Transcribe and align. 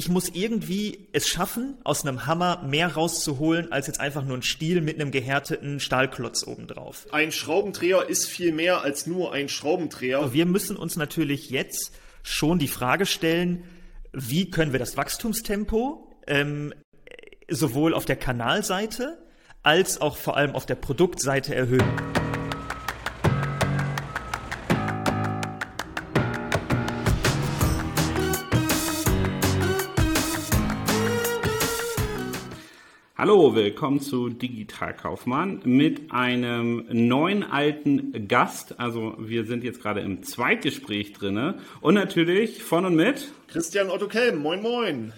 ich 0.00 0.08
muss 0.08 0.30
irgendwie 0.30 1.08
es 1.12 1.28
schaffen, 1.28 1.76
aus 1.84 2.06
einem 2.06 2.24
Hammer 2.24 2.62
mehr 2.66 2.94
rauszuholen, 2.94 3.70
als 3.70 3.86
jetzt 3.86 4.00
einfach 4.00 4.24
nur 4.24 4.38
ein 4.38 4.42
Stiel 4.42 4.80
mit 4.80 4.98
einem 4.98 5.10
gehärteten 5.10 5.78
Stahlklotz 5.78 6.46
obendrauf. 6.46 7.06
Ein 7.12 7.32
Schraubendreher 7.32 8.08
ist 8.08 8.26
viel 8.26 8.52
mehr 8.52 8.80
als 8.80 9.06
nur 9.06 9.34
ein 9.34 9.50
Schraubendreher. 9.50 10.32
Wir 10.32 10.46
müssen 10.46 10.78
uns 10.78 10.96
natürlich 10.96 11.50
jetzt 11.50 11.92
schon 12.22 12.58
die 12.58 12.66
Frage 12.66 13.04
stellen, 13.04 13.64
wie 14.14 14.50
können 14.50 14.72
wir 14.72 14.78
das 14.78 14.96
Wachstumstempo 14.96 16.10
ähm, 16.26 16.72
sowohl 17.50 17.92
auf 17.92 18.06
der 18.06 18.16
Kanalseite 18.16 19.18
als 19.62 20.00
auch 20.00 20.16
vor 20.16 20.34
allem 20.34 20.54
auf 20.54 20.64
der 20.64 20.76
Produktseite 20.76 21.54
erhöhen. 21.54 22.19
Hallo, 33.20 33.54
willkommen 33.54 34.00
zu 34.00 34.30
Digital 34.30 34.94
Kaufmann 34.94 35.60
mit 35.64 36.10
einem 36.10 36.86
neuen 36.90 37.42
alten 37.42 38.26
Gast. 38.28 38.80
Also 38.80 39.14
wir 39.18 39.44
sind 39.44 39.62
jetzt 39.62 39.82
gerade 39.82 40.00
im 40.00 40.22
Zweitgespräch 40.22 41.12
drinne 41.12 41.56
und 41.82 41.92
natürlich 41.92 42.62
von 42.62 42.86
und 42.86 42.96
mit 42.96 43.30
Christian 43.48 43.90
Otto 43.90 44.08
Kelm. 44.08 44.38
Moin, 44.38 44.62
moin. 44.62 45.12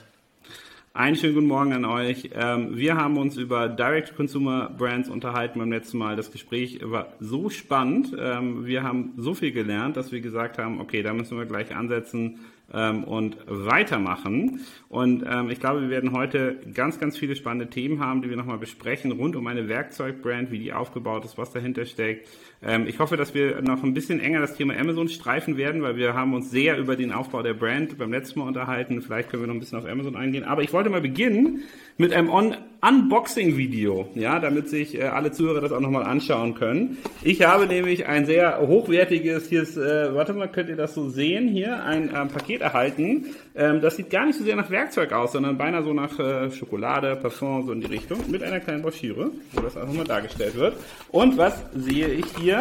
Einen 0.94 1.14
schönen 1.14 1.34
guten 1.34 1.46
Morgen 1.46 1.72
an 1.74 1.84
euch. 1.84 2.30
Ähm, 2.34 2.76
wir 2.76 2.96
haben 2.96 3.18
uns 3.18 3.36
über 3.36 3.68
Direct-Consumer-Brands 3.68 5.08
unterhalten 5.08 5.60
beim 5.60 5.70
letzten 5.70 5.98
Mal. 5.98 6.16
Das 6.16 6.32
Gespräch 6.32 6.80
war 6.82 7.12
so 7.20 7.50
spannend. 7.50 8.16
Ähm, 8.18 8.66
wir 8.66 8.82
haben 8.82 9.12
so 9.16 9.32
viel 9.32 9.52
gelernt, 9.52 9.96
dass 9.96 10.10
wir 10.10 10.20
gesagt 10.20 10.58
haben, 10.58 10.80
okay, 10.80 11.04
da 11.04 11.12
müssen 11.12 11.38
wir 11.38 11.46
gleich 11.46 11.72
ansetzen 11.72 12.40
ähm, 12.72 13.04
und 13.04 13.36
weitermachen. 13.46 14.60
Und 14.88 15.24
ähm, 15.28 15.50
ich 15.50 15.60
glaube, 15.60 15.82
wir 15.82 15.90
werden 15.90 16.12
heute 16.12 16.58
ganz, 16.74 16.98
ganz 16.98 17.16
viele 17.16 17.36
spannende 17.36 17.68
Themen 17.68 18.00
haben, 18.00 18.22
die 18.22 18.30
wir 18.30 18.36
nochmal 18.36 18.58
besprechen, 18.58 19.12
rund 19.12 19.36
um 19.36 19.46
eine 19.46 19.68
Werkzeugbrand, 19.68 20.50
wie 20.50 20.58
die 20.58 20.72
aufgebaut 20.72 21.24
ist, 21.24 21.38
was 21.38 21.52
dahinter 21.52 21.84
steckt. 21.84 22.28
Ähm, 22.64 22.86
ich 22.86 22.98
hoffe, 22.98 23.16
dass 23.16 23.34
wir 23.34 23.60
noch 23.62 23.82
ein 23.82 23.94
bisschen 23.94 24.20
enger 24.20 24.40
das 24.40 24.54
Thema 24.54 24.76
Amazon 24.76 25.08
streifen 25.08 25.56
werden, 25.56 25.82
weil 25.82 25.96
wir 25.96 26.14
haben 26.14 26.34
uns 26.34 26.50
sehr 26.50 26.78
über 26.78 26.96
den 26.96 27.12
Aufbau 27.12 27.42
der 27.42 27.54
Brand 27.54 27.98
beim 27.98 28.12
letzten 28.12 28.40
Mal 28.40 28.46
unterhalten. 28.46 29.02
Vielleicht 29.02 29.30
können 29.30 29.42
wir 29.42 29.46
noch 29.48 29.54
ein 29.54 29.60
bisschen 29.60 29.78
auf 29.78 29.86
Amazon 29.86 30.16
eingehen. 30.16 30.44
Aber 30.44 30.62
ich 30.62 30.72
wollte 30.72 30.90
mal 30.90 31.00
beginnen 31.00 31.62
mit 31.98 32.12
einem 32.12 32.30
On 32.30 32.54
Unboxing-Video, 32.84 34.08
ja, 34.16 34.40
damit 34.40 34.68
sich 34.68 34.98
äh, 34.98 35.04
alle 35.04 35.30
Zuhörer 35.30 35.60
das 35.60 35.70
auch 35.70 35.78
nochmal 35.78 36.02
anschauen 36.02 36.56
können. 36.56 36.98
Ich 37.22 37.40
habe 37.42 37.68
nämlich 37.68 38.06
ein 38.06 38.26
sehr 38.26 38.58
hochwertiges, 38.58 39.48
hier 39.48 39.62
ist, 39.62 39.76
äh, 39.76 40.12
warte 40.12 40.32
mal, 40.32 40.48
könnt 40.48 40.68
ihr 40.68 40.74
das 40.74 40.92
so 40.94 41.08
sehen 41.08 41.46
hier, 41.46 41.84
ein 41.84 42.10
ähm, 42.12 42.26
Paket 42.26 42.60
erhalten. 42.60 43.26
Ähm, 43.54 43.80
das 43.82 43.96
sieht 43.96 44.10
gar 44.10 44.26
nicht 44.26 44.36
so 44.36 44.42
sehr 44.42 44.56
nach 44.56 44.68
Werkzeug 44.68 45.12
aus, 45.12 45.30
sondern 45.30 45.58
beinahe 45.58 45.84
so 45.84 45.92
nach 45.92 46.18
äh, 46.18 46.50
Schokolade, 46.50 47.14
Parfum, 47.14 47.64
so 47.66 47.70
in 47.70 47.80
die 47.80 47.86
Richtung, 47.86 48.18
mit 48.28 48.42
einer 48.42 48.58
kleinen 48.58 48.82
Broschüre, 48.82 49.30
wo 49.52 49.60
das 49.60 49.76
auch 49.76 49.86
nochmal 49.86 50.06
dargestellt 50.06 50.56
wird. 50.56 50.74
Und 51.12 51.38
was 51.38 51.64
sehe 51.76 52.08
ich 52.08 52.26
hier? 52.36 52.51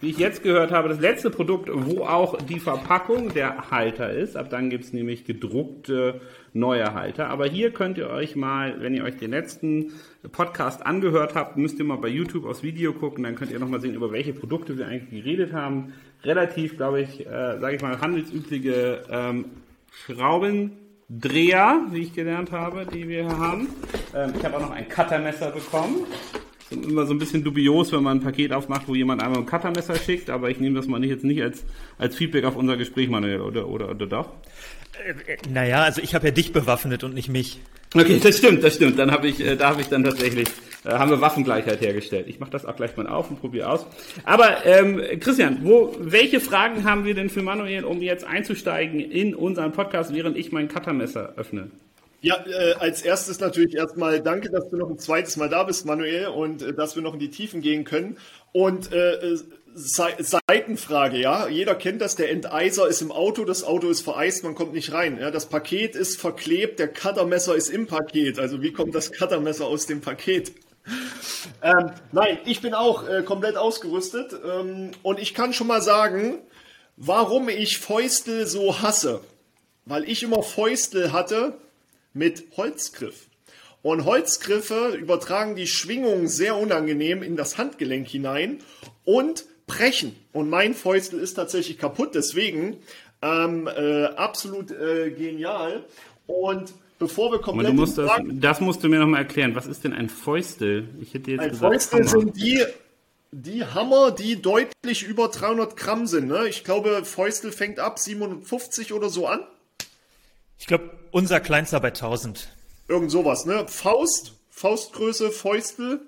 Wie 0.00 0.10
ich 0.10 0.18
jetzt 0.18 0.42
gehört 0.42 0.72
habe, 0.72 0.88
das 0.88 1.00
letzte 1.00 1.28
Produkt, 1.28 1.68
wo 1.72 2.04
auch 2.04 2.38
die 2.40 2.58
Verpackung 2.58 3.34
der 3.34 3.70
Halter 3.70 4.10
ist. 4.10 4.34
Ab 4.34 4.48
dann 4.48 4.70
gibt's 4.70 4.94
nämlich 4.94 5.26
gedruckte 5.26 6.22
neue 6.54 6.94
Halter. 6.94 7.28
Aber 7.28 7.46
hier 7.46 7.70
könnt 7.70 7.98
ihr 7.98 8.08
euch 8.08 8.34
mal, 8.34 8.80
wenn 8.80 8.94
ihr 8.94 9.04
euch 9.04 9.18
den 9.18 9.30
letzten 9.32 9.92
Podcast 10.32 10.86
angehört 10.86 11.34
habt, 11.34 11.58
müsst 11.58 11.78
ihr 11.78 11.84
mal 11.84 11.98
bei 11.98 12.08
YouTube 12.08 12.46
aufs 12.46 12.62
Video 12.62 12.94
gucken, 12.94 13.24
dann 13.24 13.34
könnt 13.34 13.50
ihr 13.50 13.58
nochmal 13.58 13.80
sehen, 13.80 13.94
über 13.94 14.10
welche 14.10 14.32
Produkte 14.32 14.78
wir 14.78 14.86
eigentlich 14.86 15.10
geredet 15.22 15.52
haben. 15.52 15.92
Relativ, 16.24 16.76
glaube 16.76 17.02
ich, 17.02 17.26
äh, 17.26 17.58
sage 17.60 17.76
ich 17.76 17.82
mal, 17.82 18.00
handelsübliche 18.00 19.02
ähm, 19.10 19.46
Schraubendreher, 19.92 21.82
wie 21.90 22.02
ich 22.02 22.14
gelernt 22.14 22.52
habe, 22.52 22.86
die 22.86 23.06
wir 23.06 23.24
hier 23.24 23.38
haben. 23.38 23.68
Ähm, 24.14 24.32
ich 24.38 24.44
habe 24.44 24.56
auch 24.56 24.62
noch 24.62 24.70
ein 24.70 24.88
Cuttermesser 24.88 25.50
bekommen. 25.50 26.06
Ist 26.70 26.84
immer 26.84 27.06
so 27.06 27.12
ein 27.12 27.18
bisschen 27.18 27.42
dubios, 27.42 27.90
wenn 27.92 28.02
man 28.02 28.18
ein 28.18 28.22
Paket 28.22 28.52
aufmacht, 28.52 28.86
wo 28.86 28.94
jemand 28.94 29.22
einmal 29.22 29.40
ein 29.40 29.46
Cuttermesser 29.46 29.96
schickt, 29.96 30.30
aber 30.30 30.50
ich 30.50 30.60
nehme 30.60 30.76
das 30.76 30.86
mal 30.86 31.00
nicht, 31.00 31.10
jetzt 31.10 31.24
nicht 31.24 31.42
als, 31.42 31.64
als 31.98 32.14
Feedback 32.14 32.44
auf 32.44 32.56
unser 32.56 32.76
Gespräch, 32.76 33.08
Manuel, 33.08 33.40
oder, 33.40 33.68
oder, 33.68 33.90
oder 33.90 34.06
doch? 34.06 34.30
Äh, 35.04 35.36
naja, 35.50 35.82
also 35.82 36.00
ich 36.00 36.14
habe 36.14 36.26
ja 36.28 36.32
dich 36.32 36.52
bewaffnet 36.52 37.04
und 37.04 37.14
nicht 37.14 37.28
mich. 37.28 37.60
Okay, 37.94 38.20
das 38.22 38.38
stimmt, 38.38 38.62
das 38.62 38.76
stimmt. 38.76 38.98
Dann 38.98 39.10
habe 39.10 39.26
ich, 39.26 39.40
äh, 39.40 39.56
da 39.56 39.70
habe 39.70 39.80
ich 39.80 39.88
dann 39.88 40.04
tatsächlich, 40.04 40.48
äh, 40.84 40.90
haben 40.90 41.10
wir 41.10 41.20
Waffengleichheit 41.20 41.80
hergestellt. 41.80 42.26
Ich 42.28 42.38
mache 42.38 42.50
das 42.50 42.64
auch 42.64 42.76
gleich 42.76 42.96
mal 42.96 43.08
auf 43.08 43.30
und 43.30 43.40
probiere 43.40 43.68
aus. 43.68 43.84
Aber 44.24 44.64
ähm, 44.64 45.02
Christian, 45.18 45.58
wo, 45.62 45.96
welche 45.98 46.38
Fragen 46.38 46.84
haben 46.84 47.04
wir 47.04 47.14
denn 47.14 47.30
für 47.30 47.42
Manuel, 47.42 47.84
um 47.84 48.00
jetzt 48.00 48.24
einzusteigen 48.24 49.00
in 49.00 49.34
unseren 49.34 49.72
Podcast, 49.72 50.14
während 50.14 50.36
ich 50.36 50.52
mein 50.52 50.68
Cuttermesser 50.68 51.34
öffne? 51.36 51.70
Ja, 52.22 52.44
äh, 52.46 52.74
als 52.74 53.02
erstes 53.02 53.40
natürlich 53.40 53.74
erstmal 53.74 54.20
danke, 54.20 54.50
dass 54.50 54.68
du 54.68 54.76
noch 54.76 54.90
ein 54.90 54.98
zweites 54.98 55.36
Mal 55.36 55.48
da 55.48 55.62
bist, 55.62 55.86
Manuel, 55.86 56.26
und 56.28 56.60
äh, 56.60 56.74
dass 56.74 56.94
wir 56.94 57.02
noch 57.02 57.14
in 57.14 57.20
die 57.20 57.30
Tiefen 57.30 57.62
gehen 57.62 57.84
können. 57.84 58.18
Und 58.52 58.92
äh, 58.92 59.36
Seitenfrage, 59.74 61.18
ja. 61.18 61.48
Jeder 61.48 61.74
kennt 61.74 62.00
das, 62.00 62.16
der 62.16 62.30
Enteiser 62.30 62.88
ist 62.88 63.02
im 63.02 63.12
Auto, 63.12 63.44
das 63.44 63.62
Auto 63.62 63.88
ist 63.88 64.00
vereist, 64.02 64.42
man 64.42 64.54
kommt 64.54 64.72
nicht 64.72 64.92
rein. 64.92 65.18
Ja? 65.18 65.30
Das 65.30 65.46
Paket 65.46 65.94
ist 65.94 66.20
verklebt, 66.20 66.78
der 66.78 66.88
Cuttermesser 66.88 67.54
ist 67.54 67.68
im 67.68 67.86
Paket. 67.86 68.38
Also 68.38 68.62
wie 68.62 68.72
kommt 68.72 68.94
das 68.94 69.12
Cuttermesser 69.12 69.66
aus 69.66 69.86
dem 69.86 70.00
Paket? 70.00 70.52
ähm, 71.62 71.92
nein, 72.10 72.38
ich 72.46 72.60
bin 72.60 72.74
auch 72.74 73.08
äh, 73.08 73.22
komplett 73.22 73.56
ausgerüstet 73.56 74.34
ähm, 74.44 74.90
und 75.02 75.20
ich 75.20 75.34
kann 75.34 75.52
schon 75.52 75.68
mal 75.68 75.82
sagen, 75.82 76.38
warum 76.96 77.48
ich 77.48 77.78
Fäustel 77.78 78.46
so 78.46 78.82
hasse. 78.82 79.20
Weil 79.84 80.04
ich 80.04 80.22
immer 80.22 80.42
Fäustel 80.42 81.12
hatte 81.12 81.54
mit 82.12 82.44
Holzgriff. 82.56 83.28
Und 83.82 84.04
Holzgriffe 84.04 84.96
übertragen 84.98 85.56
die 85.56 85.66
Schwingung 85.66 86.28
sehr 86.28 86.56
unangenehm 86.56 87.22
in 87.22 87.36
das 87.36 87.56
Handgelenk 87.56 88.08
hinein 88.08 88.58
und 89.04 89.44
brechen. 89.66 90.14
Und 90.32 90.50
mein 90.50 90.74
Fäustel 90.74 91.18
ist 91.18 91.34
tatsächlich 91.34 91.78
kaputt, 91.78 92.14
deswegen 92.14 92.76
ähm, 93.22 93.68
äh, 93.68 94.04
absolut 94.04 94.70
äh, 94.70 95.10
genial. 95.10 95.84
Und 96.26 96.74
bevor 96.98 97.32
wir 97.32 97.40
komplett. 97.40 97.74
musst 97.74 97.96
das, 97.96 98.10
das 98.32 98.60
musst 98.60 98.84
du 98.84 98.88
mir 98.88 98.98
nochmal 98.98 99.20
erklären. 99.22 99.54
Was 99.54 99.66
ist 99.66 99.84
denn 99.84 99.92
ein 99.92 100.08
Fäustel? 100.08 100.88
Ich 101.00 101.14
hätte 101.14 101.30
jetzt 101.30 101.40
ein 101.40 101.50
gesagt, 101.50 101.72
Fäustel 101.72 102.00
Hammer. 102.00 102.10
sind 102.10 102.36
die, 102.36 102.64
die 103.32 103.64
Hammer, 103.64 104.10
die 104.10 104.42
deutlich 104.42 105.04
über 105.04 105.28
300 105.28 105.76
Gramm 105.76 106.06
sind. 106.06 106.28
Ne? 106.28 106.48
Ich 106.48 106.64
glaube, 106.64 107.04
Fäustel 107.04 107.50
fängt 107.52 107.78
ab 107.78 107.98
750 107.98 108.92
oder 108.92 109.08
so 109.08 109.26
an. 109.26 109.40
Ich 110.60 110.66
glaube, 110.66 110.90
unser 111.10 111.40
kleinster 111.40 111.80
bei 111.80 111.88
1000. 111.88 112.54
Irgend 112.86 113.10
sowas, 113.10 113.46
ne? 113.46 113.66
Faust, 113.66 114.34
Faustgröße, 114.50 115.30
Fäustel. 115.30 116.02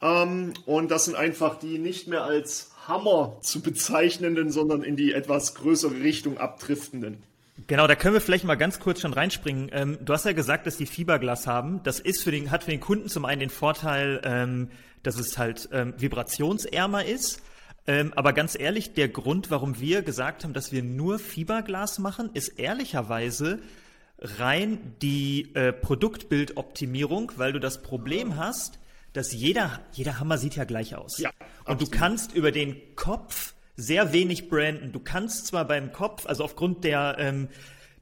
Ähm, 0.00 0.54
und 0.64 0.90
das 0.90 1.06
sind 1.06 1.16
einfach 1.16 1.58
die 1.58 1.78
nicht 1.78 2.06
mehr 2.06 2.22
als 2.22 2.70
Hammer 2.86 3.36
zu 3.42 3.60
bezeichnenden, 3.60 4.52
sondern 4.52 4.84
in 4.84 4.96
die 4.96 5.12
etwas 5.12 5.56
größere 5.56 6.00
Richtung 6.00 6.38
abdriftenden. 6.38 7.22
Genau, 7.66 7.86
da 7.88 7.96
können 7.96 8.14
wir 8.14 8.20
vielleicht 8.20 8.44
mal 8.44 8.54
ganz 8.54 8.78
kurz 8.78 9.00
schon 9.00 9.12
reinspringen. 9.12 9.70
Ähm, 9.72 9.98
du 10.02 10.12
hast 10.12 10.24
ja 10.24 10.32
gesagt, 10.32 10.66
dass 10.66 10.76
die 10.76 10.86
Fiberglas 10.86 11.48
haben. 11.48 11.82
Das 11.82 11.98
ist 11.98 12.22
für 12.22 12.30
den, 12.30 12.52
hat 12.52 12.64
für 12.64 12.70
den 12.70 12.80
Kunden 12.80 13.08
zum 13.08 13.24
einen 13.24 13.40
den 13.40 13.50
Vorteil, 13.50 14.20
ähm, 14.24 14.70
dass 15.02 15.18
es 15.18 15.36
halt 15.36 15.68
ähm, 15.72 15.94
vibrationsärmer 15.98 17.04
ist. 17.04 17.42
Ähm, 17.90 18.12
aber 18.14 18.32
ganz 18.32 18.56
ehrlich, 18.56 18.94
der 18.94 19.08
Grund, 19.08 19.50
warum 19.50 19.80
wir 19.80 20.02
gesagt 20.02 20.44
haben, 20.44 20.52
dass 20.52 20.70
wir 20.70 20.84
nur 20.84 21.18
Fiberglas 21.18 21.98
machen, 21.98 22.30
ist 22.34 22.50
ehrlicherweise 22.50 23.58
rein 24.20 24.94
die 25.02 25.52
äh, 25.56 25.72
Produktbildoptimierung, 25.72 27.32
weil 27.34 27.52
du 27.52 27.58
das 27.58 27.82
Problem 27.82 28.36
hast, 28.36 28.78
dass 29.12 29.32
jeder, 29.32 29.80
jeder 29.90 30.20
Hammer 30.20 30.38
sieht 30.38 30.54
ja 30.54 30.62
gleich 30.62 30.94
aus. 30.94 31.18
Ja, 31.18 31.32
und 31.64 31.80
du 31.80 31.88
kannst 31.88 32.32
über 32.32 32.52
den 32.52 32.76
Kopf 32.94 33.54
sehr 33.74 34.12
wenig 34.12 34.48
branden. 34.48 34.92
Du 34.92 35.00
kannst 35.00 35.48
zwar 35.48 35.66
beim 35.66 35.90
Kopf, 35.90 36.26
also 36.26 36.44
aufgrund 36.44 36.84
der, 36.84 37.16
ähm, 37.18 37.48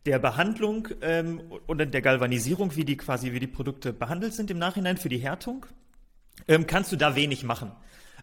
der 0.05 0.19
Behandlung 0.19 0.89
ähm, 1.01 1.41
und 1.67 1.79
der 1.79 2.03
Galvanisierung, 2.03 2.77
wie 2.77 2.85
die 2.85 2.99
quasi, 2.99 3.33
wie 3.33 3.41
die 3.41 3.47
Produkte 3.47 3.95
behandelt 3.95 4.35
sind 4.35 4.51
im 4.51 4.59
Nachhinein 4.59 4.99
für 4.99 5.09
die 5.09 5.17
Härtung, 5.17 5.65
ähm, 6.47 6.67
kannst 6.67 6.93
du 6.93 6.97
da 6.97 7.17
wenig 7.17 7.43
machen. 7.43 7.73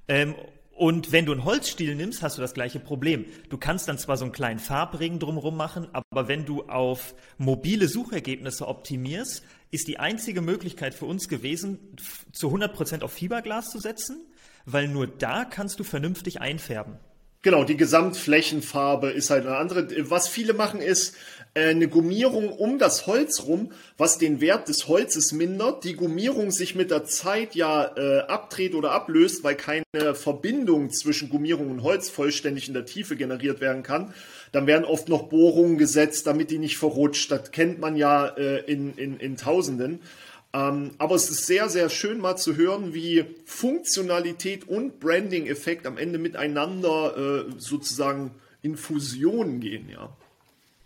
Ähm, 0.07 0.35
und 0.75 1.13
wenn 1.13 1.25
du 1.25 1.31
einen 1.31 1.45
Holzstiel 1.45 1.95
nimmst, 1.95 2.21
hast 2.21 2.37
du 2.37 2.41
das 2.41 2.53
gleiche 2.53 2.81
Problem. 2.81 3.25
Du 3.49 3.57
kannst 3.57 3.87
dann 3.87 3.97
zwar 3.97 4.17
so 4.17 4.25
einen 4.25 4.33
kleinen 4.33 4.59
Farbring 4.59 5.19
drumherum 5.19 5.55
machen, 5.55 5.87
aber 5.93 6.27
wenn 6.27 6.45
du 6.45 6.63
auf 6.63 7.15
mobile 7.37 7.87
Suchergebnisse 7.87 8.67
optimierst, 8.67 9.41
ist 9.71 9.87
die 9.87 9.99
einzige 9.99 10.41
Möglichkeit 10.41 10.93
für 10.93 11.05
uns 11.05 11.29
gewesen, 11.29 11.79
zu 12.33 12.47
100 12.47 12.73
Prozent 12.73 13.03
auf 13.03 13.13
Fiberglas 13.13 13.71
zu 13.71 13.79
setzen, 13.79 14.25
weil 14.65 14.89
nur 14.89 15.07
da 15.07 15.45
kannst 15.45 15.79
du 15.79 15.85
vernünftig 15.85 16.41
einfärben. 16.41 16.97
Genau, 17.41 17.63
die 17.63 17.77
Gesamtflächenfarbe 17.77 19.11
ist 19.11 19.29
halt 19.29 19.45
eine 19.45 19.55
andere. 19.55 19.87
Was 20.09 20.27
viele 20.27 20.53
machen 20.53 20.81
ist 20.81 21.15
eine 21.55 21.87
Gummierung 21.87 22.49
um 22.49 22.79
das 22.79 23.07
Holz 23.07 23.43
rum, 23.45 23.71
was 23.97 24.17
den 24.17 24.41
Wert 24.41 24.67
des 24.67 24.89
Holzes 24.89 25.31
mindert. 25.31 25.85
Die 25.85 25.95
Gummierung 25.95 26.51
sich 26.51 26.75
mit 26.75 26.91
der 26.91 27.05
Zeit 27.05 27.55
ja 27.55 27.95
äh, 27.95 28.19
abdreht 28.27 28.75
oder 28.75 28.91
ablöst, 28.91 29.43
weil 29.43 29.55
keine 29.55 30.13
Verbindung 30.13 30.91
zwischen 30.91 31.29
Gummierung 31.29 31.71
und 31.71 31.83
Holz 31.83 32.09
vollständig 32.09 32.67
in 32.67 32.73
der 32.73 32.85
Tiefe 32.85 33.15
generiert 33.15 33.61
werden 33.61 33.83
kann. 33.83 34.13
dann 34.51 34.67
werden 34.67 34.85
oft 34.85 35.09
noch 35.09 35.29
Bohrungen 35.29 35.77
gesetzt, 35.77 36.27
damit 36.27 36.51
die 36.51 36.59
nicht 36.59 36.77
verrutscht. 36.77 37.31
Das 37.31 37.51
kennt 37.51 37.79
man 37.79 37.95
ja 37.95 38.27
äh, 38.27 38.59
in, 38.71 38.93
in, 38.97 39.17
in 39.17 39.37
Tausenden. 39.37 40.01
Ähm, 40.53 40.91
aber 40.97 41.15
es 41.15 41.29
ist 41.29 41.45
sehr, 41.45 41.69
sehr 41.69 41.89
schön 41.89 42.19
mal 42.19 42.37
zu 42.37 42.55
hören, 42.55 42.93
wie 42.93 43.25
Funktionalität 43.45 44.67
und 44.67 44.99
Branding-Effekt 44.99 45.85
am 45.85 45.97
Ende 45.97 46.19
miteinander 46.19 47.47
äh, 47.47 47.51
sozusagen 47.57 48.31
in 48.61 48.77
Fusion 48.77 49.59
gehen, 49.59 49.89
ja. 49.89 50.15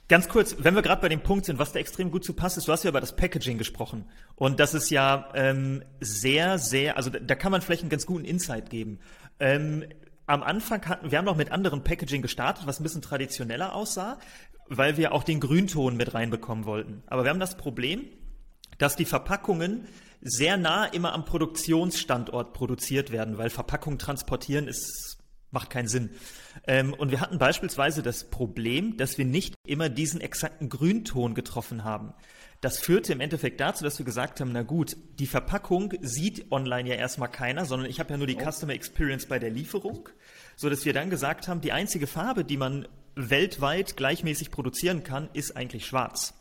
Ganz 0.09 0.27
kurz, 0.27 0.55
wenn 0.57 0.73
wir 0.73 0.81
gerade 0.81 1.03
bei 1.03 1.07
dem 1.07 1.21
Punkt 1.21 1.45
sind, 1.45 1.59
was 1.59 1.71
da 1.71 1.77
extrem 1.77 2.09
gut 2.09 2.23
zu 2.25 2.33
passt, 2.33 2.57
ist, 2.57 2.67
du 2.67 2.71
hast 2.71 2.83
ja 2.83 2.89
über 2.89 2.99
das 2.99 3.15
Packaging 3.15 3.59
gesprochen. 3.59 4.05
Und 4.35 4.59
das 4.59 4.73
ist 4.73 4.89
ja 4.89 5.29
ähm, 5.35 5.83
sehr, 5.99 6.57
sehr, 6.57 6.97
also 6.97 7.11
da, 7.11 7.19
da, 7.19 7.35
kann 7.35 7.51
man 7.51 7.61
vielleicht 7.61 7.83
einen 7.83 7.91
ganz 7.91 8.07
guten 8.07 8.25
Insight 8.25 8.71
geben. 8.71 8.99
Ähm, 9.39 9.85
am 10.25 10.41
Anfang 10.41 10.83
hatten, 10.87 11.11
wir 11.11 11.17
haben 11.19 11.25
noch 11.25 11.35
mit 11.35 11.51
anderen 11.51 11.83
Packaging 11.83 12.23
gestartet, 12.23 12.65
was 12.65 12.79
ein 12.79 12.83
bisschen 12.83 13.03
traditioneller 13.03 13.75
aussah, 13.75 14.17
weil 14.67 14.97
wir 14.97 15.11
auch 15.11 15.23
den 15.23 15.39
Grünton 15.39 15.95
mit 15.95 16.11
reinbekommen 16.15 16.65
wollten. 16.65 17.03
Aber 17.05 17.23
wir 17.23 17.29
haben 17.29 17.39
das 17.39 17.55
Problem, 17.55 18.05
dass 18.79 18.95
die 18.95 19.05
Verpackungen 19.05 19.85
sehr 20.21 20.57
nah 20.57 20.85
immer 20.85 21.13
am 21.13 21.23
Produktionsstandort 21.23 22.53
produziert 22.53 23.11
werden, 23.11 23.37
weil 23.37 23.51
Verpackungen 23.51 23.99
transportieren 23.99 24.67
ist 24.67 25.18
macht 25.51 25.69
keinen 25.69 25.87
Sinn. 25.87 26.11
Ähm, 26.67 26.93
und 26.93 27.11
wir 27.11 27.21
hatten 27.21 27.37
beispielsweise 27.37 28.03
das 28.03 28.29
Problem, 28.29 28.97
dass 28.97 29.17
wir 29.17 29.25
nicht 29.25 29.55
immer 29.65 29.89
diesen 29.89 30.21
exakten 30.21 30.69
Grünton 30.69 31.33
getroffen 31.33 31.83
haben. 31.83 32.13
Das 32.61 32.79
führte 32.79 33.13
im 33.13 33.21
Endeffekt 33.21 33.61
dazu, 33.61 33.85
dass 33.85 33.97
wir 33.99 34.05
gesagt 34.05 34.41
haben, 34.41 34.51
na 34.51 34.63
gut, 34.63 34.97
die 35.17 35.27
Verpackung 35.27 35.93
sieht 36.01 36.51
online 36.51 36.89
ja 36.89 36.95
erstmal 36.95 37.31
keiner, 37.31 37.65
sondern 37.65 37.89
ich 37.89 37.99
habe 37.99 38.11
ja 38.11 38.17
nur 38.17 38.27
die 38.27 38.35
oh. 38.35 38.51
Customer 38.51 38.73
Experience 38.73 39.27
bei 39.27 39.39
der 39.39 39.49
Lieferung, 39.49 40.09
so 40.57 40.69
dass 40.69 40.83
wir 40.83 40.93
dann 40.93 41.09
gesagt 41.09 41.47
haben, 41.47 41.61
die 41.61 41.71
einzige 41.71 42.05
Farbe, 42.05 42.43
die 42.43 42.57
man 42.57 42.87
weltweit 43.15 43.95
gleichmäßig 43.95 44.51
produzieren 44.51 45.03
kann, 45.03 45.29
ist 45.33 45.55
eigentlich 45.55 45.85
schwarz. 45.85 46.33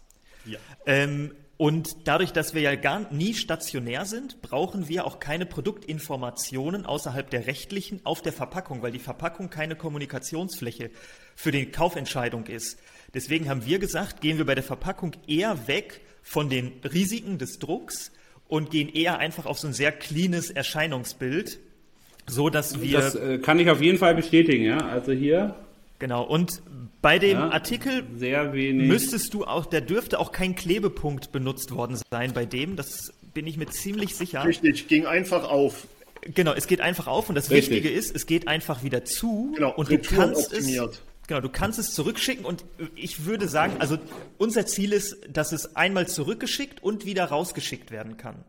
Ja. 0.45 0.59
Ähm, 0.87 1.35
und 1.59 1.97
dadurch, 2.05 2.33
dass 2.33 2.55
wir 2.55 2.63
ja 2.63 2.77
gar 2.77 3.13
nie 3.13 3.35
stationär 3.35 4.05
sind, 4.05 4.41
brauchen 4.43 4.89
wir 4.89 5.05
auch 5.05 5.19
keine 5.19 5.45
Produktinformationen 5.45 6.87
außerhalb 6.87 7.29
der 7.29 7.49
rechtlichen 7.49 8.01
auf 8.05 8.23
der 8.23 8.33
Verpackung, 8.33 8.81
weil 8.81 8.93
die 8.93 9.01
Verpackung 9.01 9.51
keine 9.51 9.75
Kommunikationsfläche 9.75 10.91
für 11.35 11.51
die 11.51 11.67
Kaufentscheidung 11.67 12.47
ist. 12.47 12.79
Deswegen 13.13 13.49
haben 13.49 13.67
wir 13.67 13.81
gesagt, 13.81 14.21
gehen 14.21 14.39
wir 14.39 14.47
bei 14.47 14.55
der 14.55 14.63
Verpackung 14.63 15.17
eher 15.27 15.67
weg 15.67 16.01
von 16.23 16.49
den 16.49 16.75
Risiken 16.85 17.39
des 17.39 17.59
Drucks 17.59 18.13
und 18.47 18.71
gehen 18.71 18.89
eher 18.89 19.19
einfach 19.19 19.45
auf 19.45 19.59
so 19.59 19.67
ein 19.67 19.75
sehr 19.75 19.91
cleanes 19.91 20.51
Erscheinungsbild, 20.51 21.59
so 22.29 22.51
dass 22.51 22.81
wir. 22.81 23.01
Das 23.01 23.17
äh, 23.17 23.39
kann 23.39 23.59
ich 23.59 23.69
auf 23.69 23.83
jeden 23.83 23.99
Fall 23.99 24.15
bestätigen, 24.15 24.65
ja. 24.65 24.79
Also 24.79 25.11
hier 25.11 25.57
Genau, 25.99 26.23
und 26.23 26.63
bei 27.01 27.19
dem 27.19 27.39
ja, 27.39 27.51
Artikel 27.51 28.03
müsstest 28.03 29.35
du 29.35 29.45
auch, 29.45 29.67
da 29.67 29.81
dürfte 29.81 30.19
auch 30.19 30.33
kein 30.33 30.55
Klebepunkt 30.55 31.31
benutzt 31.31 31.71
worden 31.71 31.99
sein 32.11 32.33
bei 32.33 32.45
dem, 32.45 32.77
das 32.77 33.13
bin 33.35 33.47
ich 33.47 33.57
mir 33.57 33.67
ziemlich 33.67 34.17
sicher. 34.17 34.45
Richtig, 34.45 34.89
ging 34.89 35.07
einfach 35.07 35.49
auf. 35.49 35.87
Genau, 36.23 36.53
es 36.55 36.67
geht 36.67 36.81
einfach 36.81 37.07
auf 37.07 37.29
und 37.29 37.37
das 37.37 37.51
Richtig. 37.51 37.77
Wichtige 37.77 37.95
ist, 37.95 38.15
es 38.15 38.27
geht 38.27 38.49
einfach 38.49 38.83
wieder 38.83 39.05
zu 39.05 39.53
genau, 39.55 39.73
und 39.75 39.91
du 39.91 39.99
kannst 39.99 40.53
optimiert. 40.53 40.95
es 40.95 41.03
Genau, 41.29 41.41
du 41.43 41.51
kannst 41.51 41.79
es 41.79 41.93
zurückschicken 41.93 42.47
und 42.47 42.65
ich 42.95 43.27
würde 43.27 43.49
sagen, 43.49 43.75
also 43.81 43.99
unser 44.39 44.65
Ziel 44.65 44.95
ist, 44.95 45.19
dass 45.31 45.53
es 45.53 45.77
einmal 45.77 46.09
zurückgeschickt 46.09 46.83
und 46.83 47.05
wieder 47.05 47.27
rausgeschickt 47.27 47.91
werden 47.91 48.17
kann. 48.17 48.45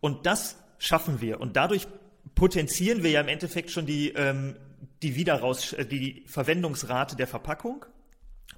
Und 0.00 0.24
das 0.24 0.56
schaffen 0.78 1.20
wir 1.20 1.38
und 1.38 1.54
dadurch 1.56 1.86
potenzieren 2.34 3.02
wir 3.02 3.10
ja 3.10 3.20
im 3.20 3.28
Endeffekt 3.28 3.70
schon 3.70 3.84
die 3.84 4.08
ähm, 4.16 4.56
die 5.04 5.16
Wiederaus 5.16 5.72
äh, 5.74 5.84
die 5.86 6.24
Verwendungsrate 6.26 7.14
der 7.14 7.26
Verpackung 7.26 7.84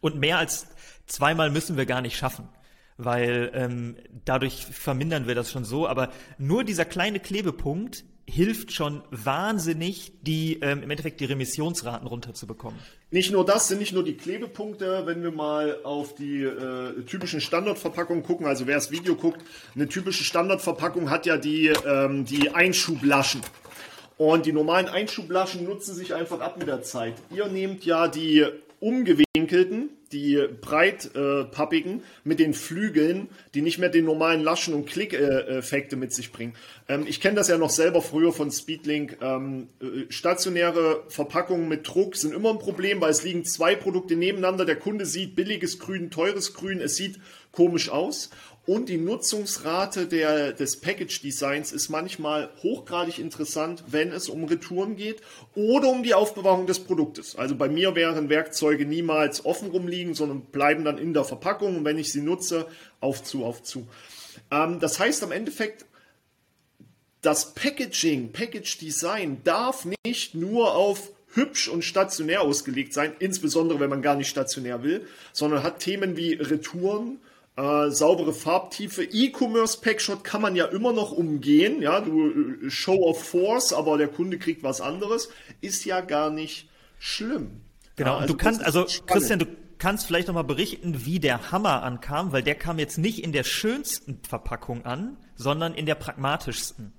und 0.00 0.16
mehr 0.16 0.38
als 0.38 0.68
zweimal 1.06 1.50
müssen 1.50 1.76
wir 1.76 1.86
gar 1.86 2.00
nicht 2.00 2.16
schaffen, 2.16 2.48
weil 2.96 3.50
ähm, 3.54 3.96
dadurch 4.24 4.66
vermindern 4.66 5.26
wir 5.26 5.34
das 5.34 5.50
schon 5.50 5.64
so. 5.64 5.86
Aber 5.86 6.10
nur 6.38 6.64
dieser 6.64 6.84
kleine 6.84 7.20
Klebepunkt 7.20 8.04
hilft 8.28 8.72
schon 8.72 9.02
wahnsinnig, 9.10 10.12
die 10.22 10.58
ähm, 10.60 10.82
im 10.82 10.90
Endeffekt 10.90 11.20
die 11.20 11.26
Remissionsraten 11.26 12.08
runterzubekommen. 12.08 12.78
Nicht 13.10 13.30
nur 13.30 13.44
das 13.44 13.68
sind 13.68 13.78
nicht 13.78 13.92
nur 13.92 14.02
die 14.02 14.16
Klebepunkte, 14.16 15.02
wenn 15.06 15.22
wir 15.22 15.30
mal 15.30 15.78
auf 15.84 16.14
die 16.16 16.42
äh, 16.42 17.02
typischen 17.04 17.40
Standardverpackungen 17.40 18.24
gucken, 18.24 18.46
also 18.46 18.66
wer 18.66 18.74
das 18.74 18.90
Video 18.90 19.14
guckt, 19.14 19.42
eine 19.74 19.88
typische 19.88 20.24
Standardverpackung 20.24 21.08
hat 21.08 21.24
ja 21.26 21.36
die, 21.36 21.68
ähm, 21.86 22.24
die 22.24 22.50
Einschublaschen. 22.50 23.42
Und 24.18 24.46
die 24.46 24.52
normalen 24.52 24.88
Einschublaschen 24.88 25.64
nutzen 25.64 25.94
sich 25.94 26.14
einfach 26.14 26.40
ab 26.40 26.56
mit 26.58 26.68
der 26.68 26.82
Zeit. 26.82 27.14
Ihr 27.34 27.46
nehmt 27.48 27.84
ja 27.84 28.08
die 28.08 28.46
umgewinkelten, 28.80 29.90
die 30.12 30.40
breitpappigen 30.60 32.00
äh, 32.00 32.02
mit 32.24 32.38
den 32.38 32.54
Flügeln, 32.54 33.28
die 33.54 33.62
nicht 33.62 33.78
mehr 33.78 33.88
den 33.88 34.04
normalen 34.04 34.42
Laschen- 34.42 34.74
und 34.74 34.86
Klick-Effekte 34.86 35.96
mit 35.96 36.12
sich 36.12 36.32
bringen. 36.32 36.54
Ähm, 36.88 37.04
ich 37.08 37.20
kenne 37.20 37.34
das 37.34 37.48
ja 37.48 37.58
noch 37.58 37.70
selber 37.70 38.00
früher 38.00 38.32
von 38.32 38.50
Speedlink. 38.50 39.18
Ähm, 39.20 39.68
äh, 39.80 40.10
stationäre 40.10 41.02
Verpackungen 41.08 41.68
mit 41.68 41.88
Druck 41.88 42.16
sind 42.16 42.34
immer 42.34 42.50
ein 42.50 42.58
Problem, 42.58 43.00
weil 43.00 43.10
es 43.10 43.24
liegen 43.24 43.44
zwei 43.44 43.74
Produkte 43.74 44.16
nebeneinander. 44.16 44.64
Der 44.64 44.76
Kunde 44.76 45.06
sieht 45.06 45.34
billiges 45.34 45.78
Grün, 45.78 46.10
teures 46.10 46.54
Grün. 46.54 46.80
Es 46.80 46.96
sieht 46.96 47.18
komisch 47.50 47.90
aus. 47.90 48.30
Und 48.66 48.88
die 48.88 48.98
Nutzungsrate 48.98 50.08
der, 50.08 50.52
des 50.52 50.80
Package 50.80 51.20
Designs 51.22 51.70
ist 51.70 51.88
manchmal 51.88 52.50
hochgradig 52.64 53.20
interessant, 53.20 53.84
wenn 53.86 54.10
es 54.10 54.28
um 54.28 54.44
Retouren 54.44 54.96
geht 54.96 55.22
oder 55.54 55.88
um 55.88 56.02
die 56.02 56.14
Aufbewahrung 56.14 56.66
des 56.66 56.80
Produktes. 56.80 57.36
Also 57.36 57.54
bei 57.54 57.68
mir 57.68 57.94
wären 57.94 58.28
Werkzeuge 58.28 58.84
niemals 58.84 59.44
offen 59.44 59.70
rumliegen, 59.70 60.14
sondern 60.14 60.40
bleiben 60.40 60.84
dann 60.84 60.98
in 60.98 61.14
der 61.14 61.24
Verpackung 61.24 61.76
und 61.76 61.84
wenn 61.84 61.96
ich 61.96 62.10
sie 62.10 62.22
nutze, 62.22 62.66
auf 62.98 63.22
zu, 63.22 63.44
auf 63.44 63.62
zu. 63.62 63.86
Ähm, 64.50 64.80
das 64.80 64.98
heißt 64.98 65.22
am 65.22 65.30
Endeffekt, 65.30 65.86
das 67.22 67.54
Packaging, 67.54 68.32
Package 68.32 68.78
Design 68.78 69.42
darf 69.44 69.86
nicht 70.04 70.34
nur 70.34 70.74
auf 70.74 71.12
hübsch 71.34 71.68
und 71.68 71.84
stationär 71.84 72.42
ausgelegt 72.42 72.92
sein, 72.92 73.12
insbesondere 73.20 73.78
wenn 73.78 73.90
man 73.90 74.02
gar 74.02 74.16
nicht 74.16 74.28
stationär 74.28 74.82
will, 74.82 75.06
sondern 75.32 75.62
hat 75.62 75.78
Themen 75.78 76.16
wie 76.16 76.34
Retouren, 76.34 77.20
äh, 77.56 77.90
saubere 77.90 78.32
Farbtiefe. 78.32 79.02
E-Commerce 79.02 79.80
Packshot 79.80 80.24
kann 80.24 80.42
man 80.42 80.56
ja 80.56 80.66
immer 80.66 80.92
noch 80.92 81.12
umgehen. 81.12 81.82
Ja, 81.82 82.00
du 82.00 82.30
äh, 82.66 82.70
Show 82.70 83.02
of 83.04 83.22
Force, 83.22 83.72
aber 83.72 83.98
der 83.98 84.08
Kunde 84.08 84.38
kriegt 84.38 84.62
was 84.62 84.80
anderes. 84.80 85.30
Ist 85.60 85.84
ja 85.84 86.00
gar 86.00 86.30
nicht 86.30 86.68
schlimm. 86.98 87.62
Genau. 87.96 88.12
Ja, 88.12 88.16
also 88.18 88.34
du 88.34 88.38
kannst, 88.38 88.62
also 88.62 88.86
Christian, 89.06 89.38
du 89.38 89.46
kannst 89.78 90.06
vielleicht 90.06 90.28
noch 90.28 90.34
mal 90.34 90.42
berichten, 90.42 91.06
wie 91.06 91.18
der 91.18 91.50
Hammer 91.50 91.82
ankam, 91.82 92.32
weil 92.32 92.42
der 92.42 92.54
kam 92.54 92.78
jetzt 92.78 92.98
nicht 92.98 93.24
in 93.24 93.32
der 93.32 93.44
schönsten 93.44 94.20
Verpackung 94.28 94.84
an, 94.84 95.16
sondern 95.34 95.74
in 95.74 95.86
der 95.86 95.94
pragmatischsten. 95.94 96.92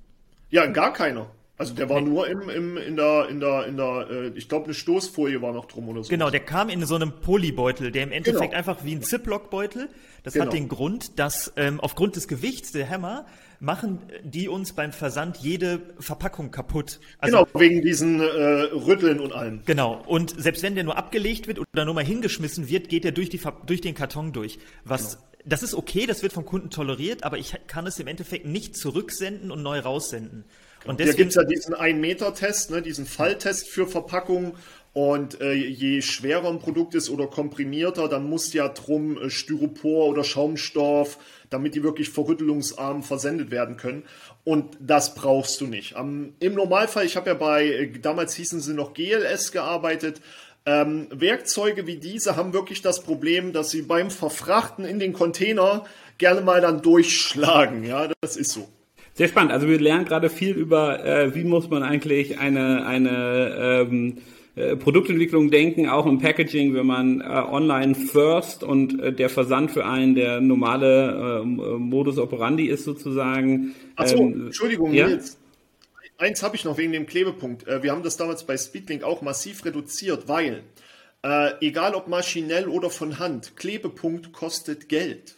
Ja, 0.49 0.65
gar 0.65 0.93
keiner. 0.93 1.29
Also 1.59 1.73
der 1.73 1.89
war 1.89 2.01
nur 2.01 2.27
im, 2.27 2.49
im, 2.49 2.77
in 2.77 2.95
der, 2.95 3.29
in 3.29 3.39
der, 3.39 3.65
in 3.65 3.77
der, 3.77 4.07
äh, 4.11 4.27
ich 4.35 4.47
glaube, 4.47 4.65
eine 4.65 4.75
Stoßfolie 4.75 5.41
war 5.41 5.53
noch 5.53 5.65
drum 5.65 5.89
oder 5.89 6.03
so. 6.03 6.09
Genau, 6.09 6.29
der 6.29 6.41
kam 6.41 6.69
in 6.69 6.85
so 6.85 6.93
einem 6.93 7.13
Polybeutel, 7.13 7.91
der 7.91 8.03
im 8.03 8.11
Endeffekt 8.11 8.51
genau. 8.51 8.57
einfach 8.57 8.83
wie 8.83 8.93
ein 8.93 9.01
Ziploc-Beutel. 9.01 9.89
Das 10.23 10.33
genau. 10.33 10.45
hat 10.45 10.53
den 10.53 10.67
Grund, 10.67 11.17
dass 11.17 11.53
ähm, 11.55 11.79
aufgrund 11.79 12.15
des 12.15 12.27
Gewichts 12.27 12.73
der 12.73 12.85
Hämmer 12.85 13.25
machen 13.59 13.99
die 14.23 14.49
uns 14.49 14.73
beim 14.73 14.91
Versand 14.91 15.37
jede 15.37 15.81
Verpackung 15.99 16.51
kaputt. 16.51 16.99
Also, 17.17 17.45
genau, 17.45 17.59
wegen 17.59 17.81
diesen 17.81 18.19
äh, 18.19 18.23
Rütteln 18.25 19.19
und 19.19 19.33
allem. 19.33 19.61
Genau, 19.65 20.03
und 20.05 20.39
selbst 20.39 20.61
wenn 20.61 20.75
der 20.75 20.83
nur 20.83 20.95
abgelegt 20.95 21.47
wird 21.47 21.59
oder 21.59 21.85
nur 21.85 21.95
mal 21.95 22.05
hingeschmissen 22.05 22.69
wird, 22.69 22.87
geht 22.87 23.03
der 23.03 23.13
durch, 23.13 23.29
die, 23.29 23.41
durch 23.65 23.81
den 23.81 23.95
Karton 23.95 24.31
durch. 24.31 24.59
Was 24.83 25.15
genau. 25.15 25.23
Das 25.45 25.63
ist 25.63 25.75
okay, 25.75 26.05
das 26.05 26.23
wird 26.23 26.33
vom 26.33 26.43
Kunden 26.43 26.69
toleriert, 26.71 27.23
aber 27.23 27.37
ich 27.37 27.55
kann 27.67 27.87
es 27.87 27.97
im 27.99 28.07
Endeffekt 28.07 28.45
nicht 28.45 28.75
zurücksenden 28.75 29.49
und 29.49 29.63
neu 29.63 29.79
raussenden. 29.79 30.43
Und 30.87 30.99
deswegen, 30.99 31.15
Hier 31.15 31.25
gibt 31.25 31.29
es 31.29 31.35
ja 31.35 31.43
diesen 31.43 31.75
1-Meter-Test, 31.75 32.71
ne, 32.71 32.81
diesen 32.81 33.05
Falltest 33.05 33.67
für 33.69 33.87
Verpackungen. 33.87 34.53
Und 34.93 35.41
äh, 35.41 35.53
je 35.53 36.01
schwerer 36.01 36.49
ein 36.49 36.57
Produkt 36.57 36.95
ist 36.95 37.11
oder 37.11 37.27
komprimierter, 37.27 38.07
dann 38.07 38.27
muss 38.27 38.51
ja 38.53 38.67
drum 38.67 39.21
äh, 39.21 39.29
Styropor 39.29 40.07
oder 40.07 40.23
Schaumstoff, 40.23 41.19
damit 41.51 41.75
die 41.75 41.83
wirklich 41.83 42.09
verrüttelungsarm 42.09 43.03
versendet 43.03 43.51
werden 43.51 43.77
können. 43.77 44.05
Und 44.43 44.75
das 44.79 45.13
brauchst 45.13 45.61
du 45.61 45.67
nicht. 45.67 45.93
Ähm, 45.95 46.33
Im 46.39 46.55
Normalfall, 46.55 47.05
ich 47.05 47.15
habe 47.15 47.29
ja 47.29 47.35
bei, 47.35 47.65
äh, 47.65 47.99
damals 47.99 48.33
hießen 48.33 48.59
sie 48.59 48.73
noch 48.73 48.95
GLS 48.95 49.51
gearbeitet, 49.51 50.19
ähm, 50.65 51.07
Werkzeuge 51.11 51.87
wie 51.87 51.97
diese 51.97 52.35
haben 52.35 52.51
wirklich 52.51 52.81
das 52.81 53.03
Problem, 53.03 53.53
dass 53.53 53.69
sie 53.69 53.83
beim 53.83 54.09
Verfrachten 54.09 54.83
in 54.83 54.99
den 54.99 55.13
Container 55.13 55.85
gerne 56.17 56.41
mal 56.41 56.59
dann 56.59 56.81
durchschlagen. 56.81 57.83
Ja, 57.83 58.09
das 58.19 58.35
ist 58.35 58.51
so. 58.51 58.67
Sehr 59.17 59.27
spannend. 59.27 59.51
Also 59.51 59.67
wir 59.67 59.79
lernen 59.79 60.05
gerade 60.05 60.29
viel 60.29 60.55
über, 60.55 61.03
äh, 61.03 61.33
wie 61.35 61.43
muss 61.43 61.69
man 61.69 61.83
eigentlich 61.83 62.37
eine, 62.39 62.85
eine 62.85 63.87
ähm, 63.89 64.17
äh, 64.55 64.75
Produktentwicklung 64.75 65.49
denken, 65.49 65.89
auch 65.89 66.05
im 66.05 66.19
Packaging, 66.19 66.75
wenn 66.75 66.85
man 66.85 67.21
äh, 67.21 67.23
online 67.25 67.95
first 67.95 68.63
und 68.63 69.01
äh, 69.01 69.11
der 69.11 69.29
Versand 69.29 69.71
für 69.71 69.85
einen 69.85 70.13
der 70.13 70.39
normale 70.39 71.41
äh, 71.41 71.45
Modus 71.45 72.19
operandi 72.19 72.67
ist 72.67 72.83
sozusagen. 72.83 73.73
Achso, 73.95 74.17
ähm, 74.17 74.45
Entschuldigung, 74.47 74.93
ja? 74.93 75.07
Nils. 75.07 75.37
Eins 76.19 76.43
habe 76.43 76.55
ich 76.55 76.63
noch 76.63 76.77
wegen 76.77 76.93
dem 76.93 77.07
Klebepunkt. 77.07 77.67
Äh, 77.67 77.81
wir 77.81 77.91
haben 77.91 78.03
das 78.03 78.17
damals 78.17 78.45
bei 78.45 78.55
Speedlink 78.55 79.03
auch 79.03 79.21
massiv 79.21 79.65
reduziert, 79.65 80.27
weil 80.27 80.63
Äh, 81.23 81.53
egal 81.61 81.95
ob 81.95 82.07
maschinell 82.07 82.67
oder 82.67 82.91
von 82.91 83.17
Hand, 83.17 83.55
Klebepunkt 83.55 84.33
kostet 84.33 84.87
Geld. 84.87 85.36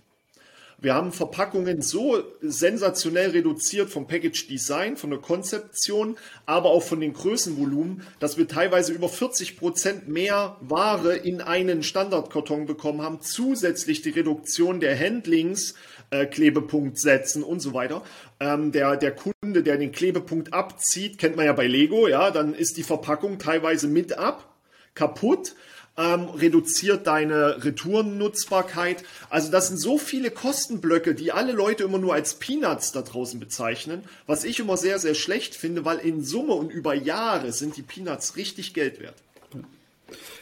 Wir 0.82 0.94
haben 0.94 1.12
Verpackungen 1.12 1.82
so 1.82 2.24
sensationell 2.42 3.32
reduziert 3.32 3.90
vom 3.90 4.08
Package 4.08 4.48
Design, 4.48 4.96
von 4.96 5.10
der 5.10 5.20
Konzeption, 5.20 6.16
aber 6.46 6.70
auch 6.70 6.84
von 6.84 7.02
den 7.02 7.12
Größenvolumen, 7.12 8.04
dass 8.22 8.38
wir 8.38 8.48
teilweise 8.48 8.94
über 8.94 9.10
40 9.10 9.58
Prozent 9.58 10.08
mehr 10.08 10.56
Ware 10.62 11.18
in 11.18 11.42
einen 11.42 11.84
Standardkarton 11.84 12.66
bekommen 12.66 13.02
haben, 13.02 13.20
zusätzlich 13.20 14.04
die 14.04 14.12
Reduktion 14.12 14.80
der 14.80 14.98
Handlings, 14.98 15.76
äh, 16.12 16.26
Klebepunkt 16.26 16.98
setzen 16.98 17.44
und 17.44 17.60
so 17.60 17.74
weiter. 17.74 18.02
Ähm, 18.40 18.72
der, 18.72 18.96
der 18.96 19.14
Kunde, 19.14 19.64
der 19.64 19.78
den 19.78 19.92
Klebepunkt 19.92 20.54
abzieht, 20.54 21.18
kennt 21.18 21.36
man 21.36 21.46
ja 21.46 21.54
bei 21.54 21.68
Lego, 21.68 22.08
ja, 22.08 22.32
dann 22.32 22.54
ist 22.54 22.78
die 22.78 22.84
Verpackung 22.84 23.38
teilweise 23.38 23.90
mit 23.90 24.18
ab, 24.18 24.56
kaputt 24.96 25.56
ähm, 26.00 26.30
reduziert 26.30 27.06
deine 27.08 27.64
Retourennutzbarkeit. 27.64 29.04
Also 29.30 29.52
das 29.52 29.68
sind 29.68 29.78
so 29.78 29.98
viele 29.98 30.32
Kostenblöcke, 30.32 31.14
die 31.14 31.34
alle 31.34 31.52
Leute 31.52 31.84
immer 31.84 31.98
nur 31.98 32.14
als 32.14 32.36
Peanuts 32.36 32.94
da 32.94 33.02
draußen 33.02 33.40
bezeichnen, 33.40 34.04
was 34.26 34.46
ich 34.46 34.60
immer 34.60 34.78
sehr, 34.78 34.98
sehr 35.00 35.14
schlecht 35.14 35.56
finde, 35.56 35.84
weil 35.84 35.98
in 36.00 36.24
Summe 36.24 36.54
und 36.54 36.72
über 36.72 36.94
Jahre 36.94 37.52
sind 37.52 37.76
die 37.76 37.82
Peanuts 37.82 38.38
richtig 38.38 38.74
Geld 38.74 39.02
wert. 39.02 39.16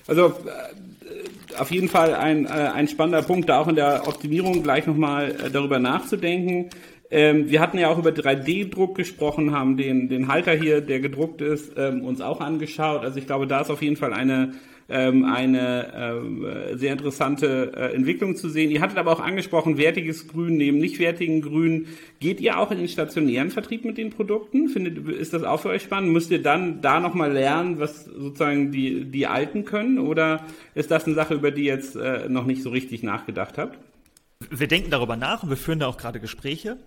Also 0.06 0.28
äh, 0.28 1.58
auf 1.58 1.72
jeden 1.72 1.90
Fall 1.90 2.14
ein, 2.14 2.46
äh, 2.46 2.50
ein 2.50 2.88
spannender 2.88 3.24
Punkt, 3.24 3.50
da 3.50 3.60
auch 3.60 3.68
in 3.68 3.76
der 3.76 4.08
Optimierung 4.08 4.62
gleich 4.64 4.86
nochmal 4.86 5.32
äh, 5.32 5.50
darüber 5.50 5.80
nachzudenken. 5.80 6.70
Ähm, 7.10 7.50
wir 7.50 7.62
hatten 7.62 7.80
ja 7.80 7.90
auch 7.90 7.98
über 7.98 8.12
3D-Druck 8.12 8.96
gesprochen, 8.96 9.52
haben 9.54 9.76
den, 9.76 10.08
den 10.08 10.28
Halter 10.28 10.54
hier, 10.54 10.82
der 10.82 11.00
gedruckt 11.00 11.42
ist, 11.42 11.72
ähm, 11.78 12.04
uns 12.04 12.22
auch 12.22 12.42
angeschaut. 12.42 13.04
Also 13.04 13.18
ich 13.18 13.26
glaube, 13.26 13.48
da 13.48 13.62
ist 13.62 13.70
auf 13.70 13.82
jeden 13.82 13.96
Fall 13.96 14.14
eine 14.14 14.54
ähm, 14.90 15.26
eine 15.26 15.94
ähm, 15.96 16.46
sehr 16.78 16.94
interessante 16.94 17.74
äh, 17.76 17.94
Entwicklung 17.94 18.36
zu 18.36 18.50
sehen. 18.50 18.72
Ihr 18.72 18.82
hattet 18.82 18.98
aber 18.98 19.12
auch 19.12 19.20
angesprochen, 19.20 19.78
wertiges 19.78 20.28
Grün 20.28 20.58
neben 20.58 20.78
nicht 20.78 21.00
wertigen 21.00 21.42
Grün. 21.42 21.88
Geht 22.20 22.40
ihr 22.40 22.58
auch 22.58 22.72
in 22.72 22.78
den 22.78 22.88
stationären 22.88 23.52
Vertrieb 23.52 23.84
mit 23.86 23.98
den 23.98 24.12
Produkten? 24.12 24.70
Findet, 24.70 25.08
ist 25.10 25.34
das 25.34 25.44
auch 25.44 25.60
für 25.60 25.70
euch 25.70 25.84
spannend? 25.84 26.12
Müsst 26.12 26.32
ihr 26.32 26.42
dann 26.42 26.82
da 26.82 27.00
nochmal 27.00 27.32
lernen, 27.32 27.80
was 27.80 28.06
sozusagen 28.06 28.72
die, 28.72 29.06
die 29.06 29.28
Alten 29.28 29.66
können? 29.66 30.00
Oder 30.00 30.46
ist 30.74 30.92
das 30.92 31.06
eine 31.06 31.16
Sache, 31.16 31.34
über 31.34 31.52
die 31.52 31.66
ihr 31.66 31.74
jetzt 31.74 31.96
äh, 31.96 32.30
noch 32.30 32.46
nicht 32.46 32.64
so 32.64 32.70
richtig 32.70 33.04
nachgedacht 33.04 33.58
habt? 33.58 33.78
Wir 34.50 34.68
denken 34.68 34.92
darüber 34.92 35.16
nach 35.16 35.44
und 35.44 35.50
wir 35.50 35.58
führen 35.58 35.80
da 35.80 35.88
auch 35.88 35.98
gerade 35.98 36.20
Gespräche. 36.20 36.78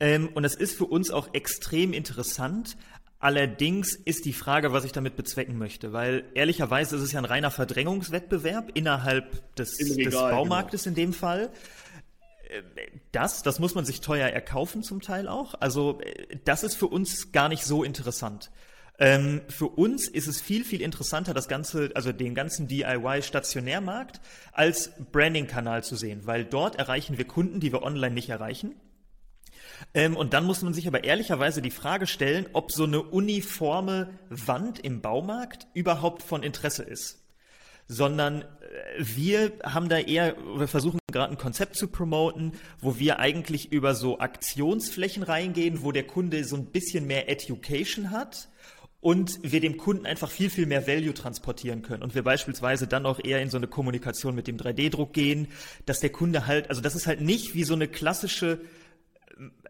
Ähm, 0.00 0.28
und 0.34 0.44
es 0.44 0.54
ist 0.54 0.76
für 0.76 0.84
uns 0.84 1.10
auch 1.10 1.32
extrem 1.32 1.92
interessant, 1.92 2.76
Allerdings 3.18 3.94
ist 3.94 4.26
die 4.26 4.34
Frage, 4.34 4.72
was 4.72 4.84
ich 4.84 4.92
damit 4.92 5.16
bezwecken 5.16 5.56
möchte, 5.56 5.92
weil 5.92 6.24
ehrlicherweise 6.34 6.96
ist 6.96 7.02
es 7.02 7.12
ja 7.12 7.18
ein 7.18 7.24
reiner 7.24 7.50
Verdrängungswettbewerb 7.50 8.72
innerhalb 8.74 9.54
des, 9.56 9.78
Regal, 9.80 10.04
des 10.04 10.14
Baumarktes 10.14 10.84
genau. 10.84 10.92
in 10.92 10.94
dem 10.96 11.12
Fall. 11.14 11.50
Äh, 12.48 12.62
das, 13.12 13.42
das 13.42 13.58
muss 13.58 13.74
man 13.74 13.86
sich 13.86 14.02
teuer 14.02 14.28
erkaufen 14.28 14.82
zum 14.82 15.00
Teil 15.00 15.28
auch. 15.28 15.54
Also 15.60 16.00
äh, 16.00 16.36
das 16.44 16.62
ist 16.62 16.74
für 16.74 16.88
uns 16.88 17.32
gar 17.32 17.48
nicht 17.48 17.64
so 17.64 17.82
interessant. 17.82 18.50
Ähm, 18.98 19.42
für 19.48 19.66
uns 19.66 20.08
ist 20.08 20.26
es 20.26 20.40
viel, 20.40 20.64
viel 20.64 20.80
interessanter, 20.80 21.34
das 21.34 21.48
Ganze, 21.48 21.90
also 21.94 22.12
den 22.12 22.34
ganzen 22.34 22.66
DIY-Stationärmarkt 22.66 24.20
als 24.52 24.92
Branding-Kanal 25.12 25.84
zu 25.84 25.96
sehen, 25.96 26.22
weil 26.24 26.44
dort 26.44 26.76
erreichen 26.76 27.18
wir 27.18 27.26
Kunden, 27.26 27.60
die 27.60 27.72
wir 27.72 27.82
online 27.82 28.14
nicht 28.14 28.30
erreichen. 28.30 28.74
Ähm, 29.94 30.16
und 30.16 30.32
dann 30.32 30.44
muss 30.44 30.62
man 30.62 30.74
sich 30.74 30.86
aber 30.86 31.04
ehrlicherweise 31.04 31.62
die 31.62 31.70
Frage 31.70 32.06
stellen, 32.06 32.46
ob 32.52 32.72
so 32.72 32.84
eine 32.84 33.02
uniforme 33.02 34.10
Wand 34.28 34.78
im 34.80 35.00
Baumarkt 35.00 35.66
überhaupt 35.74 36.22
von 36.22 36.42
Interesse 36.42 36.82
ist. 36.82 37.22
Sondern 37.88 38.42
äh, 38.42 38.46
wir 38.98 39.52
haben 39.62 39.88
da 39.88 39.98
eher, 39.98 40.36
wir 40.56 40.68
versuchen 40.68 40.98
gerade 41.10 41.32
ein 41.32 41.38
Konzept 41.38 41.76
zu 41.76 41.88
promoten, 41.88 42.52
wo 42.80 42.98
wir 42.98 43.18
eigentlich 43.18 43.72
über 43.72 43.94
so 43.94 44.18
Aktionsflächen 44.18 45.22
reingehen, 45.22 45.82
wo 45.82 45.92
der 45.92 46.06
Kunde 46.06 46.44
so 46.44 46.56
ein 46.56 46.66
bisschen 46.66 47.06
mehr 47.06 47.28
Education 47.28 48.10
hat 48.10 48.48
und 49.00 49.38
wir 49.42 49.60
dem 49.60 49.76
Kunden 49.76 50.04
einfach 50.04 50.30
viel, 50.30 50.50
viel 50.50 50.66
mehr 50.66 50.88
Value 50.88 51.14
transportieren 51.14 51.82
können. 51.82 52.02
Und 52.02 52.16
wir 52.16 52.24
beispielsweise 52.24 52.88
dann 52.88 53.06
auch 53.06 53.20
eher 53.22 53.40
in 53.40 53.50
so 53.50 53.56
eine 53.56 53.68
Kommunikation 53.68 54.34
mit 54.34 54.48
dem 54.48 54.56
3D-Druck 54.56 55.12
gehen, 55.12 55.46
dass 55.84 56.00
der 56.00 56.10
Kunde 56.10 56.46
halt, 56.46 56.70
also 56.70 56.80
das 56.80 56.96
ist 56.96 57.06
halt 57.06 57.20
nicht 57.20 57.54
wie 57.54 57.62
so 57.62 57.74
eine 57.74 57.86
klassische 57.86 58.60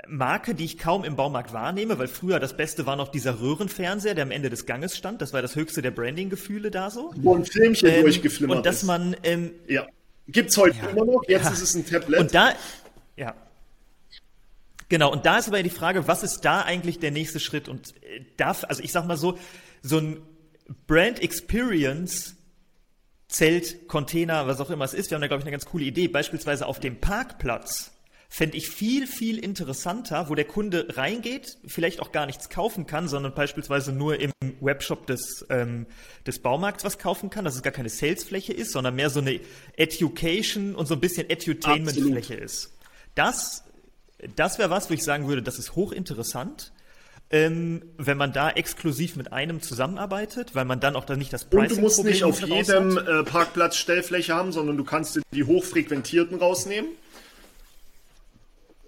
Marke, 0.06 0.54
die 0.54 0.64
ich 0.64 0.78
kaum 0.78 1.04
im 1.04 1.16
Baumarkt 1.16 1.52
wahrnehme, 1.52 1.98
weil 1.98 2.06
früher 2.06 2.38
das 2.38 2.56
Beste 2.56 2.86
war 2.86 2.94
noch 2.94 3.08
dieser 3.08 3.40
Röhrenfernseher, 3.40 4.14
der 4.14 4.22
am 4.22 4.30
Ende 4.30 4.48
des 4.48 4.64
Ganges 4.66 4.96
stand. 4.96 5.20
Das 5.20 5.32
war 5.32 5.42
das 5.42 5.56
höchste 5.56 5.82
der 5.82 5.90
Branding-Gefühle 5.90 6.70
da 6.70 6.90
so. 6.90 7.12
Wo 7.16 7.34
ein 7.34 7.44
Filmchen 7.44 7.88
ähm, 7.88 8.02
durchgeflimmert 8.02 8.58
Und 8.58 8.66
dass 8.66 8.84
man... 8.84 9.16
Ähm, 9.24 9.52
ja. 9.66 9.86
Gibt's 10.28 10.56
heute 10.56 10.76
ja, 10.76 10.88
immer 10.90 11.04
noch. 11.04 11.22
Jetzt 11.26 11.44
ja. 11.44 11.50
ist 11.50 11.62
es 11.62 11.74
ein 11.74 11.84
Tablet. 11.84 12.20
Und 12.20 12.34
da... 12.34 12.52
Ja. 13.16 13.34
Genau, 14.88 15.10
und 15.10 15.26
da 15.26 15.38
ist 15.38 15.48
aber 15.48 15.62
die 15.62 15.70
Frage, 15.70 16.06
was 16.06 16.22
ist 16.22 16.42
da 16.42 16.62
eigentlich 16.62 17.00
der 17.00 17.10
nächste 17.10 17.40
Schritt? 17.40 17.68
Und 17.68 17.94
äh, 18.04 18.24
darf, 18.36 18.64
also 18.68 18.82
ich 18.82 18.92
sag 18.92 19.06
mal 19.06 19.16
so, 19.16 19.36
so 19.82 19.98
ein 19.98 20.22
Brand 20.86 21.20
Experience 21.20 22.36
Zelt, 23.28 23.88
Container, 23.88 24.46
was 24.46 24.60
auch 24.60 24.70
immer 24.70 24.84
es 24.84 24.94
ist. 24.94 25.10
Wir 25.10 25.16
haben 25.16 25.22
da, 25.22 25.26
glaube 25.26 25.40
ich, 25.40 25.44
eine 25.44 25.50
ganz 25.50 25.66
coole 25.66 25.84
Idee. 25.84 26.06
Beispielsweise 26.06 26.66
auf 26.66 26.78
dem 26.78 27.00
Parkplatz 27.00 27.95
fände 28.28 28.56
ich 28.56 28.68
viel, 28.68 29.06
viel 29.06 29.38
interessanter, 29.38 30.28
wo 30.28 30.34
der 30.34 30.44
Kunde 30.44 30.86
reingeht, 30.96 31.58
vielleicht 31.66 32.00
auch 32.00 32.12
gar 32.12 32.26
nichts 32.26 32.48
kaufen 32.50 32.86
kann, 32.86 33.08
sondern 33.08 33.34
beispielsweise 33.34 33.92
nur 33.92 34.20
im 34.20 34.32
Webshop 34.60 35.06
des, 35.06 35.46
ähm, 35.48 35.86
des 36.26 36.40
Baumarkts 36.40 36.84
was 36.84 36.98
kaufen 36.98 37.30
kann, 37.30 37.44
dass 37.44 37.54
es 37.54 37.62
gar 37.62 37.72
keine 37.72 37.88
Salesfläche 37.88 38.52
ist, 38.52 38.72
sondern 38.72 38.94
mehr 38.94 39.10
so 39.10 39.20
eine 39.20 39.40
Education 39.76 40.74
und 40.74 40.86
so 40.86 40.94
ein 40.94 41.00
bisschen 41.00 41.30
Edutainment-Fläche 41.30 42.34
ist. 42.34 42.72
Das, 43.14 43.64
das 44.34 44.58
wäre 44.58 44.70
was, 44.70 44.90
wo 44.90 44.94
ich 44.94 45.04
sagen 45.04 45.28
würde, 45.28 45.42
das 45.42 45.58
ist 45.58 45.76
hochinteressant. 45.76 46.72
Ähm, 47.28 47.82
wenn 47.98 48.16
man 48.16 48.32
da 48.32 48.50
exklusiv 48.50 49.16
mit 49.16 49.32
einem 49.32 49.60
zusammenarbeitet, 49.60 50.54
weil 50.54 50.64
man 50.64 50.78
dann 50.78 50.94
auch 50.94 51.04
dann 51.04 51.18
nicht 51.18 51.32
das 51.32 51.44
Pricing 51.44 51.60
Und 51.62 51.76
du 51.76 51.80
musst 51.80 52.04
nicht 52.04 52.22
auf 52.22 52.40
jedem 52.40 52.96
äh, 52.98 53.24
Parkplatz 53.24 53.76
Stellfläche 53.76 54.32
haben, 54.32 54.52
sondern 54.52 54.76
du 54.76 54.84
kannst 54.84 55.20
die 55.32 55.42
hochfrequentierten 55.42 56.38
rausnehmen. 56.38 56.90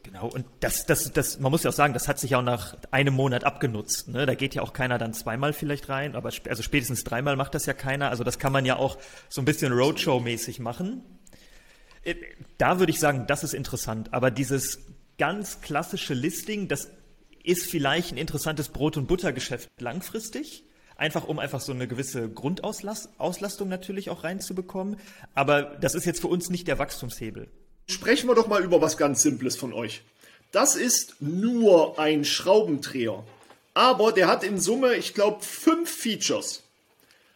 Genau, 0.08 0.26
und 0.26 0.46
das, 0.60 0.86
das, 0.86 1.12
das, 1.12 1.38
man 1.38 1.52
muss 1.52 1.64
ja 1.64 1.68
auch 1.68 1.74
sagen, 1.74 1.92
das 1.92 2.08
hat 2.08 2.18
sich 2.18 2.30
ja 2.30 2.38
auch 2.38 2.42
nach 2.42 2.78
einem 2.90 3.12
Monat 3.12 3.44
abgenutzt. 3.44 4.08
Ne? 4.08 4.24
Da 4.24 4.34
geht 4.34 4.54
ja 4.54 4.62
auch 4.62 4.72
keiner 4.72 4.96
dann 4.96 5.12
zweimal 5.12 5.52
vielleicht 5.52 5.90
rein, 5.90 6.16
aber 6.16 6.30
sp 6.32 6.48
also 6.48 6.62
spätestens 6.62 7.04
dreimal 7.04 7.36
macht 7.36 7.54
das 7.54 7.66
ja 7.66 7.74
keiner. 7.74 8.08
Also 8.08 8.24
das 8.24 8.38
kann 8.38 8.50
man 8.50 8.64
ja 8.64 8.76
auch 8.76 8.96
so 9.28 9.42
ein 9.42 9.44
bisschen 9.44 9.70
Roadshow-mäßig 9.70 10.60
machen. 10.60 11.02
Äh, 12.04 12.14
da 12.56 12.78
würde 12.78 12.90
ich 12.90 13.00
sagen, 13.00 13.26
das 13.26 13.44
ist 13.44 13.52
interessant. 13.52 14.14
Aber 14.14 14.30
dieses 14.30 14.78
ganz 15.18 15.60
klassische 15.60 16.14
Listing, 16.14 16.68
das 16.68 16.88
ist 17.44 17.66
vielleicht 17.66 18.12
ein 18.12 18.16
interessantes 18.16 18.70
Brot- 18.70 18.96
und 18.96 19.08
Buttergeschäft 19.08 19.68
langfristig. 19.78 20.64
Einfach 20.96 21.28
um 21.28 21.38
einfach 21.38 21.60
so 21.60 21.72
eine 21.72 21.86
gewisse 21.86 22.30
Grundauslastung 22.30 23.68
natürlich 23.68 24.08
auch 24.08 24.24
reinzubekommen. 24.24 24.96
Aber 25.34 25.62
das 25.62 25.94
ist 25.94 26.06
jetzt 26.06 26.22
für 26.22 26.28
uns 26.28 26.48
nicht 26.48 26.66
der 26.66 26.78
Wachstumshebel. 26.78 27.50
Sprechen 27.90 28.28
wir 28.28 28.34
doch 28.34 28.48
mal 28.48 28.62
über 28.62 28.82
was 28.82 28.98
ganz 28.98 29.22
Simples 29.22 29.56
von 29.56 29.72
euch. 29.72 30.02
Das 30.52 30.76
ist 30.76 31.16
nur 31.20 31.98
ein 31.98 32.24
Schraubendreher. 32.24 33.24
Aber 33.72 34.12
der 34.12 34.28
hat 34.28 34.44
in 34.44 34.60
Summe, 34.60 34.94
ich 34.96 35.14
glaube, 35.14 35.42
fünf 35.42 35.90
Features. 35.90 36.62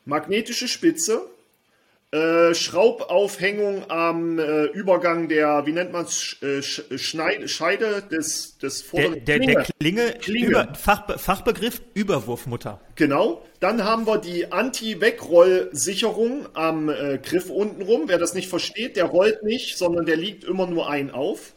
Magnetische 0.05 0.69
Spitze, 0.69 1.27
äh, 2.13 2.55
Schraubaufhängung 2.55 3.91
am 3.91 4.39
äh, 4.39 4.65
Übergang 4.67 5.29
der, 5.29 5.65
wie 5.65 5.73
nennt 5.73 5.93
man 5.93 6.05
es, 6.05 6.37
äh, 6.43 6.61
Scheide 6.63 8.03
des, 8.03 8.59
des 8.59 8.83
vorderen 8.83 9.25
der, 9.25 9.39
der, 9.39 9.39
Klinge. 9.39 9.55
Der 9.55 9.65
Klinge, 9.65 10.13
Klinge. 10.21 10.47
Über, 10.49 10.75
Fachbe 10.75 11.19
Fachbegriff 11.19 11.81
Überwurfmutter. 11.95 12.81
Genau. 12.97 13.43
Dann 13.61 13.85
haben 13.85 14.07
wir 14.07 14.19
die 14.19 14.53
Anti-Wegroll-Sicherung 14.53 16.49
am 16.53 16.91
äh, 16.91 17.17
Griff 17.17 17.49
unten 17.49 17.81
rum. 17.81 18.03
Wer 18.07 18.19
das 18.19 18.35
nicht 18.35 18.51
versteht, 18.51 18.97
der 18.97 19.07
rollt 19.07 19.43
nicht, 19.43 19.79
sondern 19.79 20.05
der 20.05 20.17
liegt 20.17 20.45
immer 20.45 20.67
nur 20.67 20.91
ein 20.91 21.11
auf. 21.11 21.55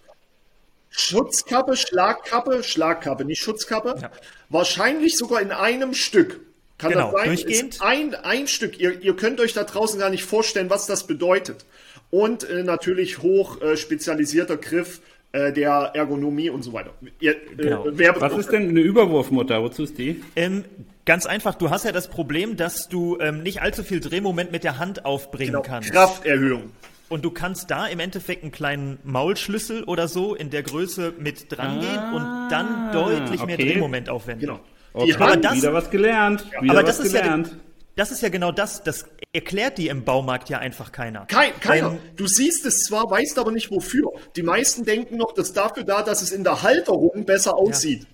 Schutzkappe, 0.90 1.76
Schlagkappe, 1.76 2.64
Schlagkappe, 2.64 3.26
nicht 3.26 3.42
Schutzkappe. 3.42 3.96
Ja. 4.02 4.12
Wahrscheinlich 4.48 5.18
sogar 5.18 5.42
in 5.42 5.52
einem 5.52 5.94
Stück. 5.94 6.45
Kann 6.78 6.92
genau, 6.92 7.12
das 7.12 7.22
sein? 7.22 7.28
Durchgehend. 7.28 7.82
ein, 7.82 8.16
ein 8.16 8.48
Stück. 8.48 8.80
Ihr, 8.80 9.02
ihr 9.02 9.16
könnt 9.16 9.40
euch 9.40 9.54
da 9.54 9.64
draußen 9.64 10.00
gar 10.00 10.10
nicht 10.10 10.24
vorstellen, 10.24 10.70
was 10.70 10.88
das 10.88 11.08
bedeutet. 11.08 11.66
Und 12.12 12.50
äh, 12.50 12.64
natürlich 12.64 13.22
hoch 13.22 13.62
äh, 13.62 13.78
spezialisierter 13.78 14.58
Griff 14.58 15.02
äh, 15.32 15.52
der 15.52 15.92
Ergonomie 15.94 16.50
und 16.50 16.64
so 16.64 16.74
weiter. 16.74 16.92
Ihr, 17.20 17.32
äh, 17.32 17.56
genau. 17.58 17.86
was 18.20 18.38
ist 18.38 18.52
denn 18.52 18.70
eine 18.70 18.82
Überwurfmutter? 18.82 19.62
Wozu 19.62 19.84
ist 19.84 19.98
die? 19.98 20.22
Ähm, 20.36 20.66
ganz 21.06 21.26
einfach. 21.26 21.56
Du 21.56 21.70
hast 21.70 21.86
ja 21.86 21.92
das 21.92 22.10
Problem, 22.10 22.58
dass 22.58 22.90
du 22.90 23.18
ähm, 23.20 23.44
nicht 23.44 23.62
allzu 23.62 23.84
viel 23.84 24.00
Drehmoment 24.00 24.52
mit 24.52 24.64
der 24.64 24.78
Hand 24.78 25.06
aufbringen 25.06 25.54
genau. 25.54 25.62
kannst. 25.62 25.92
Krafterhöhung. 25.92 26.72
Und 27.08 27.24
du 27.24 27.32
kannst 27.32 27.70
da 27.70 27.86
im 27.86 28.00
Endeffekt 28.00 28.44
einen 28.44 28.52
kleinen 28.52 28.98
Maulschlüssel 29.04 29.84
oder 29.84 30.08
so 30.08 30.36
in 30.36 30.50
der 30.50 30.64
Größe 30.64 31.14
mit 31.20 31.52
dran 31.52 31.80
gehen 31.80 32.00
ah, 32.00 32.16
und 32.16 32.52
dann 32.52 32.92
deutlich 32.92 33.42
okay. 33.42 33.46
mehr 33.46 33.58
Drehmoment 33.58 34.10
aufwenden. 34.10 34.48
Genau. 34.48 34.60
Okay, 34.96 35.16
aber 35.20 35.38
das, 35.38 35.56
wieder 35.56 35.74
was 35.74 35.90
gelernt. 35.90 36.46
Wieder 36.62 36.74
aber 36.74 36.84
das 36.84 37.00
ist 37.00 37.14
gelernt. 37.14 37.48
Ja 37.48 37.54
das 37.96 38.12
ist 38.12 38.22
ja 38.22 38.30
genau 38.30 38.52
das, 38.52 38.84
das 38.84 39.06
erklärt 39.32 39.78
die 39.78 39.88
im 39.88 40.04
Baumarkt 40.04 40.50
ja 40.50 40.60
einfach 40.60 40.92
keiner. 40.92 41.26
Kein, 41.28 41.58
keiner. 41.60 41.92
Ähm, 41.92 42.00
du 42.18 42.28
siehst 42.28 42.66
es 42.66 42.84
zwar, 42.84 43.10
weißt 43.10 43.40
aber 43.40 43.52
nicht 43.52 43.72
wofür. 43.72 44.12
Die 44.36 44.44
meisten 44.44 44.84
denken 44.84 45.18
noch, 45.18 45.34
das 45.34 45.48
ist 45.48 45.58
dafür 45.58 45.84
da, 45.84 46.04
dass 46.04 46.22
es 46.22 46.32
in 46.32 46.44
der 46.44 46.62
Halterung 46.62 47.26
besser 47.26 47.56
aussieht. 47.56 48.06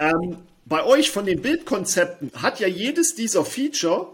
Ja. 0.00 0.10
Ähm, 0.10 0.38
bei 0.64 0.84
euch 0.84 1.10
von 1.10 1.26
den 1.26 1.40
Bildkonzepten 1.40 2.32
hat 2.40 2.58
ja 2.58 2.66
jedes 2.66 3.14
dieser 3.14 3.44
Feature 3.44 4.08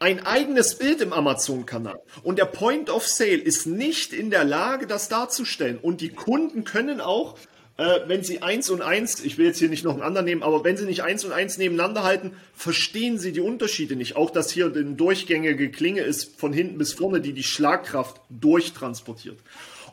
ein 0.00 0.24
eigenes 0.24 0.76
Bild 0.78 1.00
im 1.00 1.12
Amazon-Kanal. 1.12 2.00
Und 2.22 2.38
der 2.38 2.44
Point 2.44 2.90
of 2.90 3.06
Sale 3.06 3.36
ist 3.36 3.66
nicht 3.66 4.12
in 4.12 4.30
der 4.30 4.44
Lage, 4.44 4.86
das 4.86 5.08
darzustellen. 5.08 5.78
Und 5.78 6.00
die 6.00 6.10
Kunden 6.10 6.64
können 6.64 7.00
auch 7.00 7.36
äh, 7.78 8.00
wenn 8.08 8.24
sie 8.24 8.42
eins 8.42 8.70
und 8.70 8.82
eins, 8.82 9.24
ich 9.24 9.38
will 9.38 9.46
jetzt 9.46 9.58
hier 9.58 9.68
nicht 9.68 9.84
noch 9.84 9.92
einen 9.92 10.02
anderen 10.02 10.26
nehmen, 10.26 10.42
aber 10.42 10.64
wenn 10.64 10.76
sie 10.76 10.84
nicht 10.84 11.04
eins 11.04 11.24
und 11.24 11.32
eins 11.32 11.58
nebeneinander 11.58 12.02
halten, 12.02 12.32
verstehen 12.54 13.18
sie 13.18 13.32
die 13.32 13.40
Unterschiede 13.40 13.94
nicht. 13.94 14.16
Auch 14.16 14.30
dass 14.30 14.50
hier 14.50 14.66
eine 14.66 14.94
durchgängige 14.94 15.70
Klinge 15.70 16.02
ist 16.02 16.38
von 16.38 16.52
hinten 16.52 16.76
bis 16.76 16.92
vorne, 16.92 17.20
die 17.20 17.32
die 17.32 17.44
Schlagkraft 17.44 18.20
durchtransportiert. 18.30 19.38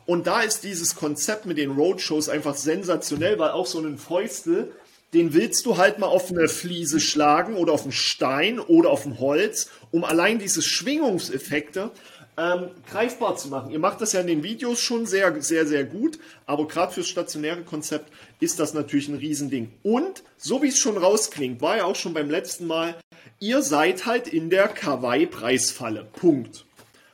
Und 0.04 0.26
da 0.26 0.42
ist 0.42 0.64
dieses 0.64 0.96
Konzept 0.96 1.46
mit 1.46 1.58
den 1.58 1.70
Roadshows 1.70 2.28
einfach 2.28 2.56
sensationell, 2.56 3.38
weil 3.38 3.50
auch 3.50 3.66
so 3.66 3.78
einen 3.78 3.98
Fäustel, 3.98 4.72
den 5.14 5.32
willst 5.32 5.64
du 5.64 5.76
halt 5.76 6.00
mal 6.00 6.06
auf 6.06 6.30
eine 6.30 6.48
Fliese 6.48 6.98
schlagen 6.98 7.54
oder 7.54 7.72
auf 7.72 7.84
einen 7.84 7.92
Stein 7.92 8.58
oder 8.58 8.90
auf 8.90 9.06
ein 9.06 9.20
Holz, 9.20 9.70
um 9.92 10.04
allein 10.04 10.40
diese 10.40 10.60
Schwingungseffekte 10.60 11.92
ähm, 12.36 12.70
greifbar 12.90 13.36
zu 13.36 13.48
machen. 13.48 13.70
Ihr 13.70 13.78
macht 13.78 14.00
das 14.00 14.12
ja 14.12 14.20
in 14.20 14.26
den 14.26 14.42
Videos 14.42 14.80
schon 14.80 15.06
sehr, 15.06 15.40
sehr, 15.42 15.66
sehr 15.66 15.84
gut, 15.84 16.18
aber 16.44 16.68
gerade 16.68 16.92
fürs 16.92 17.08
stationäre 17.08 17.62
Konzept 17.62 18.12
ist 18.40 18.60
das 18.60 18.74
natürlich 18.74 19.08
ein 19.08 19.16
Riesending. 19.16 19.72
Und 19.82 20.22
so 20.36 20.62
wie 20.62 20.68
es 20.68 20.78
schon 20.78 20.98
rausklingt, 20.98 21.60
war 21.60 21.78
ja 21.78 21.84
auch 21.84 21.96
schon 21.96 22.14
beim 22.14 22.30
letzten 22.30 22.66
Mal, 22.66 22.96
ihr 23.40 23.62
seid 23.62 24.06
halt 24.06 24.28
in 24.28 24.50
der 24.50 24.68
Kawaii-Preisfalle. 24.68 26.06
Punkt. 26.12 26.66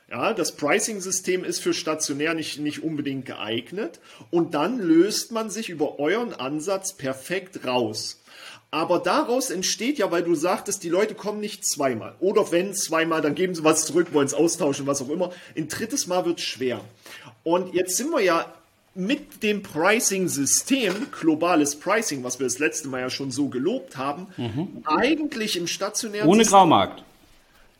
Ja, 0.09 0.33
das 0.33 0.55
Pricing-System 0.55 1.43
ist 1.43 1.59
für 1.59 1.73
stationär 1.73 2.35
nicht, 2.35 2.59
nicht 2.59 2.83
unbedingt 2.83 3.25
geeignet 3.25 3.99
und 4.29 4.53
dann 4.53 4.77
löst 4.77 5.31
man 5.31 5.49
sich 5.49 5.69
über 5.69 5.99
euren 5.99 6.33
Ansatz 6.33 6.93
perfekt 6.93 7.65
raus. 7.65 8.21
Aber 8.73 8.97
daraus 8.97 9.51
entsteht 9.51 9.99
ja, 9.99 10.09
weil 10.09 10.23
du 10.23 10.33
sagtest, 10.33 10.83
die 10.83 10.89
Leute 10.89 11.13
kommen 11.13 11.39
nicht 11.39 11.63
zweimal. 11.63 12.15
Oder 12.19 12.51
wenn 12.51 12.73
zweimal, 12.73 13.21
dann 13.21 13.35
geben 13.35 13.53
sie 13.53 13.63
was 13.63 13.85
zurück, 13.85 14.07
wollen 14.13 14.25
es 14.25 14.33
austauschen, 14.33 14.87
was 14.87 14.99
auch 14.99 15.09
immer. 15.09 15.29
Ein 15.55 15.67
drittes 15.67 16.07
Mal 16.07 16.25
wird 16.25 16.41
schwer. 16.41 16.81
Und 17.43 17.75
jetzt 17.75 17.97
sind 17.97 18.09
wir 18.09 18.21
ja 18.21 18.51
mit 18.95 19.43
dem 19.43 19.61
Pricing-System, 19.61 21.11
globales 21.11 21.75
Pricing, 21.75 22.23
was 22.23 22.39
wir 22.39 22.47
das 22.47 22.57
letzte 22.57 22.87
Mal 22.87 23.01
ja 23.01 23.09
schon 23.11 23.29
so 23.29 23.47
gelobt 23.47 23.95
haben, 23.95 24.25
mhm. 24.37 24.83
eigentlich 24.85 25.55
im 25.55 25.67
stationären 25.67 26.27
Ohne 26.27 26.39
System, 26.39 26.57
Graumarkt. 26.57 27.03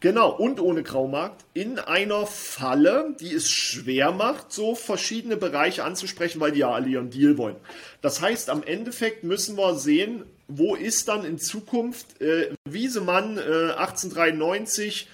Genau, 0.03 0.29
und 0.31 0.59
ohne 0.59 0.83
Graumarkt, 0.83 1.45
in 1.53 1.79
einer 1.79 2.27
Falle, 2.27 3.15
die 3.21 3.33
es 3.33 3.49
schwer 3.49 4.11
macht, 4.11 4.51
so 4.51 4.75
verschiedene 4.75 5.37
Bereiche 5.37 5.85
anzusprechen, 5.85 6.41
weil 6.41 6.51
die 6.51 6.59
ja 6.59 6.71
alle 6.71 6.89
ihren 6.89 7.09
Deal 7.09 7.37
wollen. 7.37 7.55
Das 8.01 8.19
heißt, 8.19 8.49
am 8.49 8.63
Endeffekt 8.63 9.23
müssen 9.23 9.55
wir 9.55 9.75
sehen, 9.75 10.25
wo 10.49 10.75
ist 10.75 11.07
dann 11.07 11.23
in 11.23 11.39
Zukunft 11.39 12.19
äh, 12.21 12.49
Wiesemann 12.65 13.37
äh, 13.37 13.71
1893 13.77 15.07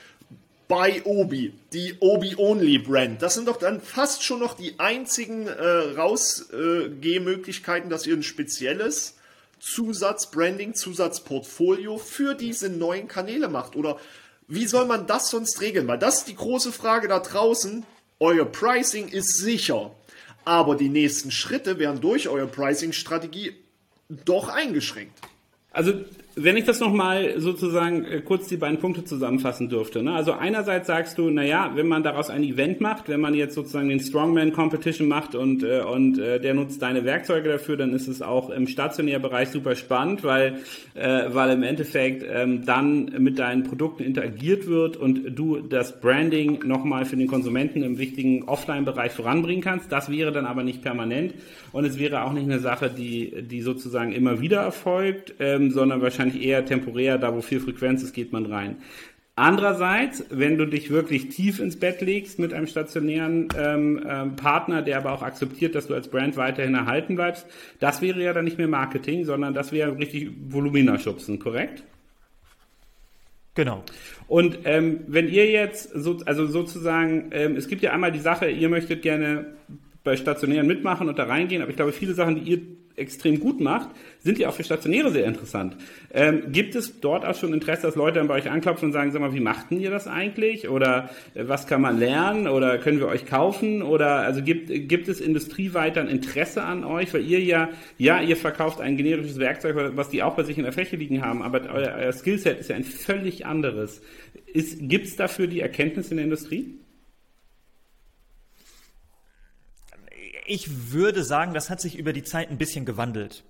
bei 0.67 1.03
Obi, 1.05 1.53
die 1.71 1.93
Obi-Only-Brand. 1.99 3.21
Das 3.21 3.35
sind 3.35 3.47
doch 3.47 3.57
dann 3.57 3.81
fast 3.81 4.23
schon 4.23 4.39
noch 4.39 4.55
die 4.55 4.79
einzigen 4.79 5.45
äh, 5.45 5.67
Rausgehmöglichkeiten, 5.97 7.91
dass 7.91 8.07
ihr 8.07 8.15
ein 8.15 8.23
spezielles 8.23 9.17
Zusatzbranding, 9.59 10.73
Zusatzportfolio 10.73 11.99
für 11.99 12.33
diese 12.33 12.69
neuen 12.69 13.07
Kanäle 13.07 13.49
macht. 13.49 13.75
Oder 13.75 13.99
wie 14.49 14.65
soll 14.65 14.85
man 14.85 15.05
das 15.05 15.29
sonst 15.29 15.61
regeln? 15.61 15.87
Weil 15.87 15.99
das 15.99 16.19
ist 16.19 16.27
die 16.27 16.35
große 16.35 16.71
Frage 16.71 17.07
da 17.07 17.19
draußen. 17.19 17.85
Euer 18.19 18.45
Pricing 18.45 19.07
ist 19.07 19.37
sicher, 19.37 19.91
aber 20.43 20.75
die 20.75 20.89
nächsten 20.89 21.29
Schritte 21.29 21.77
werden 21.77 22.01
durch 22.01 22.27
eure 22.27 22.47
Pricing-Strategie 22.47 23.55
doch 24.09 24.49
eingeschränkt. 24.49 25.17
Also 25.71 25.93
wenn 26.43 26.57
ich 26.57 26.65
das 26.65 26.79
nochmal 26.79 27.39
sozusagen 27.39 28.05
äh, 28.05 28.21
kurz 28.21 28.47
die 28.47 28.57
beiden 28.57 28.79
Punkte 28.79 29.03
zusammenfassen 29.03 29.69
dürfte. 29.69 30.03
Ne? 30.03 30.13
Also 30.13 30.33
einerseits 30.33 30.87
sagst 30.87 31.17
du, 31.17 31.29
naja, 31.29 31.71
wenn 31.75 31.87
man 31.87 32.03
daraus 32.03 32.29
ein 32.29 32.43
Event 32.43 32.81
macht, 32.81 33.09
wenn 33.09 33.19
man 33.19 33.33
jetzt 33.33 33.55
sozusagen 33.55 33.89
den 33.89 33.99
Strongman 33.99 34.53
Competition 34.53 35.07
macht 35.07 35.35
und, 35.35 35.63
äh, 35.63 35.81
und 35.81 36.17
äh, 36.17 36.39
der 36.39 36.53
nutzt 36.53 36.81
deine 36.81 37.05
Werkzeuge 37.05 37.49
dafür, 37.49 37.77
dann 37.77 37.93
ist 37.93 38.07
es 38.07 38.21
auch 38.21 38.49
im 38.49 38.67
stationären 38.67 39.21
Bereich 39.21 39.49
super 39.49 39.75
spannend, 39.75 40.23
weil, 40.23 40.59
äh, 40.95 41.25
weil 41.29 41.51
im 41.51 41.63
Endeffekt 41.63 42.25
ähm, 42.29 42.65
dann 42.65 43.05
mit 43.17 43.39
deinen 43.39 43.63
Produkten 43.63 44.03
interagiert 44.03 44.67
wird 44.67 44.97
und 44.97 45.37
du 45.37 45.57
das 45.61 45.99
Branding 45.99 46.59
nochmal 46.65 47.05
für 47.05 47.17
den 47.17 47.27
Konsumenten 47.27 47.83
im 47.83 47.97
wichtigen 47.97 48.47
Offline-Bereich 48.47 49.11
voranbringen 49.11 49.61
kannst. 49.61 49.91
Das 49.91 50.09
wäre 50.09 50.31
dann 50.31 50.45
aber 50.45 50.63
nicht 50.63 50.81
permanent 50.81 51.33
und 51.71 51.85
es 51.85 51.99
wäre 51.99 52.23
auch 52.23 52.33
nicht 52.33 52.45
eine 52.45 52.59
Sache, 52.59 52.89
die, 52.89 53.43
die 53.43 53.61
sozusagen 53.61 54.11
immer 54.11 54.41
wieder 54.41 54.61
erfolgt, 54.61 55.35
ähm, 55.39 55.71
sondern 55.71 56.01
wahrscheinlich 56.01 56.43
eher 56.43 56.65
temporär, 56.65 57.17
da 57.17 57.35
wo 57.35 57.41
viel 57.41 57.59
Frequenz 57.59 58.03
ist, 58.03 58.13
geht 58.13 58.33
man 58.33 58.45
rein. 58.45 58.77
Andererseits, 59.35 60.25
wenn 60.31 60.57
du 60.57 60.65
dich 60.65 60.89
wirklich 60.89 61.29
tief 61.29 61.59
ins 61.61 61.79
Bett 61.79 62.01
legst 62.01 62.39
mit 62.39 62.53
einem 62.53 62.67
stationären 62.67 63.47
ähm, 63.57 64.03
ähm, 64.05 64.35
Partner, 64.35 64.81
der 64.81 64.97
aber 64.97 65.13
auch 65.13 65.21
akzeptiert, 65.21 65.75
dass 65.75 65.87
du 65.87 65.93
als 65.93 66.09
Brand 66.09 66.35
weiterhin 66.35 66.75
erhalten 66.75 67.15
bleibst, 67.15 67.47
das 67.79 68.01
wäre 68.01 68.21
ja 68.21 68.33
dann 68.33 68.43
nicht 68.43 68.57
mehr 68.57 68.67
Marketing, 68.67 69.23
sondern 69.23 69.53
das 69.53 69.71
wäre 69.71 69.97
richtig 69.97 70.31
Volumina 70.49 70.99
schubsen, 70.99 71.39
korrekt? 71.39 71.83
Genau. 73.55 73.83
Und 74.27 74.59
ähm, 74.65 75.01
wenn 75.07 75.29
ihr 75.29 75.49
jetzt, 75.49 75.89
so, 75.93 76.17
also 76.25 76.45
sozusagen, 76.45 77.29
ähm, 77.31 77.55
es 77.55 77.69
gibt 77.69 77.81
ja 77.81 77.91
einmal 77.91 78.11
die 78.11 78.19
Sache, 78.19 78.49
ihr 78.49 78.67
möchtet 78.67 79.01
gerne 79.01 79.53
bei 80.09 80.17
Stationären 80.17 80.65
mitmachen 80.65 81.07
und 81.07 81.19
da 81.19 81.25
reingehen, 81.25 81.61
aber 81.61 81.69
ich 81.69 81.75
glaube, 81.77 81.91
viele 81.91 82.15
Sachen, 82.15 82.43
die 82.43 82.51
ihr 82.51 82.61
extrem 82.95 83.39
gut 83.39 83.61
macht, 83.61 83.89
sind 84.17 84.39
ja 84.39 84.49
auch 84.49 84.55
für 84.55 84.63
Stationäre 84.63 85.11
sehr 85.11 85.25
interessant. 85.25 85.77
Ähm, 86.11 86.51
gibt 86.51 86.73
es 86.73 86.99
dort 86.99 87.25
auch 87.25 87.35
schon 87.35 87.53
Interesse, 87.53 87.83
dass 87.83 87.95
Leute 87.95 88.17
dann 88.17 88.27
bei 88.27 88.33
euch 88.33 88.49
anklopfen 88.49 88.87
und 88.87 88.91
sagen, 88.91 89.11
sag 89.11 89.21
mal, 89.21 89.35
wie 89.35 89.39
machten 89.39 89.79
ihr 89.79 89.91
das 89.91 90.07
eigentlich? 90.07 90.67
Oder 90.67 91.11
äh, 91.35 91.43
was 91.47 91.67
kann 91.67 91.79
man 91.81 91.99
lernen? 91.99 92.47
Oder 92.47 92.79
können 92.79 92.99
wir 92.99 93.07
euch 93.07 93.27
kaufen? 93.27 93.83
Oder 93.83 94.21
also 94.21 94.41
gibt, 94.41 94.89
gibt 94.89 95.07
es 95.07 95.21
industrieweit 95.21 95.95
dann 95.95 96.07
Interesse 96.07 96.63
an 96.63 96.83
euch? 96.83 97.13
Weil 97.13 97.23
ihr 97.23 97.39
ja, 97.39 97.69
ja, 97.99 98.19
ihr 98.19 98.35
verkauft 98.35 98.81
ein 98.81 98.97
generisches 98.97 99.37
Werkzeug, 99.37 99.75
was 99.95 100.09
die 100.09 100.23
auch 100.23 100.35
bei 100.35 100.43
sich 100.43 100.57
in 100.57 100.63
der 100.63 100.73
Fläche 100.73 100.95
liegen 100.95 101.21
haben, 101.21 101.43
aber 101.43 101.61
euer, 101.71 101.95
euer 101.99 102.11
Skillset 102.11 102.59
ist 102.59 102.71
ja 102.71 102.75
ein 102.75 102.83
völlig 102.83 103.45
anderes. 103.45 104.01
Gibt 104.53 105.05
es 105.05 105.15
dafür 105.15 105.45
die 105.45 105.59
Erkenntnis 105.59 106.09
in 106.09 106.17
der 106.17 106.23
Industrie? 106.23 106.79
Ich 110.51 110.91
würde 110.91 111.23
sagen, 111.23 111.53
das 111.53 111.69
hat 111.69 111.79
sich 111.79 111.95
über 111.95 112.11
die 112.11 112.23
Zeit 112.23 112.49
ein 112.49 112.57
bisschen 112.57 112.83
gewandelt. 112.83 113.43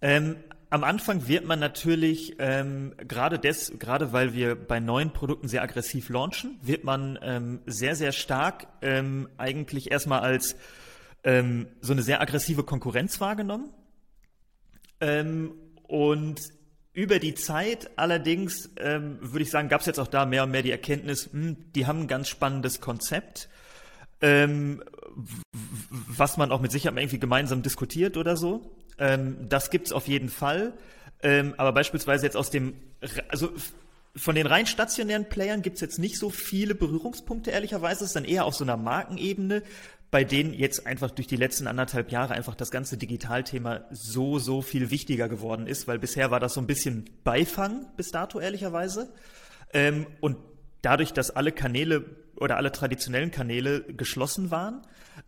Ähm, 0.00 0.36
am 0.70 0.84
Anfang 0.84 1.28
wird 1.28 1.44
man 1.44 1.58
natürlich, 1.58 2.36
ähm, 2.38 2.94
gerade 2.96 3.38
des, 3.38 3.78
gerade 3.78 4.14
weil 4.14 4.32
wir 4.32 4.54
bei 4.54 4.80
neuen 4.80 5.12
Produkten 5.12 5.48
sehr 5.48 5.62
aggressiv 5.62 6.08
launchen, 6.08 6.58
wird 6.62 6.82
man 6.82 7.18
ähm, 7.20 7.60
sehr, 7.66 7.94
sehr 7.94 8.12
stark 8.12 8.68
ähm, 8.80 9.28
eigentlich 9.36 9.90
erstmal 9.90 10.20
als 10.20 10.56
ähm, 11.24 11.68
so 11.82 11.92
eine 11.92 12.00
sehr 12.00 12.22
aggressive 12.22 12.64
Konkurrenz 12.64 13.20
wahrgenommen. 13.20 13.68
Ähm, 15.02 15.52
und 15.82 16.40
über 16.94 17.18
die 17.18 17.34
Zeit 17.34 17.90
allerdings, 17.96 18.70
ähm, 18.78 19.18
würde 19.20 19.42
ich 19.42 19.50
sagen, 19.50 19.68
gab 19.68 19.82
es 19.82 19.86
jetzt 19.86 20.00
auch 20.00 20.08
da 20.08 20.24
mehr 20.24 20.44
und 20.44 20.52
mehr 20.52 20.62
die 20.62 20.70
Erkenntnis, 20.70 21.34
mh, 21.34 21.42
hm, 21.42 21.72
die 21.74 21.86
haben 21.86 22.00
ein 22.00 22.08
ganz 22.08 22.28
spannendes 22.28 22.80
Konzept. 22.80 23.50
Ähm, 24.20 24.82
was 25.90 26.36
man 26.36 26.52
auch 26.52 26.60
mit 26.60 26.72
Sicherheit 26.72 26.98
irgendwie 26.98 27.18
gemeinsam 27.18 27.62
diskutiert 27.62 28.16
oder 28.16 28.36
so. 28.36 28.70
Ähm, 28.98 29.48
das 29.48 29.70
gibt's 29.70 29.92
auf 29.92 30.08
jeden 30.08 30.28
Fall. 30.28 30.72
Ähm, 31.22 31.54
aber 31.56 31.72
beispielsweise 31.72 32.26
jetzt 32.26 32.36
aus 32.36 32.50
dem, 32.50 32.74
also 33.28 33.50
von 34.14 34.34
den 34.34 34.46
rein 34.46 34.66
stationären 34.66 35.28
Playern 35.28 35.62
gibt's 35.62 35.80
jetzt 35.80 35.98
nicht 35.98 36.18
so 36.18 36.30
viele 36.30 36.74
Berührungspunkte, 36.74 37.50
ehrlicherweise. 37.50 38.04
Es 38.04 38.10
ist 38.10 38.16
dann 38.16 38.24
eher 38.24 38.44
auf 38.44 38.54
so 38.54 38.64
einer 38.64 38.76
Markenebene, 38.76 39.62
bei 40.10 40.24
denen 40.24 40.54
jetzt 40.54 40.86
einfach 40.86 41.10
durch 41.10 41.26
die 41.26 41.36
letzten 41.36 41.66
anderthalb 41.66 42.10
Jahre 42.10 42.34
einfach 42.34 42.54
das 42.54 42.70
ganze 42.70 42.96
Digitalthema 42.96 43.84
so, 43.90 44.38
so 44.38 44.62
viel 44.62 44.90
wichtiger 44.90 45.28
geworden 45.28 45.66
ist, 45.66 45.88
weil 45.88 45.98
bisher 45.98 46.30
war 46.30 46.40
das 46.40 46.54
so 46.54 46.60
ein 46.60 46.66
bisschen 46.66 47.10
Beifang 47.24 47.86
bis 47.96 48.10
dato, 48.10 48.40
ehrlicherweise. 48.40 49.12
Ähm, 49.72 50.06
und 50.20 50.36
dadurch, 50.80 51.12
dass 51.12 51.30
alle 51.30 51.52
Kanäle 51.52 52.04
oder 52.36 52.56
alle 52.56 52.72
traditionellen 52.72 53.30
Kanäle 53.30 53.82
geschlossen 53.82 54.50
waren, 54.50 54.82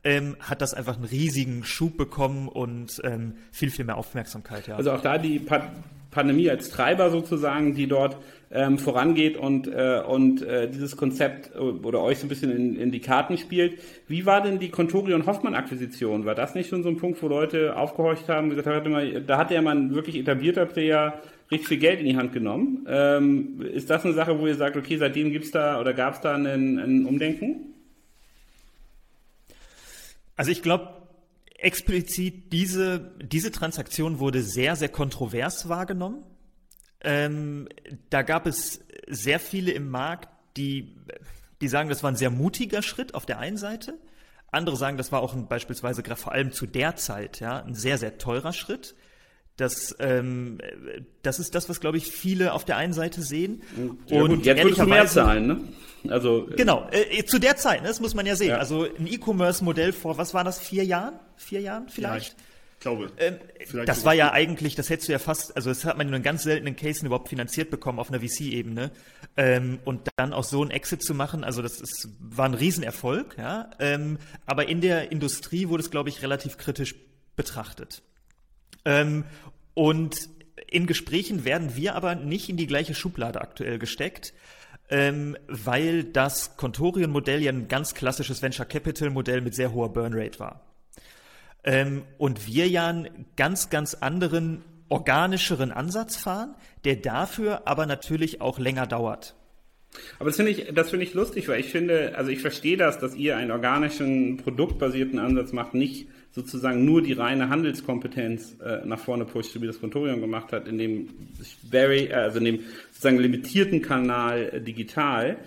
ähm, 0.05 0.37
hat 0.40 0.61
das 0.61 0.75
einfach 0.75 0.97
einen 0.97 1.05
riesigen 1.05 1.64
Schub 1.64 1.97
bekommen 1.97 2.49
und 2.49 3.01
ähm, 3.05 3.35
viel, 3.53 3.71
viel 3.71 3.85
mehr 3.85 3.97
Aufmerksamkeit. 3.97 4.68
Ja. 4.68 4.77
Also 4.77 4.92
auch 4.92 5.01
da 5.01 5.18
die 5.18 5.38
pa 5.38 5.71
Pandemie 6.11 6.49
als 6.49 6.71
Treiber 6.71 7.11
sozusagen, 7.11 7.75
die 7.75 7.87
dort 7.87 8.16
ähm, 8.51 8.79
vorangeht 8.79 9.37
und, 9.37 9.68
äh, 9.68 10.03
und 10.07 10.42
äh, 10.42 10.68
dieses 10.68 10.97
Konzept 10.97 11.55
äh, 11.55 11.59
oder 11.59 12.01
euch 12.01 12.18
so 12.18 12.27
ein 12.27 12.29
bisschen 12.31 12.51
in, 12.51 12.77
in 12.77 12.90
die 12.90 13.01
Karten 13.01 13.37
spielt. 13.37 13.79
Wie 14.07 14.25
war 14.25 14.40
denn 14.40 14.59
die 14.59 14.71
Contori 14.71 15.12
und 15.12 15.27
Hoffmann-Akquisition? 15.27 16.25
War 16.25 16.35
das 16.35 16.55
nicht 16.55 16.71
schon 16.71 16.83
so 16.83 16.88
ein 16.88 16.97
Punkt, 16.97 17.23
wo 17.23 17.29
Leute 17.29 17.77
aufgehorcht 17.77 18.29
haben 18.29 18.49
gesagt 18.49 18.66
haben, 18.66 19.27
da 19.27 19.37
hat 19.37 19.51
ja 19.51 19.61
mal 19.61 19.77
ein 19.77 19.94
wirklich 19.94 20.16
etablierter 20.16 20.64
Player 20.64 21.21
richtig 21.50 21.68
viel 21.68 21.78
Geld 21.78 22.00
in 22.00 22.06
die 22.06 22.16
Hand 22.16 22.32
genommen. 22.32 22.87
Ähm, 22.88 23.62
ist 23.62 23.90
das 23.90 24.04
eine 24.04 24.14
Sache, 24.14 24.38
wo 24.38 24.46
ihr 24.46 24.54
sagt, 24.54 24.76
okay, 24.76 24.96
seitdem 24.96 25.32
gibt 25.32 25.46
es 25.46 25.50
da 25.50 25.80
oder 25.80 25.94
gab 25.94 26.14
es 26.14 26.20
da 26.20 26.34
ein, 26.34 27.06
Umdenken? 27.06 27.74
Also 30.37 30.50
ich 30.50 30.62
glaube, 30.62 31.02
explizit 31.56 32.52
diese, 32.52 33.12
diese 33.20 33.50
Transaktion 33.50 34.20
wurde 34.20 34.42
sehr, 34.42 34.76
sehr 34.76 34.88
kontrovers 34.88 35.68
wahrgenommen. 35.68 36.22
Ähm, 37.00 37.68
da 38.11 38.22
gab 38.22 38.46
es 38.46 38.84
sehr 39.08 39.40
viele 39.40 39.72
im 39.72 39.88
Markt, 39.88 40.28
die, 40.56 40.96
die 41.61 41.68
sagen, 41.68 41.88
das 41.88 42.02
war 42.02 42.11
ein 42.11 42.16
sehr 42.16 42.30
mutiger 42.30 42.82
Schritt 42.82 43.14
auf 43.14 43.26
der 43.26 43.38
einen 43.38 43.56
Seite. 43.56 43.98
Andere 44.50 44.76
sagen, 44.76 44.96
das 44.96 45.12
war 45.12 45.20
auch 45.20 45.34
ein, 45.34 45.46
beispielsweise 45.46 46.02
gerade 46.02 46.20
vor 46.20 46.32
allem 46.32 46.52
zu 46.52 46.66
der 46.66 46.96
Zeit 46.96 47.40
ja, 47.40 47.62
ein 47.62 47.74
sehr, 47.74 47.98
sehr 47.98 48.18
teurer 48.18 48.52
Schritt. 48.52 48.94
Das, 49.59 49.94
ähm, 49.99 50.59
das 51.23 51.38
ist 51.38 51.55
das, 51.55 51.68
was, 51.68 51.81
glaube 51.81 51.99
ich, 51.99 52.07
viele 52.07 52.55
auf 52.55 52.64
der 52.64 52.77
einen 52.77 52.94
Seite 52.94 53.23
sehen. 53.23 53.62
Ja, 54.07 54.23
und 54.23 54.37
gut, 54.37 54.47
jetzt 54.47 54.62
würdest 54.62 54.81
du 54.81 54.87
mehr 54.87 55.07
zahlen, 55.07 55.47
ne? 55.47 55.61
Also, 56.09 56.49
genau, 56.57 56.88
äh, 56.92 57.25
zu 57.25 57.38
der 57.38 57.57
Zeit, 57.57 57.83
ne, 57.83 57.88
das 57.88 58.01
muss 58.01 58.14
man 58.14 58.25
ja 58.25 58.37
sehen. 58.37 58.51
Ja. 58.51 58.59
Also 58.59 58.85
ein 58.85 59.07
E-Commerce-Modell 59.07 59.92
vor, 59.92 60.16
was 60.16 60.33
war 60.33 60.44
das, 60.44 60.61
vier 60.61 60.85
Jahren? 60.85 61.18
Vier 61.37 61.61
Jahren 61.61 61.88
vielleicht? 61.88 62.38
Ja, 62.38 62.44
glaube. 62.81 63.11
Ähm, 63.18 63.38
das 63.85 64.05
war 64.05 64.14
ja 64.14 64.33
eigentlich, 64.33 64.75
das 64.75 64.90
hättest 64.90 65.09
du 65.09 65.12
ja 65.12 65.18
fast, 65.18 65.57
also 65.57 65.71
das 65.71 65.85
hat 65.85 65.99
man 65.99 66.09
in 66.09 66.14
einem 66.14 66.23
ganz 66.23 66.42
seltenen 66.42 66.77
Case 66.77 67.05
überhaupt 67.05 67.29
finanziert 67.29 67.71
bekommen 67.71 67.99
auf 67.99 68.11
einer 68.11 68.21
VC-Ebene. 68.21 68.90
Ähm, 69.37 69.81
und 69.85 70.09
dann 70.16 70.33
auch 70.33 70.44
so 70.44 70.62
ein 70.62 70.71
Exit 70.71 71.03
zu 71.03 71.14
machen, 71.14 71.44
also 71.44 71.62
das 71.62 71.81
ist, 71.81 72.09
war 72.21 72.47
ein 72.47 72.55
Riesenerfolg, 72.55 73.37
ja. 73.38 73.71
Ähm, 73.79 74.18
aber 74.47 74.68
in 74.68 74.81
der 74.81 75.12
Industrie 75.12 75.68
wurde 75.68 75.83
es, 75.83 75.90
glaube 75.90 76.09
ich, 76.09 76.23
relativ 76.23 76.57
kritisch 76.57 76.94
betrachtet. 77.37 78.03
Ähm, 78.88 79.24
und 79.74 80.16
in 80.66 80.87
Gesprächen 80.87 81.44
werden 81.44 81.77
wir 81.77 81.94
aber 81.94 82.14
nicht 82.14 82.48
in 82.48 82.57
die 82.57 82.66
gleiche 82.66 82.94
Schublade 82.94 83.40
aktuell 83.40 83.79
gesteckt. 83.79 84.33
Ähm, 84.90 85.37
weil 85.48 86.03
das 86.03 86.57
Contorion-Modell 86.57 87.42
ja 87.42 87.53
ein 87.53 87.68
ganz 87.68 87.92
klassisches 87.92 88.40
Venture 88.40 88.64
Capital-Modell 88.64 89.42
mit 89.42 89.55
sehr 89.55 89.74
hoher 89.74 89.92
Burnrate 89.92 90.38
war. 90.38 90.62
Ähm, 91.62 92.05
und 92.16 92.46
wir 92.46 92.66
ja 92.68 92.88
einen 92.88 93.27
ganz, 93.37 93.68
ganz 93.68 93.92
anderen, 93.92 94.64
organischeren 94.88 95.72
Ansatz 95.72 96.16
fahren, 96.16 96.55
der 96.85 96.96
dafür 96.96 97.68
aber 97.68 97.85
natürlich 97.85 98.40
auch 98.40 98.59
länger 98.59 98.87
dauert. 98.87 99.35
Aber 100.18 100.31
das 100.31 100.37
finde 100.37 100.53
ich, 100.53 100.72
das 100.72 100.88
finde 100.88 101.05
ich 101.05 101.12
lustig, 101.12 101.48
weil 101.48 101.61
ich 101.61 101.68
finde, 101.68 102.16
also 102.16 102.31
ich 102.31 102.40
verstehe 102.40 102.79
das, 102.79 102.98
dass 102.98 103.14
ihr 103.14 103.37
einen 103.37 103.51
organischen, 103.51 104.38
produktbasierten 104.38 105.18
Ansatz 105.18 105.53
macht, 105.53 105.74
nicht 105.74 106.09
sozusagen 106.33 106.85
nur 106.85 107.03
die 107.03 107.14
reine 107.14 107.49
Handelskompetenz 107.49 108.57
äh, 108.64 108.87
nach 108.87 108.99
vorne 108.99 109.25
pusht, 109.25 109.61
wie 109.61 109.67
das 109.67 109.81
Contorium 109.81 110.21
gemacht 110.21 110.53
hat, 110.53 110.69
in 110.69 110.79
dem 110.79 111.09
very, 111.71 112.12
also 112.12 112.38
in 112.38 112.45
dem 112.45 112.61
sozusagen 112.93 113.19
limitierten 113.19 113.83
Kanal 113.83 114.51
äh, 114.53 114.61
digital. 114.61 115.38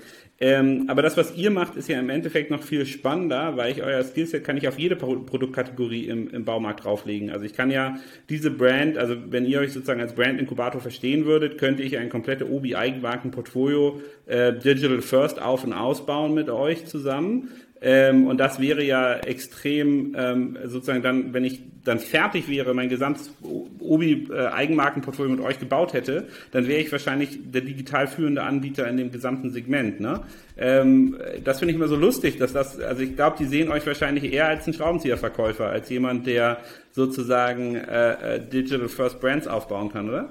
Ähm, 0.44 0.86
aber 0.88 1.04
das, 1.04 1.17
was 1.17 1.38
ihr 1.38 1.52
macht, 1.52 1.76
ist 1.76 1.88
ja 1.88 2.00
im 2.00 2.10
Endeffekt 2.10 2.50
noch 2.50 2.63
viel 2.63 2.88
spannender, 2.88 3.58
weil 3.58 3.72
ich 3.72 3.84
euer 3.84 4.04
Skillset 4.04 4.44
kann 4.44 4.58
ich 4.58 4.67
auf 4.67 4.80
jede 4.80 4.96
Pro 4.96 5.17
Produktkategorie 5.17 6.08
im, 6.08 6.30
im 6.32 6.46
Baumarkt 6.46 6.84
drauflegen. 6.84 7.30
Also 7.30 7.46
ich 7.46 7.54
kann 7.54 7.70
ja 7.70 8.00
diese 8.28 8.50
Brand, 8.50 8.98
also 8.98 9.15
wenn 9.30 9.46
ihr 9.46 9.60
euch 9.60 9.72
sozusagen 9.72 10.02
als 10.02 10.15
Brand-Inkubator 10.15 10.82
verstehen 10.82 11.26
würdet, 11.26 11.60
könnte 11.60 11.84
ich 11.84 11.96
ein 12.00 12.10
komplette 12.10 12.50
Obi-Eigenmarken-Portfolio 12.50 14.02
äh, 14.26 14.52
Digital 14.54 15.04
First 15.04 15.39
auf- 15.39 15.63
und 15.63 15.74
ausbauen 15.74 16.34
mit 16.34 16.50
euch 16.50 16.88
zusammen. 16.88 17.50
Ähm, 17.84 18.28
und 18.28 18.38
das 18.38 18.60
wäre 18.60 18.84
ja 18.84 19.15
extrem 19.15 20.15
ähm, 20.15 20.58
sozusagen 20.65 21.02
dann, 21.02 21.34
wenn 21.34 21.44
ich 21.44 21.63
dann 21.84 21.98
fertig 21.98 22.48
wäre, 22.48 22.76
mein 22.76 22.89
gesamtes 22.89 23.32
Obi-Eigenmarkenportfolio 23.80 25.32
mit 25.32 25.41
euch 25.44 25.60
gebaut 25.60 25.94
hätte, 25.94 26.28
dann 26.52 26.67
wäre 26.67 26.80
ich 26.80 26.91
wahrscheinlich 26.91 27.39
der 27.52 27.62
digital 27.62 28.06
führende 28.06 28.44
Anbieter 28.44 28.88
in 28.88 28.98
dem 28.98 29.12
gesamten 29.12 29.50
Segment. 29.50 30.00
Ne? 30.00 30.22
Ähm, 30.58 31.17
das 31.44 31.58
finde 31.58 31.72
ich 31.72 31.78
immer 31.78 31.88
so 31.88 31.96
lustig, 31.96 32.38
dass 32.38 32.54
das, 32.54 32.80
also 32.80 33.02
ich 33.02 33.15
glaube, 33.15 33.38
die 33.39 33.46
sehen 33.46 33.72
euch 33.72 33.88
wahrscheinlich 33.88 34.32
eher 34.32 34.48
als 34.48 34.65
einen 34.65 34.76
Schraubenzieherverkäufer, 34.76 35.67
als 35.67 35.89
jemand, 35.89 36.28
der 36.28 36.60
sozusagen 36.91 37.76
äh, 37.76 38.36
äh, 38.36 38.48
Digital 38.48 38.89
First 38.89 39.20
Brands 39.20 39.48
aufbauen 39.48 39.91
kann, 39.91 40.08
oder? 40.08 40.30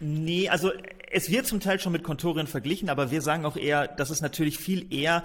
Nee, 0.00 0.50
also 0.50 0.70
es 1.10 1.30
wird 1.30 1.46
zum 1.46 1.60
Teil 1.60 1.80
schon 1.80 1.92
mit 1.92 2.02
Kontoren 2.02 2.46
verglichen, 2.46 2.90
aber 2.90 3.10
wir 3.10 3.22
sagen 3.22 3.46
auch 3.46 3.56
eher, 3.56 3.88
dass 3.88 4.10
es 4.10 4.20
natürlich 4.20 4.58
viel 4.58 4.92
eher 4.92 5.22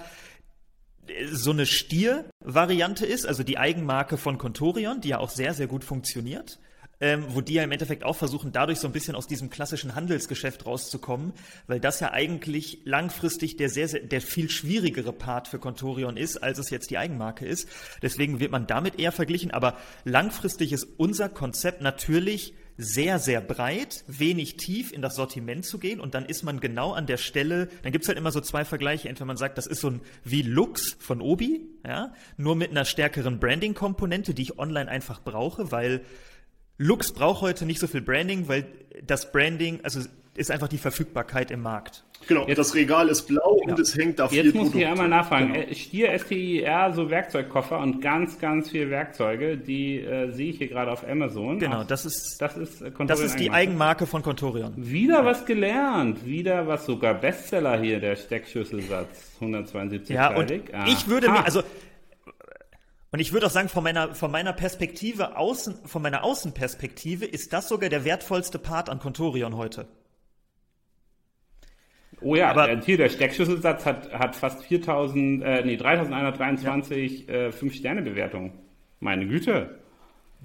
so 1.32 1.50
eine 1.50 1.66
Stier-Variante 1.66 3.06
ist, 3.06 3.26
also 3.26 3.42
die 3.42 3.58
Eigenmarke 3.58 4.16
von 4.16 4.38
Contorion, 4.38 5.00
die 5.00 5.08
ja 5.08 5.18
auch 5.18 5.30
sehr, 5.30 5.54
sehr 5.54 5.66
gut 5.66 5.84
funktioniert. 5.84 6.58
Ähm, 7.02 7.24
wo 7.28 7.40
die 7.40 7.54
ja 7.54 7.62
im 7.62 7.72
Endeffekt 7.72 8.04
auch 8.04 8.16
versuchen, 8.16 8.52
dadurch 8.52 8.78
so 8.78 8.86
ein 8.86 8.92
bisschen 8.92 9.14
aus 9.14 9.26
diesem 9.26 9.48
klassischen 9.48 9.94
Handelsgeschäft 9.94 10.66
rauszukommen, 10.66 11.32
weil 11.66 11.80
das 11.80 11.98
ja 12.00 12.12
eigentlich 12.12 12.80
langfristig 12.84 13.56
der 13.56 13.70
sehr, 13.70 13.88
sehr, 13.88 14.00
der 14.00 14.20
viel 14.20 14.50
schwierigere 14.50 15.14
Part 15.14 15.48
für 15.48 15.58
Contorion 15.58 16.18
ist, 16.18 16.36
als 16.36 16.58
es 16.58 16.68
jetzt 16.68 16.90
die 16.90 16.98
Eigenmarke 16.98 17.46
ist. 17.46 17.70
Deswegen 18.02 18.38
wird 18.38 18.52
man 18.52 18.66
damit 18.66 18.98
eher 18.98 19.12
verglichen, 19.12 19.50
aber 19.50 19.78
langfristig 20.04 20.72
ist 20.72 20.86
unser 20.98 21.30
Konzept 21.30 21.80
natürlich 21.80 22.52
sehr, 22.80 23.18
sehr 23.18 23.40
breit, 23.40 24.04
wenig 24.06 24.56
tief 24.56 24.90
in 24.92 25.02
das 25.02 25.14
Sortiment 25.14 25.66
zu 25.66 25.78
gehen. 25.78 26.00
Und 26.00 26.14
dann 26.14 26.24
ist 26.24 26.42
man 26.42 26.60
genau 26.60 26.92
an 26.92 27.06
der 27.06 27.18
Stelle, 27.18 27.68
dann 27.82 27.92
gibt's 27.92 28.08
halt 28.08 28.16
immer 28.16 28.32
so 28.32 28.40
zwei 28.40 28.64
Vergleiche, 28.64 29.08
entweder 29.08 29.26
man 29.26 29.36
sagt, 29.36 29.58
das 29.58 29.66
ist 29.66 29.80
so 29.80 29.90
ein 29.90 30.00
wie 30.24 30.42
Lux 30.42 30.96
von 30.98 31.20
Obi, 31.20 31.68
ja, 31.86 32.14
nur 32.36 32.56
mit 32.56 32.70
einer 32.70 32.84
stärkeren 32.86 33.38
Branding-Komponente, 33.38 34.32
die 34.32 34.42
ich 34.42 34.58
online 34.58 34.90
einfach 34.90 35.22
brauche, 35.22 35.70
weil 35.70 36.00
Lux 36.78 37.12
braucht 37.12 37.42
heute 37.42 37.66
nicht 37.66 37.78
so 37.78 37.86
viel 37.86 38.00
Branding, 38.00 38.48
weil 38.48 38.66
das 39.04 39.30
Branding, 39.32 39.80
also 39.82 40.00
ist 40.40 40.50
einfach 40.50 40.68
die 40.68 40.78
Verfügbarkeit 40.78 41.50
im 41.50 41.60
Markt. 41.60 42.02
Genau, 42.26 42.46
jetzt, 42.46 42.58
das 42.58 42.74
Regal 42.74 43.08
ist 43.08 43.22
blau 43.28 43.60
ja. 43.64 43.72
und 43.72 43.78
es 43.78 43.96
hängt 43.96 44.18
da 44.18 44.28
viel 44.28 44.46
Jetzt 44.46 44.54
muss 44.54 44.74
ich 44.74 44.86
einmal 44.86 45.08
nachfragen. 45.08 45.52
Genau. 45.52 45.66
Äh, 45.66 45.74
Stier 45.74 46.18
STIR, 46.18 46.92
so 46.94 47.10
Werkzeugkoffer 47.10 47.78
und 47.78 48.00
ganz, 48.00 48.38
ganz 48.38 48.70
viele 48.70 48.90
Werkzeuge, 48.90 49.58
die 49.58 50.00
äh, 50.00 50.30
sehe 50.30 50.50
ich 50.50 50.58
hier 50.58 50.68
gerade 50.68 50.90
auf 50.90 51.06
Amazon. 51.06 51.58
Genau, 51.58 51.84
das 51.84 52.06
ist, 52.06 52.40
das 52.40 52.56
ist, 52.56 52.80
äh, 52.82 52.90
das 53.06 53.20
ist 53.20 53.38
die 53.38 53.50
Eigenmarke 53.50 54.06
von 54.06 54.22
Contorion. 54.22 54.74
Wieder 54.76 55.20
ja. 55.20 55.24
was 55.24 55.44
gelernt, 55.44 56.24
wieder 56.24 56.66
was 56.66 56.86
sogar 56.86 57.14
Bestseller 57.14 57.78
hier, 57.78 58.00
der 58.00 58.16
Steckschüsselsatz, 58.16 59.32
172 59.40 60.14
Ja, 60.14 60.34
und 60.34 60.50
ich 60.50 61.08
würde 61.08 61.30
mir, 61.30 61.44
also 61.44 61.62
und 63.12 63.18
ich 63.18 63.32
würde 63.32 63.46
auch 63.46 63.50
sagen, 63.50 63.68
von 63.68 63.82
meiner, 63.82 64.14
von 64.14 64.30
meiner 64.30 64.52
Perspektive 64.52 65.36
außen, 65.36 65.74
von 65.84 66.00
meiner 66.00 66.22
Außenperspektive 66.22 67.26
ist 67.26 67.52
das 67.52 67.68
sogar 67.68 67.90
der 67.90 68.04
wertvollste 68.04 68.58
Part 68.58 68.88
an 68.88 69.00
Contorion 69.00 69.56
heute. 69.56 69.88
Oh 72.22 72.34
ja, 72.34 72.50
aber 72.50 72.80
hier 72.80 72.96
der 72.96 73.08
Steckschüsselsatz 73.08 73.86
hat, 73.86 74.12
hat 74.12 74.36
fast 74.36 74.62
4000, 74.64 75.42
äh, 75.42 75.64
nee, 75.64 75.76
3123 75.76 77.26
ja. 77.26 77.34
äh, 77.34 77.48
5-Sterne-Bewertungen. 77.48 78.52
Meine 79.00 79.26
Güte. 79.26 79.78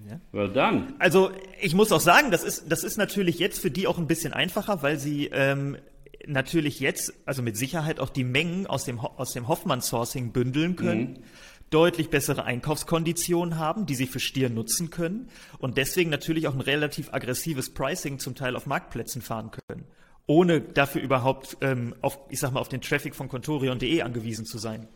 Ja. 0.07 0.19
Well 0.31 0.49
done. 0.49 0.87
Also 0.99 1.31
ich 1.61 1.73
muss 1.73 1.91
auch 1.91 1.99
sagen, 1.99 2.31
das 2.31 2.43
ist, 2.43 2.71
das 2.71 2.83
ist 2.83 2.97
natürlich 2.97 3.39
jetzt 3.39 3.59
für 3.59 3.71
die 3.71 3.87
auch 3.87 3.97
ein 3.97 4.07
bisschen 4.07 4.33
einfacher, 4.33 4.83
weil 4.83 4.97
sie 4.97 5.27
ähm, 5.27 5.77
natürlich 6.25 6.79
jetzt, 6.79 7.13
also 7.25 7.41
mit 7.41 7.57
Sicherheit 7.57 7.99
auch 7.99 8.09
die 8.09 8.23
Mengen 8.23 8.67
aus 8.67 8.85
dem, 8.85 8.99
aus 8.99 9.33
dem 9.33 9.47
Hoffmann-Sourcing 9.47 10.31
bündeln 10.31 10.75
können. 10.75 11.01
Mhm 11.01 11.23
deutlich 11.71 12.11
bessere 12.11 12.43
Einkaufskonditionen 12.43 13.57
haben, 13.57 13.87
die 13.87 13.95
sie 13.95 14.05
für 14.05 14.19
Stier 14.19 14.49
nutzen 14.49 14.91
können 14.91 15.29
und 15.57 15.77
deswegen 15.77 16.11
natürlich 16.11 16.47
auch 16.47 16.53
ein 16.53 16.61
relativ 16.61 17.11
aggressives 17.11 17.73
Pricing 17.73 18.19
zum 18.19 18.35
Teil 18.35 18.55
auf 18.55 18.67
Marktplätzen 18.67 19.23
fahren 19.23 19.49
können 19.49 19.85
ohne 20.27 20.61
dafür 20.61 21.01
überhaupt 21.01 21.57
ähm, 21.61 21.95
auf, 22.01 22.19
ich 22.29 22.39
sag 22.39 22.51
mal, 22.51 22.59
auf 22.59 22.69
den 22.69 22.81
Traffic 22.81 23.15
von 23.15 23.29
Contorion.de 23.29 24.01
angewiesen 24.01 24.45
zu 24.45 24.57
sein. 24.57 24.87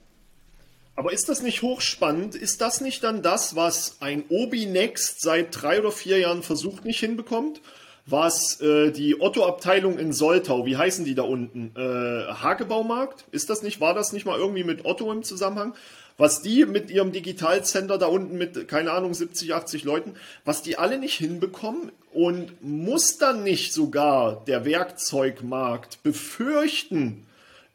Aber 0.96 1.14
ist 1.14 1.30
das 1.30 1.42
nicht 1.42 1.62
hochspannend? 1.62 2.36
Ist 2.36 2.60
das 2.60 2.82
nicht 2.82 3.04
dann 3.04 3.22
das, 3.22 3.56
was 3.56 4.02
ein 4.02 4.26
Obi 4.28 4.66
Next 4.66 5.22
seit 5.22 5.62
drei 5.62 5.80
oder 5.80 5.94
vier 5.94 6.18
Jahren 6.18 6.44
versucht 6.44 6.84
nicht 6.84 7.00
hinbekommt? 7.00 7.62
Was 8.06 8.60
äh, 8.60 8.92
die 8.92 9.22
Otto-Abteilung 9.22 10.00
in 10.00 10.12
Soltau, 10.12 10.66
wie 10.66 10.76
heißen 10.76 11.06
die 11.06 11.16
da 11.16 11.22
unten? 11.22 11.72
Äh, 11.76 12.34
Hagebaumarkt? 12.34 13.26
Ist 13.32 13.50
das 13.50 13.62
nicht, 13.62 13.80
war 13.80 13.94
das 13.94 14.14
nicht 14.14 14.26
mal 14.26 14.38
irgendwie 14.38 14.64
mit 14.64 14.84
Otto 14.84 15.12
im 15.12 15.24
Zusammenhang? 15.24 15.76
Was 16.20 16.42
die 16.42 16.66
mit 16.66 16.92
ihrem 16.92 17.12
Digitalcenter 17.12 17.98
da 17.98 18.06
unten 18.06 18.38
mit, 18.38 18.68
keine 18.68 18.92
Ahnung, 18.92 19.14
70, 19.14 19.56
80 19.56 19.84
Leuten, 19.86 20.14
was 20.46 20.62
die 20.62 20.78
alle 20.78 21.00
nicht 21.00 21.16
hinbekommen 21.16 21.92
und 22.14 22.62
muss 22.62 23.18
dann 23.18 23.44
nicht 23.44 23.74
sogar 23.74 24.44
der 24.46 24.66
Werkzeugmarkt 24.66 26.04
befürchten, 26.04 27.26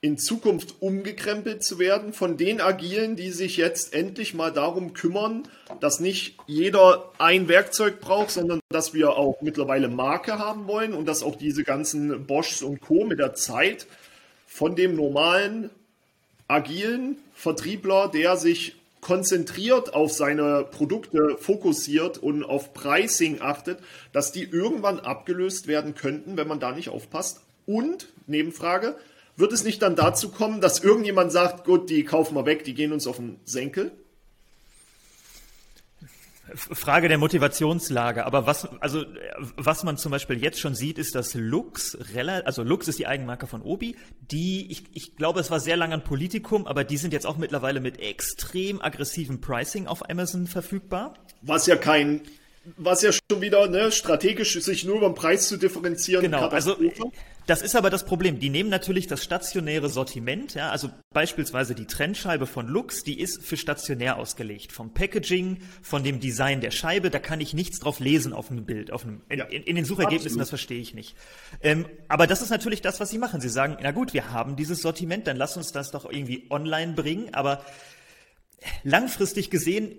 in 0.02 0.18
Zukunft 0.18 0.74
umgekrempelt 0.80 1.64
zu 1.64 1.78
werden 1.78 2.12
von 2.12 2.36
den 2.36 2.60
Agilen, 2.60 3.16
die 3.16 3.30
sich 3.30 3.56
jetzt 3.56 3.94
endlich 3.94 4.34
mal 4.34 4.52
darum 4.52 4.92
kümmern, 4.92 5.44
dass 5.80 5.98
nicht 5.98 6.36
jeder 6.46 7.10
ein 7.16 7.48
Werkzeug 7.48 8.00
braucht, 8.00 8.32
sondern 8.32 8.60
dass 8.68 8.92
wir 8.92 9.16
auch 9.16 9.40
mittlerweile 9.40 9.88
Marke 9.88 10.38
haben 10.38 10.66
wollen 10.66 10.92
und 10.92 11.06
dass 11.06 11.22
auch 11.22 11.36
diese 11.36 11.64
ganzen 11.64 12.26
Boschs 12.26 12.60
und 12.60 12.82
Co. 12.82 13.06
mit 13.06 13.18
der 13.18 13.32
Zeit 13.32 13.86
von 14.46 14.76
dem 14.76 14.94
normalen 14.94 15.70
agilen 16.48 17.16
Vertriebler, 17.34 18.08
der 18.08 18.36
sich 18.36 18.76
konzentriert 19.00 19.92
auf 19.92 20.12
seine 20.12 20.64
Produkte 20.64 21.36
fokussiert 21.38 22.16
und 22.18 22.42
auf 22.42 22.72
Pricing 22.72 23.42
achtet, 23.42 23.78
dass 24.12 24.32
die 24.32 24.44
irgendwann 24.44 24.98
abgelöst 24.98 25.66
werden 25.66 25.94
könnten, 25.94 26.38
wenn 26.38 26.48
man 26.48 26.58
da 26.58 26.72
nicht 26.72 26.88
aufpasst. 26.88 27.42
Und, 27.66 28.08
Nebenfrage, 28.26 28.96
wird 29.36 29.52
es 29.52 29.64
nicht 29.64 29.82
dann 29.82 29.96
dazu 29.96 30.30
kommen, 30.30 30.60
dass 30.60 30.82
irgendjemand 30.82 31.32
sagt, 31.32 31.64
gut, 31.64 31.90
die 31.90 32.04
kaufen 32.04 32.34
wir 32.34 32.46
weg, 32.46 32.64
die 32.64 32.74
gehen 32.74 32.92
uns 32.92 33.06
auf 33.06 33.16
den 33.16 33.38
Senkel? 33.44 33.92
Frage 36.54 37.08
der 37.08 37.18
Motivationslage. 37.18 38.26
Aber 38.26 38.46
was, 38.46 38.68
also, 38.80 39.04
was 39.56 39.82
man 39.82 39.96
zum 39.96 40.12
Beispiel 40.12 40.42
jetzt 40.42 40.60
schon 40.60 40.74
sieht, 40.74 40.98
ist, 40.98 41.14
dass 41.14 41.34
Lux, 41.34 41.96
also 42.44 42.62
Lux 42.62 42.88
ist 42.88 42.98
die 42.98 43.06
Eigenmarke 43.06 43.46
von 43.46 43.62
Obi, 43.62 43.96
die, 44.30 44.70
ich, 44.70 44.84
ich 44.92 45.16
glaube, 45.16 45.40
es 45.40 45.50
war 45.50 45.60
sehr 45.60 45.76
lange 45.76 45.94
ein 45.94 46.04
Politikum, 46.04 46.66
aber 46.66 46.84
die 46.84 46.96
sind 46.96 47.12
jetzt 47.12 47.26
auch 47.26 47.38
mittlerweile 47.38 47.80
mit 47.80 47.98
extrem 48.00 48.82
aggressivem 48.82 49.40
Pricing 49.40 49.86
auf 49.86 50.08
Amazon 50.08 50.46
verfügbar. 50.46 51.14
Was 51.42 51.66
ja 51.66 51.76
kein 51.76 52.22
was 52.76 53.02
ja 53.02 53.10
schon 53.12 53.42
wieder 53.42 53.68
ne, 53.68 53.92
strategisch 53.92 54.58
sich 54.60 54.84
nur 54.84 54.96
über 54.96 55.08
den 55.08 55.14
Preis 55.14 55.48
zu 55.48 55.58
differenzieren. 55.58 56.22
Genau, 56.22 56.48
also 56.48 56.76
das 57.46 57.62
ist 57.62 57.76
aber 57.76 57.90
das 57.90 58.04
Problem. 58.04 58.38
Die 58.38 58.48
nehmen 58.48 58.70
natürlich 58.70 59.06
das 59.06 59.22
stationäre 59.22 59.88
Sortiment, 59.88 60.54
ja, 60.54 60.70
also 60.70 60.90
beispielsweise 61.12 61.74
die 61.74 61.86
Trennscheibe 61.86 62.46
von 62.46 62.66
Lux, 62.66 63.02
die 63.02 63.20
ist 63.20 63.44
für 63.44 63.56
stationär 63.56 64.16
ausgelegt. 64.16 64.72
Vom 64.72 64.94
Packaging, 64.94 65.58
von 65.82 66.02
dem 66.02 66.20
Design 66.20 66.60
der 66.60 66.70
Scheibe, 66.70 67.10
da 67.10 67.18
kann 67.18 67.40
ich 67.40 67.54
nichts 67.54 67.80
drauf 67.80 68.00
lesen 68.00 68.32
auf 68.32 68.50
einem 68.50 68.64
Bild, 68.64 68.92
auf 68.92 69.04
einem, 69.04 69.22
in, 69.28 69.40
in, 69.40 69.62
in 69.62 69.76
den 69.76 69.84
Suchergebnissen, 69.84 70.26
Absolut. 70.26 70.40
das 70.40 70.48
verstehe 70.48 70.80
ich 70.80 70.94
nicht. 70.94 71.16
Ähm, 71.62 71.86
aber 72.08 72.26
das 72.26 72.42
ist 72.42 72.50
natürlich 72.50 72.80
das, 72.80 73.00
was 73.00 73.10
sie 73.10 73.18
machen. 73.18 73.40
Sie 73.40 73.48
sagen, 73.48 73.76
na 73.82 73.90
gut, 73.90 74.14
wir 74.14 74.30
haben 74.30 74.56
dieses 74.56 74.80
Sortiment, 74.80 75.26
dann 75.26 75.36
lass 75.36 75.56
uns 75.56 75.72
das 75.72 75.90
doch 75.90 76.10
irgendwie 76.10 76.46
online 76.50 76.94
bringen, 76.94 77.34
aber 77.34 77.64
langfristig 78.82 79.50
gesehen 79.50 79.96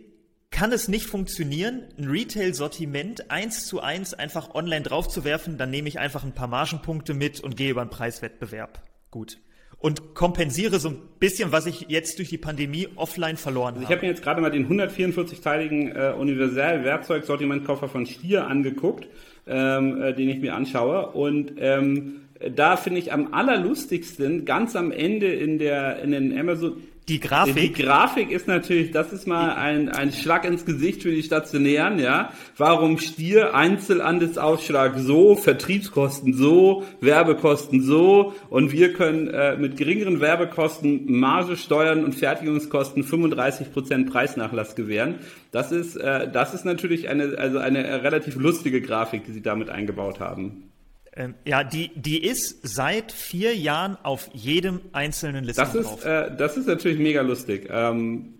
kann 0.55 0.71
es 0.71 0.87
nicht 0.87 1.05
funktionieren, 1.07 1.83
ein 1.99 2.05
Retail-Sortiment 2.05 3.29
eins 3.29 3.67
zu 3.67 3.81
eins 3.81 4.13
einfach 4.13 4.55
online 4.55 4.83
draufzuwerfen, 4.83 5.57
dann 5.57 5.69
nehme 5.69 5.89
ich 5.89 5.99
einfach 5.99 6.23
ein 6.23 6.31
paar 6.31 6.47
Margenpunkte 6.47 7.13
mit 7.13 7.41
und 7.41 7.57
gehe 7.57 7.71
über 7.71 7.81
einen 7.81 7.89
Preiswettbewerb. 7.89 8.81
Gut. 9.11 9.37
Und 9.79 10.15
kompensiere 10.15 10.79
so 10.79 10.87
ein 10.89 10.97
bisschen, 11.19 11.51
was 11.51 11.65
ich 11.65 11.87
jetzt 11.89 12.19
durch 12.19 12.29
die 12.29 12.37
Pandemie 12.37 12.87
offline 12.95 13.35
verloren 13.35 13.73
also 13.73 13.81
habe. 13.81 13.83
Ich 13.83 13.97
habe 13.97 14.05
mir 14.05 14.13
jetzt 14.13 14.23
gerade 14.23 14.39
mal 14.39 14.49
den 14.49 14.69
144-teiligen 14.69 15.91
äh, 15.93 16.13
Universal-Werkzeugsortimentkoffer 16.17 17.89
von 17.89 18.05
Stier 18.05 18.47
angeguckt, 18.47 19.09
ähm, 19.47 20.01
äh, 20.01 20.13
den 20.13 20.29
ich 20.29 20.39
mir 20.39 20.55
anschaue. 20.55 21.07
Und 21.07 21.51
ähm, 21.57 22.21
da 22.55 22.77
finde 22.77 22.99
ich 22.99 23.11
am 23.11 23.33
allerlustigsten, 23.33 24.45
ganz 24.45 24.77
am 24.77 24.93
Ende 24.93 25.33
in 25.33 25.59
der 25.59 26.01
in 26.01 26.11
den 26.11 26.39
Amazon 26.39 26.77
die 27.07 27.19
Grafik. 27.19 27.55
Die 27.75 27.83
Grafik 27.83 28.31
ist 28.31 28.47
natürlich, 28.47 28.91
das 28.91 29.13
ist 29.13 29.27
mal 29.27 29.53
ein, 29.53 29.89
ein 29.89 30.11
Schlag 30.11 30.43
ins 30.43 30.65
Gesicht 30.65 31.03
für 31.03 31.11
die 31.11 31.21
Stationären, 31.21 31.99
ja. 31.99 32.31
Warum 32.57 32.97
Stier 32.97 33.53
Einzelhandelsausschlag 33.53 34.97
so, 34.97 35.35
Vertriebskosten 35.35 36.33
so, 36.33 36.83
Werbekosten 37.01 37.81
so 37.81 38.33
und 38.49 38.71
wir 38.71 38.93
können 38.93 39.27
äh, 39.27 39.55
mit 39.55 39.77
geringeren 39.77 40.19
Werbekosten 40.19 41.11
Marge, 41.11 41.57
Steuern 41.57 42.03
und 42.03 42.15
Fertigungskosten 42.15 43.03
35 43.03 43.71
Prozent 43.71 44.11
Preisnachlass 44.11 44.75
gewähren. 44.75 45.15
Das 45.51 45.71
ist, 45.71 45.95
äh, 45.97 46.31
das 46.31 46.55
ist 46.55 46.65
natürlich 46.65 47.07
eine, 47.07 47.37
also 47.37 47.59
eine 47.59 48.03
relativ 48.03 48.35
lustige 48.35 48.81
Grafik, 48.81 49.25
die 49.25 49.31
sie 49.31 49.41
damit 49.41 49.69
eingebaut 49.69 50.19
haben. 50.19 50.71
Ähm, 51.17 51.35
ja, 51.45 51.63
die, 51.63 51.91
die 51.95 52.23
ist 52.23 52.59
seit 52.63 53.11
vier 53.11 53.55
Jahren 53.55 53.97
auf 54.03 54.29
jedem 54.33 54.81
einzelnen 54.91 55.45
Listing 55.45 55.65
das 55.65 55.75
ist, 55.75 55.87
drauf. 55.87 56.05
Äh, 56.05 56.35
das 56.37 56.57
ist 56.57 56.67
natürlich 56.67 56.99
mega 56.99 57.21
lustig. 57.21 57.69
Ähm 57.71 58.39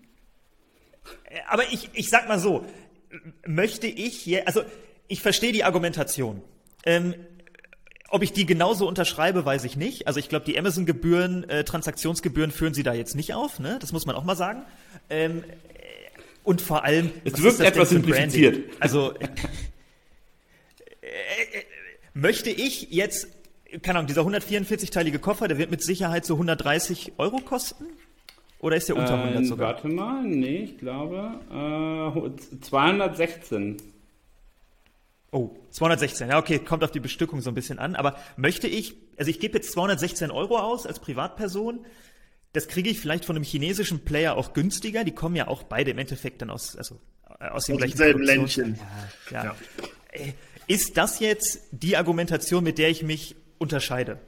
äh, 1.24 1.38
Aber 1.48 1.62
ich, 1.72 1.88
ich 1.94 2.10
sag 2.10 2.28
mal 2.28 2.38
so, 2.38 2.66
möchte 3.46 3.86
ich 3.86 4.16
hier, 4.18 4.46
also 4.46 4.62
ich 5.08 5.22
verstehe 5.22 5.52
die 5.52 5.64
Argumentation. 5.64 6.42
Ähm, 6.84 7.14
ob 8.08 8.22
ich 8.22 8.32
die 8.32 8.46
genauso 8.46 8.86
unterschreibe, 8.86 9.44
weiß 9.44 9.64
ich 9.64 9.76
nicht. 9.76 10.06
Also 10.06 10.20
ich 10.20 10.28
glaube, 10.28 10.44
die 10.44 10.58
Amazon-Gebühren, 10.58 11.48
äh, 11.48 11.64
Transaktionsgebühren 11.64 12.50
führen 12.50 12.74
sie 12.74 12.82
da 12.82 12.92
jetzt 12.92 13.16
nicht 13.16 13.34
auf, 13.34 13.58
ne? 13.58 13.78
Das 13.80 13.92
muss 13.92 14.06
man 14.06 14.14
auch 14.16 14.24
mal 14.24 14.36
sagen. 14.36 14.62
Ähm, 15.10 15.44
und 16.44 16.60
vor 16.60 16.84
allem. 16.84 17.10
Es 17.24 17.42
wirkt 17.42 17.60
etwas 17.60 17.88
simplifiziert. 17.88 18.70
Also 18.78 19.14
äh, 19.18 19.24
äh, 21.02 21.64
möchte 22.16 22.50
ich 22.50 22.90
jetzt, 22.90 23.28
keine 23.82 23.98
Ahnung, 23.98 24.08
dieser 24.08 24.22
144-teilige 24.22 25.18
Koffer, 25.18 25.48
der 25.48 25.58
wird 25.58 25.70
mit 25.70 25.82
Sicherheit 25.82 26.24
so 26.24 26.34
130 26.34 27.12
Euro 27.18 27.38
kosten? 27.38 27.86
Oder 28.58 28.76
ist 28.76 28.88
der 28.88 28.96
unter 28.96 29.14
100 29.14 29.36
ähm, 29.36 29.44
sogar? 29.44 29.74
Warte 29.74 29.88
mal, 29.88 30.24
nee, 30.24 30.64
ich 30.64 30.78
glaube 30.78 31.40
äh, 31.50 32.60
216. 32.60 33.76
Oh, 35.30 35.50
216. 35.70 36.30
Ja, 36.30 36.38
okay, 36.38 36.58
kommt 36.58 36.82
auf 36.82 36.90
die 36.90 37.00
Bestückung 37.00 37.42
so 37.42 37.50
ein 37.50 37.54
bisschen 37.54 37.78
an. 37.78 37.94
Aber 37.94 38.16
möchte 38.36 38.66
ich, 38.66 38.96
also 39.18 39.30
ich 39.30 39.38
gebe 39.38 39.58
jetzt 39.58 39.72
216 39.72 40.30
Euro 40.30 40.58
aus 40.58 40.86
als 40.86 40.98
Privatperson. 41.00 41.84
Das 42.54 42.68
kriege 42.68 42.88
ich 42.88 42.98
vielleicht 42.98 43.26
von 43.26 43.36
einem 43.36 43.44
chinesischen 43.44 44.04
Player 44.04 44.36
auch 44.36 44.54
günstiger. 44.54 45.04
Die 45.04 45.12
kommen 45.12 45.36
ja 45.36 45.48
auch 45.48 45.64
beide 45.64 45.90
im 45.90 45.98
Endeffekt 45.98 46.40
dann 46.40 46.48
aus, 46.48 46.74
also 46.76 46.98
äh, 47.38 47.48
aus 47.48 47.66
dem 47.66 47.76
gleichen 47.76 47.98
selben 47.98 48.22
Ländchen. 48.22 48.78
Ja, 49.30 49.44
ja. 49.44 49.56
ja. 50.14 50.24
Äh, 50.66 50.72
ist 50.72 50.96
das 50.96 51.20
jetzt 51.20 51.60
die 51.70 51.96
Argumentation, 51.96 52.64
mit 52.64 52.78
der 52.78 52.90
ich 52.90 53.02
mich 53.02 53.36
unterscheide? 53.58 54.18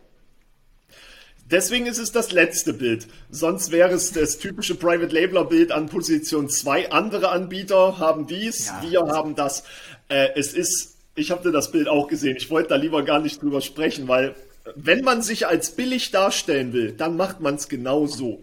Deswegen 1.51 1.87
ist 1.87 1.99
es 1.99 2.13
das 2.13 2.31
letzte 2.31 2.75
Bild. 2.75 3.07
Sonst 3.31 3.73
wäre 3.73 3.95
es 3.95 4.13
das 4.13 4.39
typische 4.39 4.75
Private 4.75 5.15
Labeler 5.15 5.45
Bild 5.45 5.73
an 5.73 5.87
Position 5.87 6.51
2. 6.51 6.93
Andere 6.93 7.31
Anbieter 7.31 7.99
haben 7.99 8.27
dies, 8.27 8.67
ja, 8.67 9.07
wir 9.07 9.15
haben 9.15 9.35
das. 9.35 9.65
Äh, 10.09 10.29
es 10.35 10.53
ist, 10.53 10.97
ich 11.15 11.31
habe 11.31 11.43
dir 11.43 11.53
das 11.53 11.71
Bild 11.71 11.89
auch 11.89 12.09
gesehen. 12.09 12.37
Ich 12.37 12.51
wollte 12.51 12.71
da 12.71 12.77
lieber 12.77 13.03
gar 13.03 13.21
nicht 13.21 13.41
drüber 13.41 13.63
sprechen, 13.63 14.09
weil 14.09 14.35
wenn 14.77 15.03
man 15.03 15.23
sich 15.23 15.47
als 15.47 15.71
billig 15.71 16.11
darstellen 16.11 16.75
will, 16.75 16.93
dann 16.93 17.17
macht 17.17 17.41
man 17.41 17.55
es 17.55 17.69
genau 17.69 18.07
so. 18.07 18.43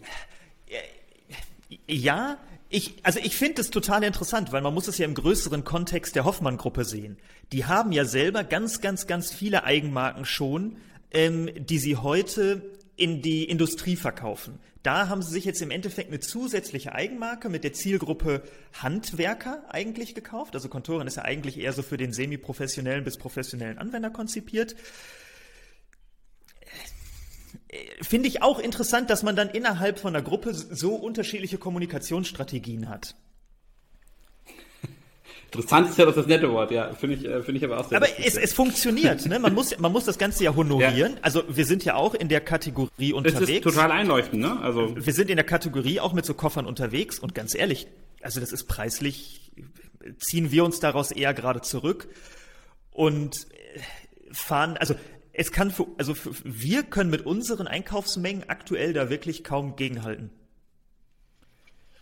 Ja, 1.88 2.38
ich, 2.70 2.96
also 3.04 3.20
ich 3.20 3.36
finde 3.36 3.62
es 3.62 3.70
total 3.70 4.04
interessant, 4.04 4.52
weil 4.52 4.62
man 4.62 4.74
muss 4.74 4.88
es 4.88 4.98
ja 4.98 5.06
im 5.06 5.14
größeren 5.14 5.64
Kontext 5.64 6.16
der 6.16 6.26
Hoffmann-Gruppe 6.26 6.84
sehen. 6.84 7.18
Die 7.52 7.66
haben 7.66 7.92
ja 7.92 8.06
selber 8.06 8.44
ganz, 8.44 8.82
ganz, 8.82 9.08
ganz 9.08 9.32
viele 9.32 9.64
Eigenmarken 9.64 10.26
schon, 10.26 10.78
ähm, 11.12 11.50
die 11.56 11.78
sie 11.78 11.98
heute 11.98 12.62
in 12.98 13.22
die 13.22 13.44
Industrie 13.44 13.96
verkaufen. 13.96 14.60
Da 14.82 15.10
haben 15.10 15.22
sie 15.22 15.32
sich 15.32 15.46
jetzt 15.46 15.62
im 15.62 15.72
Endeffekt 15.72 16.10
eine 16.10 16.20
zusätzliche 16.20 16.94
Eigenmarke 16.94 17.50
mit 17.50 17.64
der 17.64 17.74
Zielgruppe 17.74 18.44
Handwerker 18.74 19.64
eigentlich 19.70 20.14
gekauft. 20.14 20.54
Also 20.54 20.70
Kontorin 20.70 21.08
ist 21.08 21.18
ja 21.18 21.24
eigentlich 21.24 21.58
eher 21.58 21.74
so 21.74 21.82
für 21.82 21.98
den 21.98 22.14
semi-professionellen 22.14 23.04
bis 23.04 23.18
professionellen 23.18 23.80
Anwender 23.80 24.12
konzipiert 24.12 24.76
finde 28.02 28.28
ich 28.28 28.42
auch 28.42 28.60
interessant, 28.60 29.10
dass 29.10 29.24
man 29.24 29.36
dann 29.36 29.50
innerhalb 29.50 30.00
von 30.00 30.16
einer 30.16 30.24
Gruppe 30.24 30.54
so 30.54 30.96
unterschiedliche 30.96 31.58
Kommunikationsstrategien 31.58 32.90
hat. 32.90 33.16
Interessant 35.52 35.90
ist 35.90 35.98
ja 35.98 36.06
das 36.06 36.28
nette 36.28 36.52
Wort, 36.52 36.72
ja. 36.72 36.94
Finde 36.94 37.16
ich, 37.16 37.26
äh, 37.26 37.42
finde 37.42 37.60
ich 37.60 37.64
aber 37.64 37.80
auch 37.80 37.88
sehr 37.88 37.98
Aber 37.98 38.08
es, 38.20 38.36
es 38.36 38.54
funktioniert, 38.54 39.26
ne? 39.26 39.40
Man 39.40 39.54
muss, 39.54 39.78
man 39.80 39.92
muss 39.92 40.04
das 40.04 40.18
Ganze 40.18 40.44
ja 40.44 40.56
honorieren. 40.56 41.14
Ja. 41.14 41.20
Also 41.22 41.44
wir 41.48 41.66
sind 41.66 41.86
ja 41.86 41.96
auch 41.96 42.14
in 42.14 42.28
der 42.28 42.42
Kategorie 42.42 43.14
unterwegs. 43.14 43.40
Das 43.40 43.50
ist 43.50 43.64
total 43.64 43.92
einleuchtend, 43.92 44.42
ne? 44.42 44.60
Also 44.62 44.96
wir 44.96 45.14
sind 45.14 45.30
in 45.30 45.38
der 45.38 45.46
Kategorie 45.46 46.00
auch 46.00 46.14
mit 46.14 46.26
so 46.26 46.34
Koffern 46.34 46.66
unterwegs 46.66 47.20
und 47.20 47.34
ganz 47.36 47.56
ehrlich, 47.56 47.88
also 48.22 48.40
das 48.40 48.52
ist 48.52 48.66
preislich, 48.66 49.52
ziehen 50.18 50.52
wir 50.52 50.66
uns 50.66 50.80
daraus 50.80 51.12
eher 51.12 51.34
gerade 51.34 51.62
zurück 51.62 52.10
und 52.92 53.48
fahren, 54.32 54.78
also 54.78 54.96
es 55.38 55.52
kann 55.52 55.72
für, 55.72 55.88
also 55.98 56.14
für, 56.14 56.32
wir 56.44 56.84
können 56.84 57.10
mit 57.10 57.26
unseren 57.26 57.68
Einkaufsmengen 57.68 58.50
aktuell 58.50 58.94
da 58.94 59.10
wirklich 59.10 59.44
kaum 59.44 59.76
gegenhalten. 59.76 60.30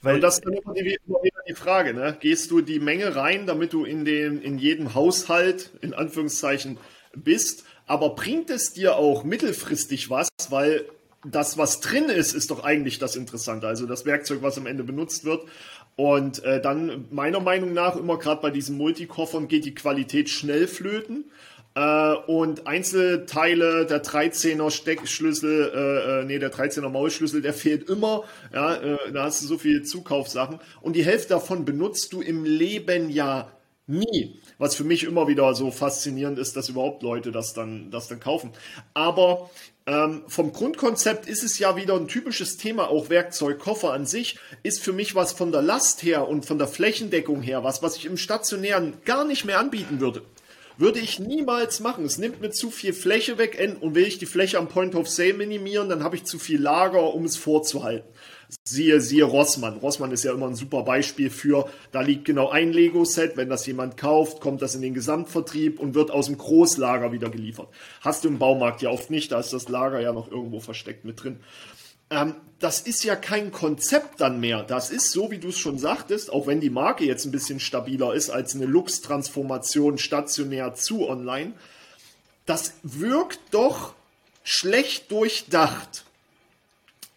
Weil 0.02 0.20
das 0.20 0.36
ist 0.36 0.46
dann 0.46 0.54
immer, 0.54 0.74
die, 0.74 0.98
immer 1.08 1.24
wieder 1.24 1.40
die 1.48 1.56
Frage, 1.56 1.94
ne? 1.94 2.18
Gehst 2.20 2.52
du 2.52 2.62
die 2.62 2.80
Menge 2.80 3.16
rein, 3.16 3.48
damit 3.48 3.72
du 3.72 3.86
in 3.86 4.04
den, 4.04 4.42
in 4.42 4.58
jedem 4.58 4.94
Haushalt, 4.94 5.72
in 5.82 5.94
Anführungszeichen, 5.94 6.78
bist, 7.16 7.64
aber 7.88 8.16
bringt 8.16 8.50
es 8.50 8.74
dir 8.74 8.98
auch 8.98 9.24
mittelfristig 9.24 10.10
was, 10.10 10.28
weil 10.50 10.86
das, 11.26 11.58
was 11.58 11.80
drin 11.80 12.06
ist, 12.06 12.34
ist 12.34 12.52
doch 12.52 12.64
eigentlich 12.64 13.00
das 13.00 13.16
Interessante. 13.16 13.68
Also 13.68 13.86
das 13.86 14.06
Werkzeug, 14.06 14.42
was 14.42 14.58
am 14.58 14.68
Ende 14.68 14.84
benutzt 14.84 15.24
wird. 15.24 15.48
Und 15.96 16.44
äh, 16.44 16.62
dann 16.62 17.06
meiner 17.12 17.40
Meinung 17.40 17.72
nach 17.72 17.96
immer 17.96 18.18
gerade 18.18 18.42
bei 18.42 18.50
diesen 18.50 18.78
Multikoffern 18.78 19.48
geht 19.48 19.64
die 19.64 19.76
Qualität 19.76 20.30
schnell 20.30 20.68
flöten. 20.68 21.32
Äh, 21.76 22.14
und 22.28 22.68
Einzelteile, 22.68 23.86
der 23.86 24.04
13er 24.04 24.70
Steckschlüssel, 24.70 25.72
äh, 25.74 26.22
äh, 26.22 26.26
nee, 26.26 26.40
der 26.40 26.52
13er 26.52 26.90
Maulschlüssel, 26.90 27.42
der 27.42 27.54
fehlt 27.54 27.90
immer. 27.90 28.24
Ja, 28.54 28.76
äh, 28.76 29.12
da 29.12 29.24
hast 29.24 29.42
du 29.42 29.48
so 29.48 29.58
viele 29.58 29.84
Zukaufsachen. 29.84 30.60
Und 30.82 30.96
die 30.96 31.06
Hälfte 31.06 31.30
davon 31.30 31.66
benutzt 31.66 32.14
du 32.14 32.22
im 32.22 32.46
Leben 32.46 33.10
ja 33.10 33.50
Nie. 33.86 34.40
Was 34.60 34.76
für 34.76 34.86
mich 34.86 35.04
immer 35.04 35.28
wieder 35.28 35.54
so 35.56 35.70
faszinierend 35.70 36.40
ist, 36.40 36.56
dass 36.56 36.70
überhaupt 36.70 37.04
Leute 37.04 37.34
das 37.34 37.54
dann, 37.54 37.92
das 37.92 38.08
dann 38.08 38.22
kaufen. 38.22 38.52
Aber 38.94 39.50
ähm, 39.86 40.24
vom 40.28 40.54
Grundkonzept 40.54 41.28
ist 41.28 41.44
es 41.44 41.60
ja 41.60 41.76
wieder 41.76 41.96
ein 41.96 42.08
typisches 42.08 42.56
Thema, 42.56 42.88
auch 42.88 43.10
Werkzeugkoffer 43.10 43.92
an 43.92 44.06
sich, 44.06 44.40
ist 44.64 44.82
für 44.82 44.94
mich 44.94 45.16
was 45.16 45.34
von 45.34 45.52
der 45.52 45.62
Last 45.62 46.02
her 46.02 46.30
und 46.30 46.46
von 46.46 46.58
der 46.58 46.68
Flächendeckung 46.68 47.42
her, 47.42 47.66
was, 47.66 47.84
was 47.84 47.98
ich 47.98 48.06
im 48.06 48.16
Stationären 48.16 48.94
gar 49.04 49.26
nicht 49.26 49.44
mehr 49.44 49.60
anbieten 49.60 50.00
würde. 50.00 50.22
Würde 50.78 51.00
ich 51.00 51.20
niemals 51.20 51.80
machen. 51.80 52.06
Es 52.06 52.18
nimmt 52.18 52.42
mir 52.42 52.52
zu 52.52 52.72
viel 52.72 52.94
Fläche 52.94 53.38
weg 53.38 53.60
und 53.82 53.96
will 53.96 54.06
ich 54.06 54.18
die 54.18 54.26
Fläche 54.26 54.58
am 54.58 54.68
Point 54.68 54.96
of 54.96 55.08
Sale 55.08 55.34
minimieren, 55.34 55.90
dann 55.90 56.04
habe 56.04 56.16
ich 56.16 56.24
zu 56.24 56.40
viel 56.40 56.62
Lager, 56.62 57.14
um 57.14 57.26
es 57.26 57.38
vorzuhalten. 57.38 58.08
Siehe, 58.66 59.02
siehe 59.02 59.24
Rossmann. 59.24 59.78
Rossmann 59.78 60.12
ist 60.12 60.24
ja 60.24 60.32
immer 60.32 60.48
ein 60.48 60.56
super 60.56 60.84
Beispiel 60.84 61.30
für, 61.30 61.70
da 61.92 62.02
liegt 62.02 62.26
genau 62.26 62.50
ein 62.50 62.72
Lego-Set, 62.72 63.36
wenn 63.36 63.50
das 63.50 63.66
jemand 63.66 63.98
kauft, 63.98 64.42
kommt 64.42 64.62
das 64.62 64.76
in 64.76 64.82
den 64.82 64.94
Gesamtvertrieb 64.94 65.80
und 65.80 65.96
wird 65.96 66.12
aus 66.12 66.28
dem 66.28 66.38
Großlager 66.38 67.12
wieder 67.12 67.30
geliefert. 67.30 67.70
Hast 68.02 68.24
du 68.24 68.28
im 68.28 68.40
Baumarkt 68.40 68.82
ja 68.82 68.90
oft 68.90 69.10
nicht, 69.10 69.32
da 69.32 69.40
ist 69.40 69.54
das 69.54 69.70
Lager 69.70 70.00
ja 70.02 70.14
noch 70.14 70.30
irgendwo 70.32 70.60
versteckt 70.60 71.04
mit 71.04 71.24
drin. 71.24 71.40
Ähm, 72.14 72.36
das 72.60 72.80
ist 72.80 73.04
ja 73.04 73.18
kein 73.18 73.52
Konzept 73.52 74.22
dann 74.22 74.40
mehr. 74.40 74.64
Das 74.64 74.90
ist 74.90 75.12
so, 75.12 75.32
wie 75.32 75.40
du 75.40 75.50
es 75.50 75.58
schon 75.58 75.78
sagtest, 75.78 76.32
auch 76.32 76.48
wenn 76.48 76.62
die 76.62 76.70
Marke 76.70 77.04
jetzt 77.04 77.26
ein 77.26 77.32
bisschen 77.32 77.60
stabiler 77.60 78.14
ist 78.14 78.30
als 78.30 78.56
eine 78.56 78.66
Lux-Transformation 78.66 79.98
stationär 79.98 80.74
zu 80.74 81.10
online. 81.10 81.54
Das 82.46 82.76
wirkt 82.84 83.40
doch 83.52 83.96
schlecht 84.44 85.12
durchdacht. 85.12 86.06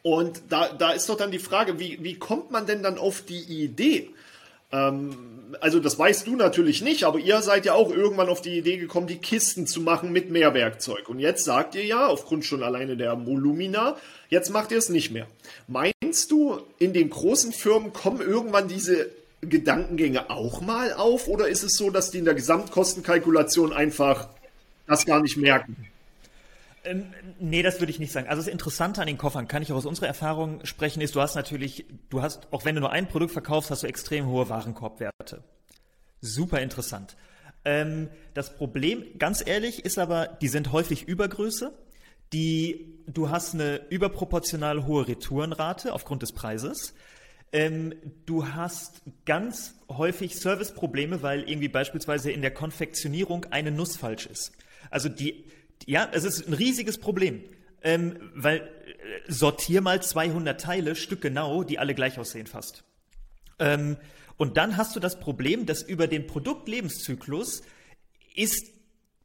Und 0.03 0.43
da, 0.49 0.69
da 0.73 0.93
ist 0.93 1.09
doch 1.09 1.17
dann 1.17 1.31
die 1.31 1.39
Frage, 1.39 1.79
wie, 1.79 2.03
wie 2.03 2.19
kommt 2.19 2.51
man 2.51 2.67
denn 2.67 2.83
dann 2.83 2.99
auf 2.99 3.23
die 3.23 3.43
Idee? 3.43 4.11
Ähm, 4.73 5.37
also 5.61 5.81
das 5.81 5.99
weißt 5.99 6.27
du 6.27 6.37
natürlich 6.37 6.83
nicht, 6.83 7.05
aber 7.05 7.19
ihr 7.19 7.41
seid 7.41 7.67
ja 7.67 7.75
auch 7.75 7.91
irgendwann 7.91 8.29
auf 8.29 8.41
die 8.41 8.59
Idee 8.59 8.77
gekommen, 8.77 9.07
die 9.07 9.19
Kisten 9.19 9.67
zu 9.67 9.81
machen 9.81 10.13
mit 10.13 10.31
mehr 10.31 10.55
Werkzeug. 10.55 11.09
Und 11.09 11.21
jetzt 11.21 11.45
sagt 11.45 11.75
ihr 11.75 11.85
ja, 11.85 12.07
aufgrund 12.07 12.45
schon 12.45 12.63
alleine 12.63 12.97
der 12.97 13.27
Volumina, 13.27 13.97
jetzt 14.29 14.51
macht 14.51 14.73
ihr 14.73 14.79
es 14.79 14.89
nicht 14.89 15.13
mehr. 15.13 15.27
Meinst 15.69 16.31
du, 16.31 16.61
in 16.79 16.93
den 16.93 17.11
großen 17.11 17.53
Firmen 17.53 17.93
kommen 17.93 18.21
irgendwann 18.21 18.69
diese 18.69 19.11
Gedankengänge 19.41 20.31
auch 20.31 20.61
mal 20.61 20.93
auf? 20.93 21.29
Oder 21.29 21.49
ist 21.49 21.63
es 21.63 21.77
so, 21.77 21.91
dass 21.91 22.11
die 22.11 22.19
in 22.19 22.25
der 22.25 22.35
Gesamtkostenkalkulation 22.35 23.73
einfach 23.73 24.29
das 24.87 25.07
gar 25.07 25.21
nicht 25.21 25.37
merken? 25.37 25.77
Ähm, 26.87 27.13
nee, 27.39 27.63
das 27.63 27.81
würde 27.81 27.91
ich 27.91 27.99
nicht 27.99 28.13
sagen. 28.13 28.29
Also 28.29 28.43
das 28.43 28.51
Interessante 28.51 29.01
an 29.01 29.07
den 29.07 29.19
Koffern, 29.19 29.49
kann 29.49 29.63
ich 29.63 29.73
auch 29.73 29.77
aus 29.77 29.87
unserer 29.87 30.07
Erfahrung 30.07 30.65
sprechen, 30.65 31.01
ist, 31.01 31.15
du 31.15 31.21
hast 31.21 31.35
natürlich, 31.35 31.85
du 32.11 32.23
hast, 32.23 32.49
auch 32.53 32.65
wenn 32.65 32.75
du 32.75 32.81
nur 32.81 32.93
ein 32.93 33.09
Produkt 33.09 33.33
verkaufst, 33.33 33.71
hast 33.71 33.83
du 33.83 33.87
extrem 33.87 34.27
hohe 34.27 34.49
Warenkorbwerte. 34.49 35.43
Super 36.21 36.61
interessant. 36.61 37.17
Ähm, 37.65 38.09
das 38.35 38.57
Problem, 38.57 39.05
ganz 39.19 39.43
ehrlich, 39.45 39.85
ist 39.85 39.99
aber, 39.99 40.27
die 40.41 40.49
sind 40.49 40.73
häufig 40.73 41.09
Übergröße. 41.09 41.73
Die, 42.33 43.03
du 43.07 43.31
hast 43.31 43.55
eine 43.55 43.83
überproportional 43.91 44.87
hohe 44.87 45.09
Retourenrate 45.09 45.93
aufgrund 45.93 46.23
des 46.23 46.33
Preises. 46.33 46.95
Ähm, 47.53 47.95
du 48.27 48.49
hast 48.49 49.03
ganz 49.25 49.75
häufig 49.89 50.37
Serviceprobleme, 50.37 51.23
weil 51.23 51.49
irgendwie 51.49 51.69
beispielsweise 51.69 52.31
in 52.31 52.43
der 52.43 52.53
Konfektionierung 52.53 53.47
eine 53.47 53.71
Nuss 53.71 53.97
falsch 53.97 54.27
ist. 54.27 54.53
Also 54.91 55.09
die, 55.09 55.45
ja, 55.85 56.09
es 56.13 56.25
ist 56.25 56.47
ein 56.47 56.55
riesiges 56.55 56.99
Problem. 56.99 57.43
Ähm, 57.83 58.19
weil 58.35 58.59
äh, 58.59 59.33
sortier 59.33 59.81
mal 59.81 60.03
200 60.03 60.61
Teile, 60.61 60.97
Stück 60.97 61.21
genau, 61.21 61.63
die 61.63 61.79
alle 61.79 61.95
gleich 61.95 62.19
aussehen 62.19 62.47
fast. 62.47 62.85
Ähm, 63.59 63.97
und 64.37 64.57
dann 64.57 64.77
hast 64.77 64.97
du 64.97 65.01
das 65.01 65.21
Problem, 65.21 65.67
dass 65.67 65.83
über 65.83 66.07
den 66.07 66.27
Produktlebenszyklus 66.27 67.63
ist 68.35 68.73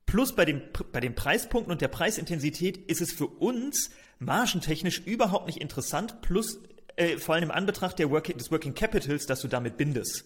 plus 0.06 0.36
bei, 0.36 0.46
dem, 0.46 0.62
bei 0.92 1.00
den 1.00 1.16
Preispunkten 1.16 1.72
und 1.72 1.82
der 1.82 1.88
Preisintensität 1.88 2.78
ist 2.78 3.02
es 3.02 3.14
für 3.14 3.28
uns 3.28 3.92
margentechnisch 4.20 5.00
überhaupt 5.00 5.48
nicht 5.48 5.60
interessant, 5.60 6.22
plus 6.22 6.60
äh, 6.96 7.18
vor 7.18 7.36
allem 7.36 7.46
im 7.46 7.52
Anbetracht 7.52 7.98
der 7.98 8.12
Work 8.12 8.38
des 8.38 8.52
Working 8.52 8.74
Capitals, 8.74 9.26
dass 9.26 9.42
du 9.42 9.48
damit 9.48 9.78
bindest. 9.78 10.26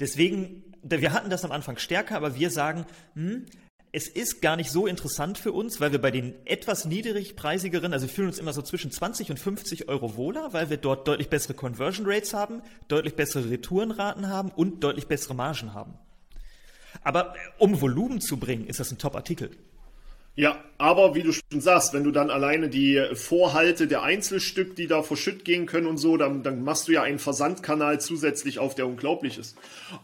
Deswegen, 0.00 0.64
wir 0.82 1.12
hatten 1.12 1.30
das 1.30 1.44
am 1.44 1.52
Anfang 1.52 1.78
stärker, 1.78 2.16
aber 2.16 2.34
wir 2.36 2.50
sagen, 2.50 2.86
hm, 3.14 3.46
es 3.92 4.06
ist 4.06 4.40
gar 4.40 4.56
nicht 4.56 4.70
so 4.70 4.86
interessant 4.86 5.36
für 5.36 5.52
uns, 5.52 5.80
weil 5.80 5.90
wir 5.90 6.00
bei 6.00 6.10
den 6.10 6.34
etwas 6.46 6.84
niedrigpreisigeren, 6.84 7.92
also 7.92 8.06
wir 8.06 8.14
fühlen 8.14 8.28
uns 8.28 8.38
immer 8.38 8.52
so 8.52 8.62
zwischen 8.62 8.92
20 8.92 9.30
und 9.30 9.38
50 9.38 9.88
Euro 9.88 10.16
wohler, 10.16 10.52
weil 10.52 10.70
wir 10.70 10.76
dort 10.76 11.08
deutlich 11.08 11.28
bessere 11.28 11.54
Conversion 11.54 12.06
Rates 12.08 12.32
haben, 12.32 12.62
deutlich 12.86 13.16
bessere 13.16 13.50
Retourenraten 13.50 14.28
haben 14.28 14.50
und 14.50 14.84
deutlich 14.84 15.08
bessere 15.08 15.34
Margen 15.34 15.74
haben. 15.74 15.94
Aber 17.02 17.34
äh, 17.34 17.38
um 17.58 17.80
Volumen 17.80 18.20
zu 18.20 18.36
bringen, 18.36 18.66
ist 18.66 18.78
das 18.78 18.92
ein 18.92 18.98
Top-Artikel. 18.98 19.50
Ja, 20.40 20.56
aber 20.78 21.14
wie 21.14 21.22
du 21.22 21.32
schon 21.32 21.60
sagst, 21.60 21.92
wenn 21.92 22.02
du 22.02 22.12
dann 22.12 22.30
alleine 22.30 22.70
die 22.70 22.98
Vorhalte 23.12 23.86
der 23.86 24.02
Einzelstück, 24.04 24.74
die 24.74 24.86
da 24.86 25.02
verschütt 25.02 25.44
gehen 25.44 25.66
können 25.66 25.86
und 25.86 25.98
so, 25.98 26.16
dann, 26.16 26.42
dann 26.42 26.64
machst 26.64 26.88
du 26.88 26.92
ja 26.92 27.02
einen 27.02 27.18
Versandkanal 27.18 28.00
zusätzlich 28.00 28.58
auf, 28.58 28.74
der 28.74 28.86
unglaublich 28.86 29.36
ist. 29.36 29.54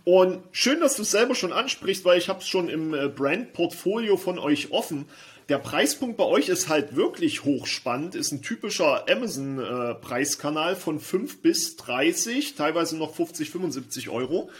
Und 0.04 0.42
schön, 0.52 0.80
dass 0.80 0.96
du 0.96 1.02
es 1.04 1.10
selber 1.10 1.34
schon 1.34 1.54
ansprichst, 1.54 2.04
weil 2.04 2.18
ich 2.18 2.28
habe 2.28 2.40
es 2.40 2.48
schon 2.48 2.68
im 2.68 2.92
äh, 2.92 3.08
Brand-Portfolio 3.08 4.18
von 4.18 4.38
euch 4.38 4.72
offen. 4.72 5.06
Der 5.48 5.56
Preispunkt 5.56 6.18
bei 6.18 6.24
euch 6.24 6.50
ist 6.50 6.68
halt 6.68 6.96
wirklich 6.96 7.44
hochspannend, 7.44 8.14
ist 8.14 8.32
ein 8.32 8.42
typischer 8.42 9.06
Amazon-Preiskanal 9.08 10.74
äh, 10.74 10.76
von 10.76 11.00
5 11.00 11.40
bis 11.40 11.76
30, 11.76 12.56
teilweise 12.56 12.98
noch 12.98 13.14
50, 13.14 13.48
75 13.48 14.10
Euro. 14.10 14.50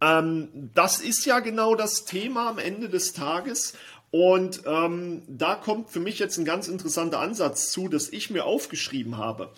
Ähm, 0.00 0.48
das 0.74 1.00
ist 1.00 1.26
ja 1.26 1.40
genau 1.40 1.74
das 1.74 2.04
Thema 2.04 2.48
am 2.48 2.58
Ende 2.58 2.88
des 2.88 3.12
Tages. 3.12 3.74
Und 4.10 4.62
ähm, 4.66 5.22
da 5.28 5.54
kommt 5.54 5.90
für 5.90 6.00
mich 6.00 6.18
jetzt 6.18 6.38
ein 6.38 6.44
ganz 6.44 6.68
interessanter 6.68 7.20
Ansatz 7.20 7.70
zu, 7.70 7.88
das 7.88 8.08
ich 8.08 8.30
mir 8.30 8.44
aufgeschrieben 8.44 9.18
habe. 9.18 9.50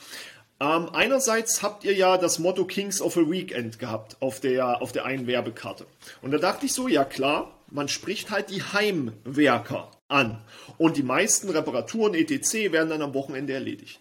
Ähm, 0.61 0.91
einerseits 0.93 1.63
habt 1.63 1.85
ihr 1.85 1.95
ja 1.95 2.19
das 2.19 2.39
Motto 2.39 2.65
Kings 2.67 3.01
of 3.01 3.17
a 3.17 3.21
Weekend 3.21 3.79
gehabt 3.79 4.17
auf 4.21 4.41
der, 4.41 4.83
auf 4.83 4.93
der 4.93 5.05
einen 5.07 5.27
Werbekarte. 5.27 5.87
Und 6.21 6.33
da 6.33 6.39
dachte 6.39 6.67
ich 6.67 6.73
so, 6.73 6.89
ja 6.89 7.05
klar, 7.05 7.51
man 7.71 7.89
spricht 7.89 8.31
halt 8.31 8.51
die 8.51 8.63
Heimwerker 8.63 9.91
an. 10.09 10.43
Und 10.77 10.97
die 10.97 11.03
meisten 11.03 11.49
Reparaturen 11.49 12.15
etc. 12.15 12.73
werden 12.73 12.91
dann 12.91 13.03
am 13.03 13.15
Wochenende 13.15 13.55
erledigt. 13.55 14.01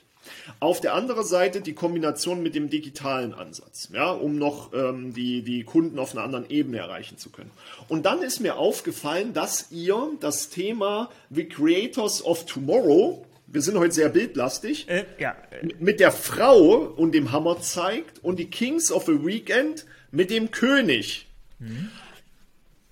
Auf 0.59 0.81
der 0.81 0.93
anderen 0.93 1.25
Seite 1.25 1.61
die 1.61 1.73
Kombination 1.73 2.43
mit 2.43 2.55
dem 2.55 2.69
digitalen 2.69 3.33
Ansatz, 3.33 3.89
ja, 3.93 4.11
um 4.11 4.37
noch 4.37 4.73
ähm, 4.73 5.13
die, 5.13 5.41
die 5.41 5.63
Kunden 5.63 5.99
auf 5.99 6.13
einer 6.13 6.23
anderen 6.23 6.49
Ebene 6.49 6.79
erreichen 6.79 7.17
zu 7.17 7.29
können. 7.29 7.51
Und 7.87 8.05
dann 8.05 8.21
ist 8.21 8.39
mir 8.39 8.57
aufgefallen, 8.57 9.33
dass 9.33 9.71
ihr 9.71 10.11
das 10.19 10.49
Thema 10.49 11.09
The 11.29 11.45
Creators 11.45 12.23
of 12.23 12.45
Tomorrow, 12.45 13.25
wir 13.47 13.61
sind 13.61 13.77
heute 13.77 13.93
sehr 13.93 14.09
bildlastig, 14.09 14.87
äh, 14.89 15.05
ja. 15.17 15.35
mit 15.79 15.99
der 15.99 16.11
Frau 16.11 16.75
und 16.95 17.13
dem 17.13 17.31
Hammer 17.31 17.61
zeigt 17.61 18.23
und 18.23 18.37
die 18.37 18.49
Kings 18.49 18.91
of 18.91 19.05
the 19.05 19.25
Weekend 19.25 19.85
mit 20.11 20.29
dem 20.29 20.51
König. 20.51 21.27
Mhm. 21.59 21.89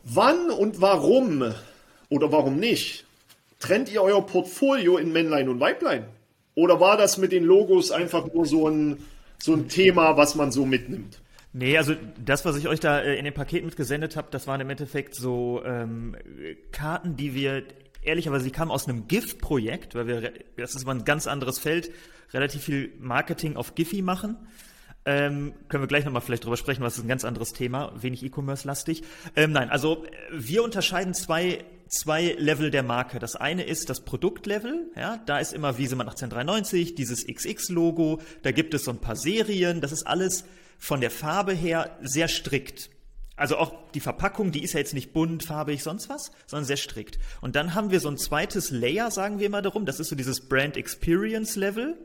Wann 0.03 0.49
und 0.51 0.81
warum 0.81 1.53
oder 2.09 2.31
warum 2.31 2.57
nicht 2.59 3.05
trennt 3.59 3.91
ihr 3.91 4.01
euer 4.01 4.25
Portfolio 4.25 4.97
in 4.97 5.11
Männlein 5.11 5.49
und 5.49 5.59
Weiblein? 5.59 6.05
Oder 6.57 6.79
war 6.79 6.97
das 6.97 7.19
mit 7.19 7.31
den 7.31 7.43
Logos 7.43 7.91
einfach 7.91 8.33
nur 8.33 8.47
so 8.47 8.67
ein, 8.67 8.97
so 9.37 9.53
ein 9.53 9.67
Thema, 9.67 10.17
was 10.17 10.33
man 10.33 10.51
so 10.51 10.65
mitnimmt? 10.65 11.21
Nee, 11.53 11.77
also 11.77 11.93
das, 12.23 12.45
was 12.45 12.57
ich 12.57 12.67
euch 12.67 12.79
da 12.79 12.99
äh, 12.99 13.15
in 13.15 13.25
dem 13.25 13.33
Paket 13.35 13.63
mitgesendet 13.63 14.15
habe, 14.15 14.29
das 14.31 14.47
waren 14.47 14.59
im 14.59 14.69
Endeffekt 14.71 15.13
so 15.13 15.61
ähm, 15.63 16.15
Karten, 16.71 17.15
die 17.15 17.35
wir 17.35 17.61
ehrlicherweise, 18.01 18.45
die 18.45 18.51
kamen 18.51 18.71
aus 18.71 18.87
einem 18.87 19.07
GIF-Projekt, 19.07 19.93
weil 19.93 20.07
wir, 20.07 20.33
das 20.57 20.73
ist 20.73 20.87
mal 20.87 20.95
ein 20.95 21.05
ganz 21.05 21.27
anderes 21.27 21.59
Feld, 21.59 21.91
relativ 22.33 22.63
viel 22.63 22.91
Marketing 22.99 23.55
auf 23.55 23.75
Giphy 23.75 24.01
machen. 24.01 24.35
Ähm, 25.05 25.53
können 25.69 25.83
wir 25.83 25.87
gleich 25.87 26.05
nochmal 26.05 26.23
vielleicht 26.23 26.43
drüber 26.43 26.57
sprechen, 26.57 26.81
was 26.81 26.97
ist 26.97 27.03
ein 27.03 27.07
ganz 27.07 27.23
anderes 27.23 27.53
Thema, 27.53 27.93
wenig 28.01 28.23
E-Commerce-lastig. 28.23 29.03
Ähm, 29.35 29.51
nein, 29.51 29.69
also 29.69 30.03
wir 30.31 30.63
unterscheiden 30.63 31.13
zwei 31.13 31.63
zwei 31.89 32.35
Level 32.37 32.71
der 32.71 32.83
Marke. 32.83 33.19
Das 33.19 33.35
eine 33.35 33.63
ist 33.63 33.89
das 33.89 34.01
Produktlevel, 34.01 34.91
ja, 34.95 35.17
da 35.25 35.39
ist 35.39 35.53
immer 35.53 35.77
Wiesemann 35.77 36.07
1893, 36.07 36.95
dieses 36.95 37.25
XX-Logo, 37.25 38.21
da 38.43 38.51
gibt 38.51 38.73
es 38.73 38.83
so 38.83 38.91
ein 38.91 38.99
paar 38.99 39.15
Serien, 39.15 39.81
das 39.81 39.91
ist 39.91 40.05
alles 40.05 40.45
von 40.77 41.01
der 41.01 41.11
Farbe 41.11 41.53
her 41.53 41.97
sehr 42.01 42.27
strikt. 42.27 42.89
Also 43.35 43.57
auch 43.57 43.91
die 43.91 43.99
Verpackung, 43.99 44.51
die 44.51 44.63
ist 44.63 44.73
ja 44.73 44.79
jetzt 44.79 44.95
nicht 44.95 45.13
bunt, 45.13 45.43
farbig, 45.43 45.83
sonst 45.83 46.09
was, 46.09 46.31
sondern 46.47 46.65
sehr 46.65 46.77
strikt. 46.77 47.19
Und 47.39 47.55
dann 47.55 47.75
haben 47.75 47.91
wir 47.91 47.99
so 47.99 48.09
ein 48.09 48.17
zweites 48.17 48.71
Layer, 48.71 49.11
sagen 49.11 49.39
wir 49.39 49.49
mal 49.51 49.61
darum, 49.61 49.85
das 49.85 49.99
ist 49.99 50.09
so 50.09 50.15
dieses 50.15 50.49
Brand 50.49 50.75
Experience 50.75 51.55
Level. 51.55 51.95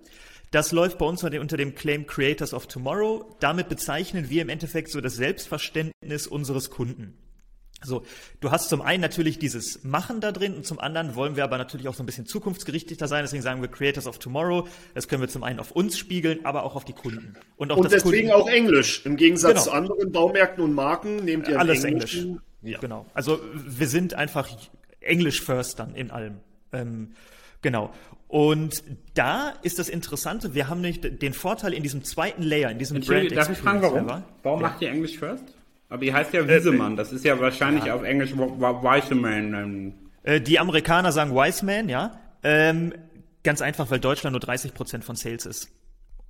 Das 0.50 0.72
läuft 0.72 0.98
bei 0.98 1.06
uns 1.06 1.24
unter 1.24 1.56
dem 1.56 1.74
Claim 1.74 2.06
Creators 2.06 2.52
of 2.52 2.66
Tomorrow. 2.66 3.34
Damit 3.40 3.70
bezeichnen 3.70 4.28
wir 4.28 4.42
im 4.42 4.50
Endeffekt 4.50 4.90
so 4.90 5.00
das 5.00 5.14
Selbstverständnis 5.14 6.26
unseres 6.26 6.68
Kunden. 6.68 7.16
So, 7.84 8.04
du 8.40 8.50
hast 8.50 8.68
zum 8.68 8.82
einen 8.82 9.00
natürlich 9.00 9.38
dieses 9.38 9.84
Machen 9.84 10.20
da 10.20 10.32
drin 10.32 10.54
und 10.54 10.66
zum 10.66 10.78
anderen 10.78 11.14
wollen 11.14 11.36
wir 11.36 11.44
aber 11.44 11.58
natürlich 11.58 11.88
auch 11.88 11.94
so 11.94 12.02
ein 12.02 12.06
bisschen 12.06 12.26
zukunftsgerichteter 12.26 13.08
sein. 13.08 13.24
Deswegen 13.24 13.42
sagen 13.42 13.60
wir 13.60 13.68
Creators 13.68 14.06
of 14.06 14.18
Tomorrow. 14.18 14.66
Das 14.94 15.08
können 15.08 15.20
wir 15.20 15.28
zum 15.28 15.42
einen 15.42 15.58
auf 15.58 15.72
uns 15.72 15.98
spiegeln, 15.98 16.44
aber 16.44 16.64
auch 16.64 16.76
auf 16.76 16.84
die 16.84 16.92
Kunden. 16.92 17.34
Und, 17.56 17.72
auch 17.72 17.78
und 17.78 17.92
deswegen 17.92 18.28
Kunden 18.28 18.42
auch 18.42 18.48
Englisch. 18.48 19.04
Im 19.04 19.16
Gegensatz 19.16 19.52
genau. 19.52 19.62
zu 19.64 19.72
anderen 19.72 20.12
Baumärkten 20.12 20.62
und 20.62 20.72
Marken 20.72 21.16
nehmt 21.24 21.48
ihr 21.48 21.58
alles 21.58 21.84
Englisch. 21.84 22.26
Ja. 22.62 22.78
Genau. 22.78 23.06
Also 23.14 23.40
wir 23.54 23.88
sind 23.88 24.14
einfach 24.14 24.48
English 25.00 25.42
first 25.42 25.78
dann 25.78 25.94
in 25.94 26.10
allem. 26.10 26.36
Ähm, 26.72 27.12
genau. 27.60 27.92
Und 28.28 28.82
da 29.12 29.52
ist 29.62 29.78
das 29.78 29.90
Interessante, 29.90 30.54
wir 30.54 30.68
haben 30.68 30.80
nicht 30.80 31.20
den 31.20 31.34
Vorteil 31.34 31.74
in 31.74 31.82
diesem 31.82 32.02
zweiten 32.02 32.42
Layer, 32.42 32.70
in 32.70 32.78
diesem 32.78 33.00
Brand 33.00 33.30
Darf 33.36 33.50
ich 33.50 33.58
fragen, 33.58 33.82
warum? 33.82 34.22
Warum 34.42 34.60
ja. 34.62 34.68
macht 34.68 34.80
ihr 34.80 34.88
English 34.88 35.18
first? 35.18 35.44
Aber 35.92 36.04
ihr 36.04 36.14
heißt 36.14 36.32
ja 36.32 36.48
Wiesemann, 36.48 36.96
das 36.96 37.12
ist 37.12 37.22
ja 37.22 37.38
wahrscheinlich 37.38 37.84
ja. 37.84 37.94
auf 37.94 38.02
Englisch 38.02 38.32
Wiseman. 38.34 39.92
Äh, 40.22 40.40
die 40.40 40.58
Amerikaner 40.58 41.12
sagen 41.12 41.34
Wiseman, 41.34 41.90
ja. 41.90 42.18
Ähm, 42.42 42.94
ganz 43.44 43.60
einfach, 43.60 43.90
weil 43.90 44.00
Deutschland 44.00 44.32
nur 44.32 44.40
30 44.40 44.72
Prozent 44.72 45.04
von 45.04 45.16
Sales 45.16 45.44
ist. 45.44 45.68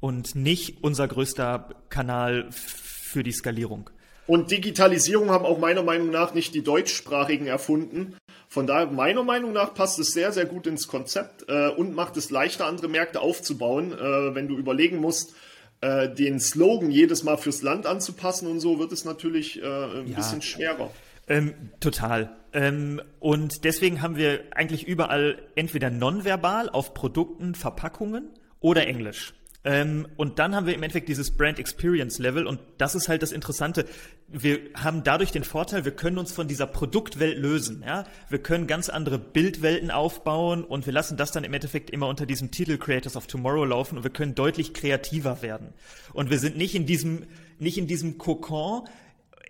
Und 0.00 0.34
nicht 0.34 0.82
unser 0.82 1.06
größter 1.06 1.68
Kanal 1.90 2.48
für 2.50 3.22
die 3.22 3.30
Skalierung. 3.30 3.88
Und 4.26 4.50
Digitalisierung 4.50 5.30
haben 5.30 5.44
auch 5.44 5.60
meiner 5.60 5.84
Meinung 5.84 6.10
nach 6.10 6.34
nicht 6.34 6.56
die 6.56 6.64
Deutschsprachigen 6.64 7.46
erfunden. 7.46 8.16
Von 8.48 8.66
daher, 8.66 8.88
meiner 8.88 9.22
Meinung 9.22 9.52
nach, 9.52 9.74
passt 9.74 10.00
es 10.00 10.12
sehr, 10.12 10.32
sehr 10.32 10.46
gut 10.46 10.66
ins 10.66 10.88
Konzept 10.88 11.44
äh, 11.48 11.68
und 11.68 11.94
macht 11.94 12.16
es 12.16 12.30
leichter, 12.30 12.66
andere 12.66 12.88
Märkte 12.88 13.20
aufzubauen. 13.20 13.92
Äh, 13.92 14.34
wenn 14.34 14.48
du 14.48 14.56
überlegen 14.56 14.96
musst, 14.96 15.36
äh, 15.82 16.08
den 16.08 16.40
Slogan 16.40 16.90
jedes 16.90 17.22
Mal 17.24 17.36
fürs 17.36 17.62
Land 17.62 17.86
anzupassen 17.86 18.48
und 18.48 18.60
so, 18.60 18.78
wird 18.78 18.92
es 18.92 19.04
natürlich 19.04 19.60
äh, 19.60 19.66
ein 19.66 20.08
ja. 20.08 20.16
bisschen 20.16 20.40
schwerer. 20.40 20.90
Ähm, 21.28 21.54
total. 21.80 22.36
Ähm, 22.52 23.00
und 23.20 23.64
deswegen 23.64 24.00
haben 24.00 24.16
wir 24.16 24.40
eigentlich 24.52 24.86
überall 24.86 25.42
entweder 25.54 25.90
nonverbal 25.90 26.68
auf 26.70 26.94
Produkten, 26.94 27.54
Verpackungen 27.54 28.30
oder 28.60 28.86
Englisch. 28.86 29.34
Ähm, 29.64 30.08
und 30.16 30.40
dann 30.40 30.56
haben 30.56 30.66
wir 30.66 30.74
im 30.74 30.82
Endeffekt 30.82 31.08
dieses 31.08 31.30
Brand 31.30 31.60
Experience 31.60 32.18
Level 32.18 32.46
und 32.46 32.58
das 32.78 32.96
ist 32.96 33.08
halt 33.08 33.22
das 33.22 33.30
Interessante. 33.30 33.84
Wir 34.26 34.58
haben 34.74 35.04
dadurch 35.04 35.30
den 35.30 35.44
Vorteil, 35.44 35.84
wir 35.84 35.92
können 35.92 36.18
uns 36.18 36.32
von 36.32 36.48
dieser 36.48 36.66
Produktwelt 36.66 37.38
lösen. 37.38 37.84
Ja? 37.86 38.04
Wir 38.28 38.40
können 38.40 38.66
ganz 38.66 38.88
andere 38.88 39.18
Bildwelten 39.18 39.92
aufbauen 39.92 40.64
und 40.64 40.86
wir 40.86 40.92
lassen 40.92 41.16
das 41.16 41.30
dann 41.30 41.44
im 41.44 41.54
Endeffekt 41.54 41.90
immer 41.90 42.08
unter 42.08 42.26
diesem 42.26 42.50
Titel 42.50 42.76
Creators 42.76 43.14
of 43.14 43.28
Tomorrow 43.28 43.64
laufen 43.64 43.98
und 43.98 44.04
wir 44.04 44.10
können 44.10 44.34
deutlich 44.34 44.74
kreativer 44.74 45.42
werden. 45.42 45.74
Und 46.12 46.30
wir 46.30 46.40
sind 46.40 46.56
nicht 46.56 46.74
in 46.74 46.86
diesem, 46.86 47.26
nicht 47.60 47.78
in 47.78 47.86
diesem 47.86 48.18
Kokon 48.18 48.88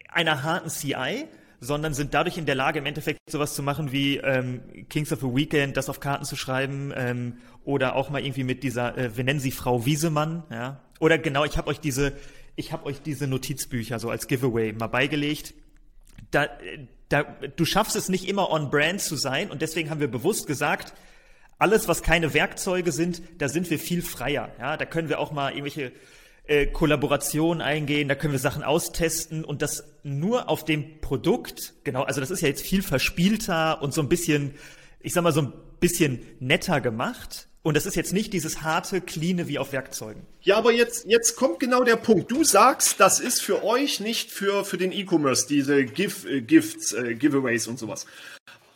einer 0.08 0.42
harten 0.42 0.68
CI, 0.68 1.26
sondern 1.62 1.94
sind 1.94 2.12
dadurch 2.12 2.38
in 2.38 2.44
der 2.44 2.56
Lage, 2.56 2.80
im 2.80 2.86
Endeffekt 2.86 3.20
sowas 3.30 3.54
zu 3.54 3.62
machen 3.62 3.92
wie 3.92 4.16
ähm, 4.16 4.60
Kings 4.88 5.12
of 5.12 5.20
the 5.20 5.26
Weekend, 5.26 5.76
das 5.76 5.88
auf 5.88 6.00
Karten 6.00 6.24
zu 6.24 6.34
schreiben 6.34 6.92
ähm, 6.96 7.38
oder 7.64 7.94
auch 7.94 8.10
mal 8.10 8.20
irgendwie 8.20 8.42
mit 8.42 8.64
dieser, 8.64 8.98
äh, 8.98 9.16
wir 9.16 9.22
nennen 9.22 9.38
sie 9.38 9.52
Frau 9.52 9.86
Wiesemann, 9.86 10.42
ja. 10.50 10.80
Oder 10.98 11.18
genau, 11.18 11.44
ich 11.44 11.56
habe 11.56 11.68
euch 11.68 11.78
diese, 11.78 12.12
ich 12.56 12.72
habe 12.72 12.86
euch 12.86 13.00
diese 13.00 13.28
Notizbücher 13.28 14.00
so 14.00 14.10
als 14.10 14.26
Giveaway 14.26 14.72
mal 14.72 14.88
beigelegt. 14.88 15.54
Da, 16.32 16.48
da, 17.08 17.22
du 17.22 17.64
schaffst 17.64 17.94
es 17.94 18.08
nicht 18.08 18.28
immer 18.28 18.50
on 18.50 18.70
brand 18.70 19.00
zu 19.00 19.14
sein 19.14 19.50
und 19.50 19.62
deswegen 19.62 19.88
haben 19.88 20.00
wir 20.00 20.10
bewusst 20.10 20.48
gesagt, 20.48 20.92
alles, 21.58 21.86
was 21.86 22.02
keine 22.02 22.34
Werkzeuge 22.34 22.90
sind, 22.90 23.22
da 23.38 23.48
sind 23.48 23.70
wir 23.70 23.78
viel 23.78 24.02
freier. 24.02 24.50
Ja, 24.58 24.76
da 24.76 24.84
können 24.84 25.08
wir 25.08 25.20
auch 25.20 25.30
mal 25.30 25.50
irgendwelche 25.50 25.92
äh, 26.45 26.66
Kollaborationen 26.66 27.62
eingehen, 27.62 28.09
da 28.09 28.14
können 28.14 28.32
wir 28.32 28.40
Sachen 28.40 28.62
austesten 28.62 29.45
und 29.45 29.62
das 29.62 29.84
nur 30.03 30.49
auf 30.49 30.64
dem 30.64 31.01
Produkt, 31.01 31.74
genau, 31.84 32.03
also 32.03 32.20
das 32.20 32.30
ist 32.30 32.40
ja 32.40 32.49
jetzt 32.49 32.62
viel 32.62 32.82
verspielter 32.82 33.80
und 33.82 33.95
so 33.95 34.01
ein 34.01 34.09
bisschen, 34.09 34.55
ich 35.01 35.12
sag 35.12 35.22
mal, 35.22 35.32
so 35.32 35.43
ein 35.43 35.53
bisschen 35.80 36.20
netter 36.40 36.80
gemacht. 36.80 37.49
Und 37.64 37.76
das 37.76 37.86
ist 37.86 37.95
jetzt 37.95 38.12
nicht 38.12 38.32
dieses 38.32 38.62
harte, 38.62 39.01
cleane 39.01 39.47
wie 39.47 39.61
auf 39.61 39.72
Werkzeugen. 39.72 40.26
Ja, 40.40 40.57
aber 40.57 40.72
jetzt, 40.72 41.07
jetzt 41.07 41.36
kommt 41.36 41.61
genau 41.61 41.84
der 41.84 41.95
Punkt. 41.95 42.28
Du 42.32 42.43
sagst, 42.43 42.99
das 42.99 43.20
ist 43.20 43.40
für 43.40 43.62
euch 43.62 44.01
nicht 44.01 44.32
für, 44.32 44.64
für 44.64 44.78
den 44.78 44.90
E-Commerce, 44.90 45.47
diese 45.47 45.84
Gif, 45.84 46.24
äh, 46.24 46.40
Gifts, 46.40 46.93
äh, 46.93 47.14
Giveaways 47.14 47.68
und 47.68 47.78
sowas. 47.78 48.07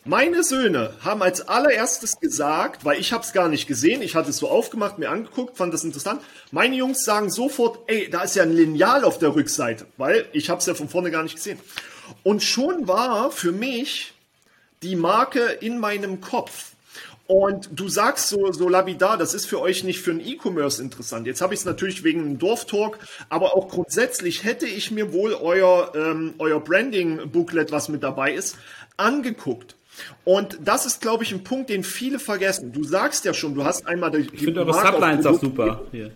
Meine 0.09 0.45
Söhne 0.45 0.93
haben 1.01 1.21
als 1.21 1.49
allererstes 1.49 2.21
gesagt, 2.21 2.85
weil 2.85 3.01
ich 3.01 3.13
habe 3.13 3.25
es 3.25 3.33
gar 3.33 3.49
nicht 3.49 3.67
gesehen, 3.67 4.03
ich 4.03 4.15
hatte 4.15 4.31
es 4.31 4.37
so 4.37 4.49
aufgemacht, 4.49 4.99
mir 4.99 5.11
angeguckt, 5.11 5.57
fand 5.57 5.75
das 5.75 5.83
interessant. 5.83 6.23
Meine 6.53 6.77
Jungs 6.77 7.05
sagen 7.05 7.29
sofort, 7.29 7.81
ey, 7.89 8.09
da 8.09 8.23
ist 8.23 8.37
ja 8.37 8.45
ein 8.45 8.53
Lineal 8.53 9.03
auf 9.03 9.19
der 9.19 9.35
Rückseite, 9.35 9.85
weil 9.97 10.27
ich 10.33 10.49
habe 10.49 10.61
es 10.61 10.67
ja 10.67 10.75
von 10.75 10.89
vorne 10.89 11.11
gar 11.11 11.25
nicht 11.25 11.35
gesehen. 11.35 11.59
Und 12.23 12.45
schon 12.45 12.87
war 12.87 13.33
für 13.33 13.51
mich 13.51 14.15
die 14.85 14.95
Marke 14.95 15.41
in 15.41 15.81
meinem 15.81 16.21
Kopf. 16.21 16.77
Und 17.27 17.69
du 17.73 17.89
sagst 17.89 18.29
so, 18.29 18.53
so 18.53 18.69
labidar, 18.69 19.19
das 19.19 19.35
ist 19.35 19.47
für 19.47 19.61
euch 19.61 19.83
nicht 19.83 20.01
für 20.01 20.13
ein 20.13 20.25
E-Commerce 20.25 20.81
interessant. 20.81 21.27
Jetzt 21.27 21.41
habe 21.41 21.53
ich 21.53 21.61
es 21.61 21.67
natürlich 21.67 22.05
wegen 22.05 22.21
einem 22.21 22.39
Dorftalk, 22.39 23.01
aber 23.29 23.57
auch 23.57 23.67
grundsätzlich 23.67 24.45
hätte 24.45 24.67
ich 24.67 24.93
mir 24.93 25.13
wohl 25.13 25.35
euer, 25.35 25.91
ähm, 25.97 26.35
euer 26.39 26.61
Branding-Booklet, 26.61 27.73
was 27.73 27.89
mit 27.89 28.05
dabei 28.05 28.33
ist, 28.33 28.57
angeguckt. 28.97 29.75
Und 30.25 30.59
das 30.63 30.87
ist, 30.87 31.01
glaube 31.01 31.25
ich, 31.25 31.33
ein 31.33 31.45
Punkt, 31.45 31.71
den 31.71 31.85
viele 31.85 32.19
vergessen. 32.19 32.73
Du 32.73 32.85
sagst 32.85 33.25
ja 33.25 33.35
schon, 33.35 33.55
du 33.55 33.65
hast 33.65 33.87
einmal 33.87 34.11
die, 34.11 34.29
Ich 34.33 34.43
finde 34.43 34.61
eure 34.61 34.75
Sublines 34.75 35.27
auch 35.27 35.41
super. 35.41 35.83
Hier. 35.91 36.11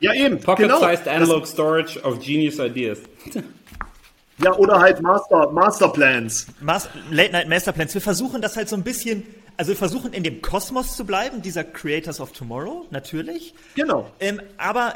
Ja, 0.00 0.12
eben. 0.12 0.38
Pocket-sized 0.40 1.04
genau. 1.04 1.16
Analog 1.16 1.46
Storage 1.46 2.00
of 2.02 2.20
Genius 2.20 2.58
Ideas. 2.58 2.98
ja, 4.38 4.54
oder 4.54 4.80
halt 4.80 5.00
Master, 5.00 5.50
Masterplans. 5.50 6.46
Mas 6.60 6.88
Late 7.10 7.32
Night 7.32 7.48
Masterplans. 7.48 7.94
Wir 7.94 8.02
versuchen 8.02 8.42
das 8.42 8.56
halt 8.56 8.68
so 8.68 8.76
ein 8.76 8.82
bisschen, 8.82 9.22
also 9.56 9.70
wir 9.70 9.76
versuchen 9.76 10.12
in 10.12 10.22
dem 10.22 10.42
Kosmos 10.42 10.96
zu 10.96 11.06
bleiben, 11.06 11.40
dieser 11.40 11.64
Creators 11.64 12.20
of 12.20 12.32
Tomorrow, 12.32 12.86
natürlich. 12.90 13.54
Genau. 13.74 14.10
Ähm, 14.20 14.42
aber 14.58 14.94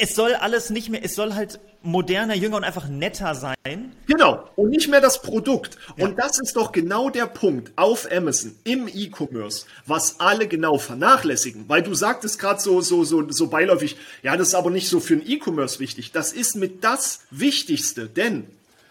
es 0.00 0.14
soll 0.14 0.34
alles 0.34 0.70
nicht 0.70 0.88
mehr, 0.88 1.04
es 1.04 1.14
soll 1.14 1.34
halt 1.34 1.60
moderner, 1.82 2.34
jünger 2.34 2.56
und 2.56 2.64
einfach 2.64 2.88
netter 2.88 3.34
sein. 3.34 3.92
Genau. 4.06 4.48
Und 4.56 4.70
nicht 4.70 4.88
mehr 4.88 5.00
das 5.00 5.22
Produkt. 5.22 5.76
Ja. 5.96 6.06
Und 6.06 6.18
das 6.18 6.40
ist 6.40 6.56
doch 6.56 6.72
genau 6.72 7.10
der 7.10 7.26
Punkt 7.26 7.72
auf 7.76 8.10
Amazon 8.10 8.54
im 8.64 8.88
E-Commerce, 8.88 9.66
was 9.86 10.20
alle 10.20 10.48
genau 10.48 10.78
vernachlässigen. 10.78 11.64
Weil 11.68 11.82
du 11.82 11.94
sagtest 11.94 12.38
gerade 12.38 12.60
so, 12.60 12.80
so, 12.80 13.04
so, 13.04 13.30
so 13.30 13.48
beiläufig, 13.48 13.96
ja, 14.22 14.36
das 14.36 14.48
ist 14.48 14.54
aber 14.54 14.70
nicht 14.70 14.88
so 14.88 15.00
für 15.00 15.14
ein 15.14 15.22
E-Commerce 15.26 15.80
wichtig. 15.80 16.12
Das 16.12 16.32
ist 16.32 16.56
mit 16.56 16.84
das 16.84 17.20
Wichtigste, 17.30 18.06
denn 18.06 18.46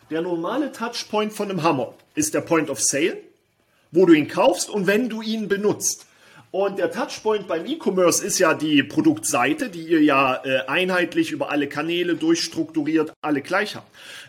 der 0.09 0.21
normale 0.21 0.71
Touchpoint 0.71 1.33
von 1.33 1.49
einem 1.49 1.63
Hammer 1.63 1.93
ist 2.15 2.33
der 2.33 2.41
Point 2.41 2.69
of 2.69 2.81
Sale, 2.81 3.17
wo 3.91 4.05
du 4.05 4.13
ihn 4.13 4.27
kaufst 4.27 4.69
und 4.69 4.87
wenn 4.87 5.09
du 5.09 5.21
ihn 5.21 5.47
benutzt. 5.47 6.05
Und 6.51 6.79
der 6.79 6.91
Touchpoint 6.91 7.47
beim 7.47 7.65
E-Commerce 7.65 8.23
ist 8.23 8.37
ja 8.37 8.53
die 8.53 8.83
Produktseite, 8.83 9.69
die 9.69 9.83
ihr 9.83 10.01
ja 10.01 10.41
äh, 10.43 10.67
einheitlich 10.67 11.31
über 11.31 11.49
alle 11.49 11.67
Kanäle 11.67 12.15
durchstrukturiert 12.15 13.13
alle 13.21 13.41
gleich 13.41 13.77
habt. 13.77 13.87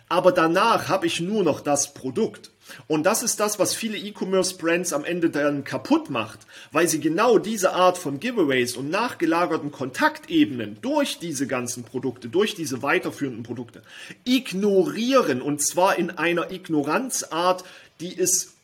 Aber 0.08 0.30
danach 0.30 0.88
habe 0.88 1.06
ich 1.06 1.20
nur 1.20 1.42
noch 1.42 1.60
das 1.60 1.94
Produkt. 1.94 2.52
Und 2.86 3.04
das 3.04 3.24
ist 3.24 3.40
das, 3.40 3.58
was 3.58 3.74
viele 3.74 3.96
E-Commerce-Brands 3.98 4.92
am 4.92 5.04
Ende 5.04 5.30
dann 5.30 5.64
kaputt 5.64 6.10
macht, 6.10 6.40
weil 6.70 6.86
sie 6.86 7.00
genau 7.00 7.38
diese 7.38 7.72
Art 7.72 7.98
von 7.98 8.20
Giveaways 8.20 8.76
und 8.76 8.88
nachgelagerten 8.88 9.72
Kontaktebenen 9.72 10.78
durch 10.80 11.18
diese 11.18 11.48
ganzen 11.48 11.82
Produkte, 11.82 12.28
durch 12.28 12.54
diese 12.54 12.82
weiterführenden 12.82 13.42
Produkte 13.42 13.82
ignorieren 14.24 15.42
und 15.42 15.60
zwar 15.60 15.98
in 15.98 16.10
einer 16.10 16.50
Ignoranzart, 16.50 17.64
die 18.00 18.14
ist 18.14 18.54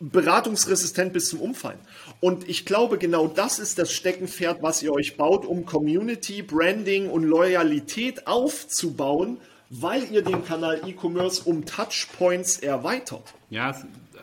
beratungsresistent 0.00 1.12
bis 1.12 1.28
zum 1.28 1.40
Umfallen. 1.40 1.78
Und 2.20 2.48
ich 2.48 2.64
glaube, 2.64 2.98
genau 2.98 3.26
das 3.26 3.58
ist 3.58 3.78
das 3.78 3.92
Steckenpferd, 3.92 4.62
was 4.62 4.82
ihr 4.82 4.92
euch 4.92 5.16
baut, 5.16 5.44
um 5.44 5.66
Community, 5.66 6.42
Branding 6.42 7.10
und 7.10 7.24
Loyalität 7.24 8.26
aufzubauen, 8.26 9.38
weil 9.70 10.10
ihr 10.10 10.22
den 10.22 10.44
Kanal 10.44 10.80
E-Commerce 10.86 11.42
um 11.44 11.66
Touchpoints 11.66 12.58
erweitert. 12.58 13.34
Ja, 13.54 13.72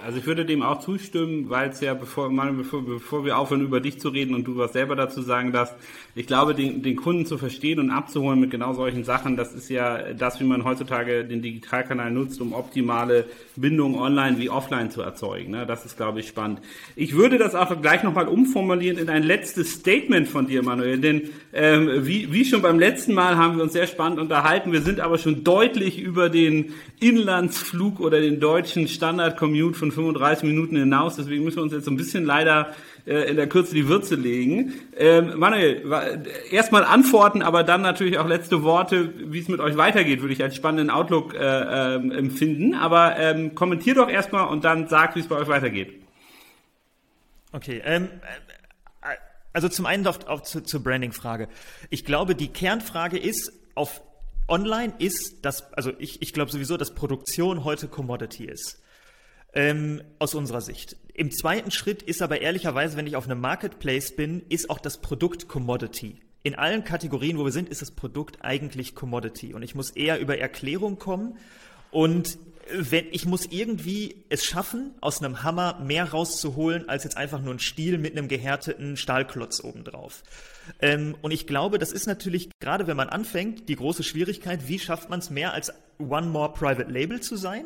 also 0.03 0.17
ich 0.17 0.25
würde 0.25 0.45
dem 0.45 0.61
auch 0.61 0.79
zustimmen, 0.79 1.49
weil 1.49 1.69
es 1.69 1.79
ja, 1.79 1.93
bevor, 1.93 2.29
bevor, 2.29 2.84
bevor 2.84 3.23
wir 3.23 3.38
aufhören, 3.38 3.61
über 3.61 3.79
dich 3.79 3.99
zu 3.99 4.09
reden 4.09 4.36
und 4.36 4.45
du 4.45 4.57
was 4.57 4.73
selber 4.73 4.95
dazu 4.95 5.21
sagen 5.21 5.51
darfst, 5.51 5.75
ich 6.15 6.27
glaube, 6.27 6.53
den, 6.53 6.82
den 6.82 6.95
Kunden 6.95 7.25
zu 7.25 7.38
verstehen 7.38 7.79
und 7.79 7.91
abzuholen 7.91 8.39
mit 8.39 8.51
genau 8.51 8.73
solchen 8.73 9.03
Sachen, 9.03 9.38
das 9.38 9.53
ist 9.53 9.69
ja 9.69 10.13
das, 10.13 10.39
wie 10.39 10.43
man 10.43 10.65
heutzutage 10.65 11.23
den 11.23 11.41
Digitalkanal 11.41 12.11
nutzt, 12.11 12.41
um 12.41 12.51
optimale 12.53 13.25
Bindungen 13.55 13.97
online 13.97 14.38
wie 14.38 14.49
offline 14.49 14.91
zu 14.91 15.01
erzeugen. 15.01 15.51
Ne? 15.51 15.65
Das 15.65 15.86
ist, 15.86 15.97
glaube 15.97 16.19
ich, 16.19 16.27
spannend. 16.27 16.59
Ich 16.95 17.15
würde 17.15 17.38
das 17.38 17.55
auch 17.55 17.82
gleich 17.82 18.03
nochmal 18.03 18.27
umformulieren 18.27 18.97
in 18.97 19.09
ein 19.09 19.23
letztes 19.23 19.71
Statement 19.71 20.27
von 20.27 20.47
dir, 20.47 20.63
Manuel, 20.63 20.99
denn 20.99 21.29
ähm, 21.53 22.05
wie, 22.05 22.34
wie 22.34 22.43
schon 22.43 22.61
beim 22.61 22.79
letzten 22.79 23.13
Mal 23.13 23.38
haben 23.38 23.57
wir 23.57 23.63
uns 23.63 23.73
sehr 23.73 23.88
spannend 23.88 24.19
unterhalten. 24.19 24.73
Wir 24.73 24.82
sind 24.82 24.99
aber 24.99 25.17
schon 25.17 25.43
deutlich 25.43 25.99
über 25.99 26.29
den 26.29 26.73
Inlandsflug 26.99 27.99
oder 27.99 28.19
den 28.19 28.39
deutschen 28.39 28.88
Standard-Commute 29.22 29.78
von 29.78 29.91
35 29.91 30.43
Minuten 30.43 30.76
hinaus. 30.76 31.15
Deswegen 31.15 31.43
müssen 31.43 31.57
wir 31.57 31.63
uns 31.63 31.74
jetzt 31.74 31.86
so 31.86 31.91
ein 31.91 31.97
bisschen 31.97 32.26
leider 32.26 32.74
äh, 33.05 33.30
in 33.30 33.36
der 33.36 33.47
Kürze 33.47 33.76
die 33.76 33.88
Würze 33.88 34.15
legen. 34.15 34.74
Ähm, 34.97 35.38
Manuel, 35.38 35.84
erstmal 36.49 36.84
antworten, 36.84 37.41
aber 37.41 37.63
dann 37.63 37.82
natürlich 37.82 38.17
auch 38.17 38.28
letzte 38.28 38.63
Worte, 38.63 39.13
wie 39.32 39.39
es 39.39 39.47
mit 39.47 39.59
euch 39.59 39.78
weitergeht, 39.78 40.22
würde 40.22 40.34
ich 40.34 40.43
als 40.43 40.55
spannenden 40.55 40.89
Outlook 40.89 41.34
äh, 41.34 41.95
ähm, 41.95 42.11
empfinden. 42.11 42.74
Aber 42.74 43.17
ähm, 43.17 43.55
kommentier 43.55 43.95
doch 43.95 44.09
erstmal 44.09 44.47
und 44.47 44.63
dann 44.63 44.88
sag, 44.88 45.15
wie 45.15 45.19
es 45.19 45.28
bei 45.28 45.36
euch 45.36 45.47
weitergeht. 45.47 45.93
Okay, 47.53 47.82
ähm, 47.86 48.09
äh, 49.01 49.07
also 49.53 49.67
zum 49.67 49.86
einen 49.86 50.07
auf, 50.07 50.26
auf 50.28 50.43
zu, 50.43 50.63
zur 50.63 50.82
Branding-Frage. 50.82 51.49
Ich 51.89 52.05
glaube, 52.05 52.36
die 52.36 52.47
Kernfrage 52.47 53.17
ist, 53.17 53.51
auf 53.76 54.01
Online 54.47 54.93
ist 54.97 55.45
das, 55.45 55.72
also 55.74 55.91
ich, 55.99 56.22
ich 56.22 56.34
glaube 56.34 56.51
sowieso, 56.51 56.78
dass 56.78 56.93
Produktion 56.93 57.63
heute 57.63 57.88
Commodity 57.88 58.45
ist. 58.45 58.80
Ähm, 59.54 60.02
aus 60.20 60.34
unserer 60.36 60.62
Sicht. 60.62 60.95
Im 61.14 61.32
zweiten 61.32 61.72
Schritt 61.72 62.02
ist 62.02 62.22
aber 62.22 62.41
ehrlicherweise, 62.41 62.97
wenn 62.97 63.08
ich 63.08 63.16
auf 63.16 63.26
einem 63.26 63.41
Marketplace 63.41 64.16
bin, 64.16 64.43
ist 64.49 64.70
auch 64.70 64.80
das 64.80 65.02
Produkt 65.02 65.47
Commodity. 65.47 66.20
In 66.43 66.56
allen 66.56 66.84
Kategorien, 66.84 67.38
wo 67.38 67.45
wir 67.45 67.52
sind, 67.52 67.70
ist 67.70 67.82
das 67.82 67.91
Produkt 67.91 68.39
eigentlich 68.41 68.95
Commodity. 68.95 69.54
Und 69.54 69.62
ich 69.62 69.76
muss 69.76 69.91
eher 69.91 70.20
über 70.20 70.38
Erklärung 70.38 70.97
kommen. 70.97 71.38
Und 71.91 72.39
wenn 72.74 73.06
ich 73.12 73.26
muss 73.26 73.45
irgendwie 73.47 74.24
es 74.30 74.45
schaffen, 74.45 74.93
aus 75.02 75.22
einem 75.22 75.43
Hammer 75.43 75.80
mehr 75.84 76.12
rauszuholen, 76.12 76.88
als 76.89 77.04
jetzt 77.04 77.18
einfach 77.18 77.41
nur 77.41 77.54
ein 77.54 77.60
Stiel 77.60 77.97
mit 77.97 78.18
einem 78.18 78.28
gehärteten 78.28 78.97
Stahlklotz 78.97 79.64
obendrauf. 79.64 80.24
Ähm, 80.80 81.16
und 81.22 81.32
ich 81.32 81.47
glaube, 81.47 81.80
das 81.80 81.91
ist 81.91 82.08
natürlich, 82.08 82.49
gerade 82.60 82.88
wenn 82.88 82.97
man 82.97 83.10
anfängt, 83.10 83.68
die 83.70 83.76
große 83.76 84.04
Schwierigkeit, 84.04 84.68
wie 84.68 84.80
schafft 84.80 85.10
man 85.10 85.20
es 85.20 85.30
mehr 85.30 85.54
als 85.54 85.74
One 85.99 86.28
More 86.28 86.54
Private 86.54 86.89
Label 86.89 87.20
zu 87.20 87.36
sein? 87.36 87.66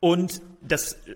Und 0.00 0.42
das 0.62 0.94
äh, 0.94 1.14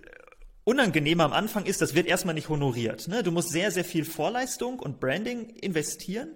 Unangenehme 0.64 1.24
am 1.24 1.32
Anfang 1.32 1.66
ist, 1.66 1.82
das 1.82 1.94
wird 1.94 2.06
erstmal 2.06 2.34
nicht 2.34 2.48
honoriert. 2.48 3.08
Ne? 3.08 3.22
Du 3.22 3.30
musst 3.30 3.50
sehr, 3.50 3.70
sehr 3.70 3.84
viel 3.84 4.04
Vorleistung 4.04 4.78
und 4.78 5.00
Branding 5.00 5.50
investieren, 5.56 6.28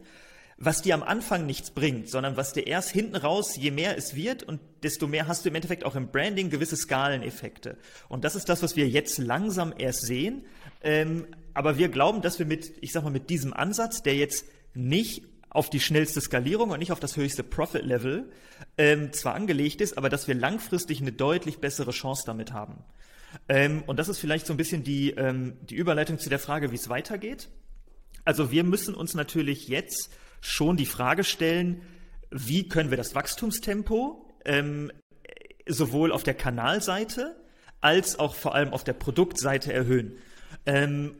was 0.58 0.82
dir 0.82 0.94
am 0.94 1.02
Anfang 1.02 1.46
nichts 1.46 1.70
bringt, 1.70 2.10
sondern 2.10 2.36
was 2.36 2.52
dir 2.52 2.66
erst 2.66 2.90
hinten 2.90 3.16
raus, 3.16 3.56
je 3.56 3.70
mehr 3.70 3.96
es 3.96 4.16
wird 4.16 4.42
und 4.42 4.60
desto 4.82 5.06
mehr 5.06 5.28
hast 5.28 5.44
du 5.44 5.48
im 5.48 5.54
Endeffekt 5.54 5.84
auch 5.84 5.94
im 5.94 6.08
Branding 6.08 6.50
gewisse 6.50 6.76
Skaleneffekte. 6.76 7.78
Und 8.08 8.24
das 8.24 8.34
ist 8.34 8.48
das, 8.48 8.62
was 8.62 8.76
wir 8.76 8.88
jetzt 8.88 9.18
langsam 9.18 9.72
erst 9.78 10.02
sehen. 10.02 10.44
Ähm, 10.82 11.26
aber 11.54 11.78
wir 11.78 11.88
glauben, 11.88 12.22
dass 12.22 12.38
wir 12.38 12.46
mit, 12.46 12.72
ich 12.80 12.92
sag 12.92 13.04
mal, 13.04 13.10
mit 13.10 13.30
diesem 13.30 13.52
Ansatz, 13.52 14.02
der 14.02 14.16
jetzt 14.16 14.46
nicht 14.74 15.22
auf 15.50 15.70
die 15.70 15.80
schnellste 15.80 16.20
Skalierung 16.20 16.70
und 16.70 16.78
nicht 16.78 16.92
auf 16.92 17.00
das 17.00 17.16
höchste 17.16 17.42
Profit-Level 17.42 18.30
ähm, 18.76 19.12
zwar 19.12 19.34
angelegt 19.34 19.80
ist, 19.80 19.96
aber 19.96 20.08
dass 20.08 20.28
wir 20.28 20.34
langfristig 20.34 21.00
eine 21.00 21.12
deutlich 21.12 21.58
bessere 21.58 21.90
Chance 21.90 22.24
damit 22.26 22.52
haben. 22.52 22.84
Ähm, 23.48 23.82
und 23.86 23.98
das 23.98 24.08
ist 24.08 24.18
vielleicht 24.18 24.46
so 24.46 24.52
ein 24.52 24.56
bisschen 24.56 24.84
die, 24.84 25.10
ähm, 25.10 25.56
die 25.62 25.74
Überleitung 25.74 26.18
zu 26.18 26.28
der 26.28 26.38
Frage, 26.38 26.70
wie 26.70 26.76
es 26.76 26.88
weitergeht. 26.88 27.48
Also 28.24 28.50
wir 28.50 28.64
müssen 28.64 28.94
uns 28.94 29.14
natürlich 29.14 29.68
jetzt 29.68 30.10
schon 30.40 30.76
die 30.76 30.86
Frage 30.86 31.24
stellen, 31.24 31.82
wie 32.30 32.68
können 32.68 32.90
wir 32.90 32.96
das 32.96 33.14
Wachstumstempo 33.14 34.26
ähm, 34.44 34.92
sowohl 35.66 36.12
auf 36.12 36.22
der 36.22 36.34
Kanalseite 36.34 37.36
als 37.80 38.18
auch 38.18 38.34
vor 38.34 38.54
allem 38.54 38.72
auf 38.72 38.84
der 38.84 38.92
Produktseite 38.92 39.72
erhöhen. 39.72 40.18
Ähm, 40.66 41.14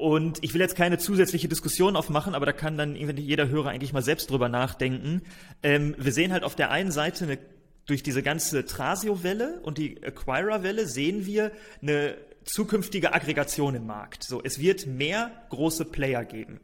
und 0.00 0.38
ich 0.42 0.54
will 0.54 0.60
jetzt 0.62 0.76
keine 0.76 0.96
zusätzliche 0.96 1.46
Diskussion 1.46 1.94
aufmachen, 1.94 2.34
aber 2.34 2.46
da 2.46 2.52
kann 2.52 2.78
dann 2.78 2.96
jeder 2.96 3.48
Hörer 3.48 3.68
eigentlich 3.68 3.92
mal 3.92 4.02
selbst 4.02 4.30
drüber 4.30 4.48
nachdenken. 4.48 5.22
Ähm, 5.62 5.94
wir 5.98 6.12
sehen 6.12 6.32
halt 6.32 6.42
auf 6.42 6.54
der 6.54 6.70
einen 6.70 6.90
Seite 6.90 7.24
eine, 7.24 7.38
durch 7.84 8.02
diese 8.02 8.22
ganze 8.22 8.64
Trasio-Welle 8.64 9.60
und 9.62 9.76
die 9.76 10.02
Acquirer-Welle 10.02 10.86
sehen 10.86 11.26
wir 11.26 11.52
eine 11.82 12.16
zukünftige 12.44 13.12
Aggregation 13.12 13.74
im 13.74 13.86
Markt. 13.86 14.24
So, 14.24 14.40
es 14.42 14.58
wird 14.58 14.86
mehr 14.86 15.30
große 15.50 15.84
Player 15.84 16.24
geben. 16.24 16.60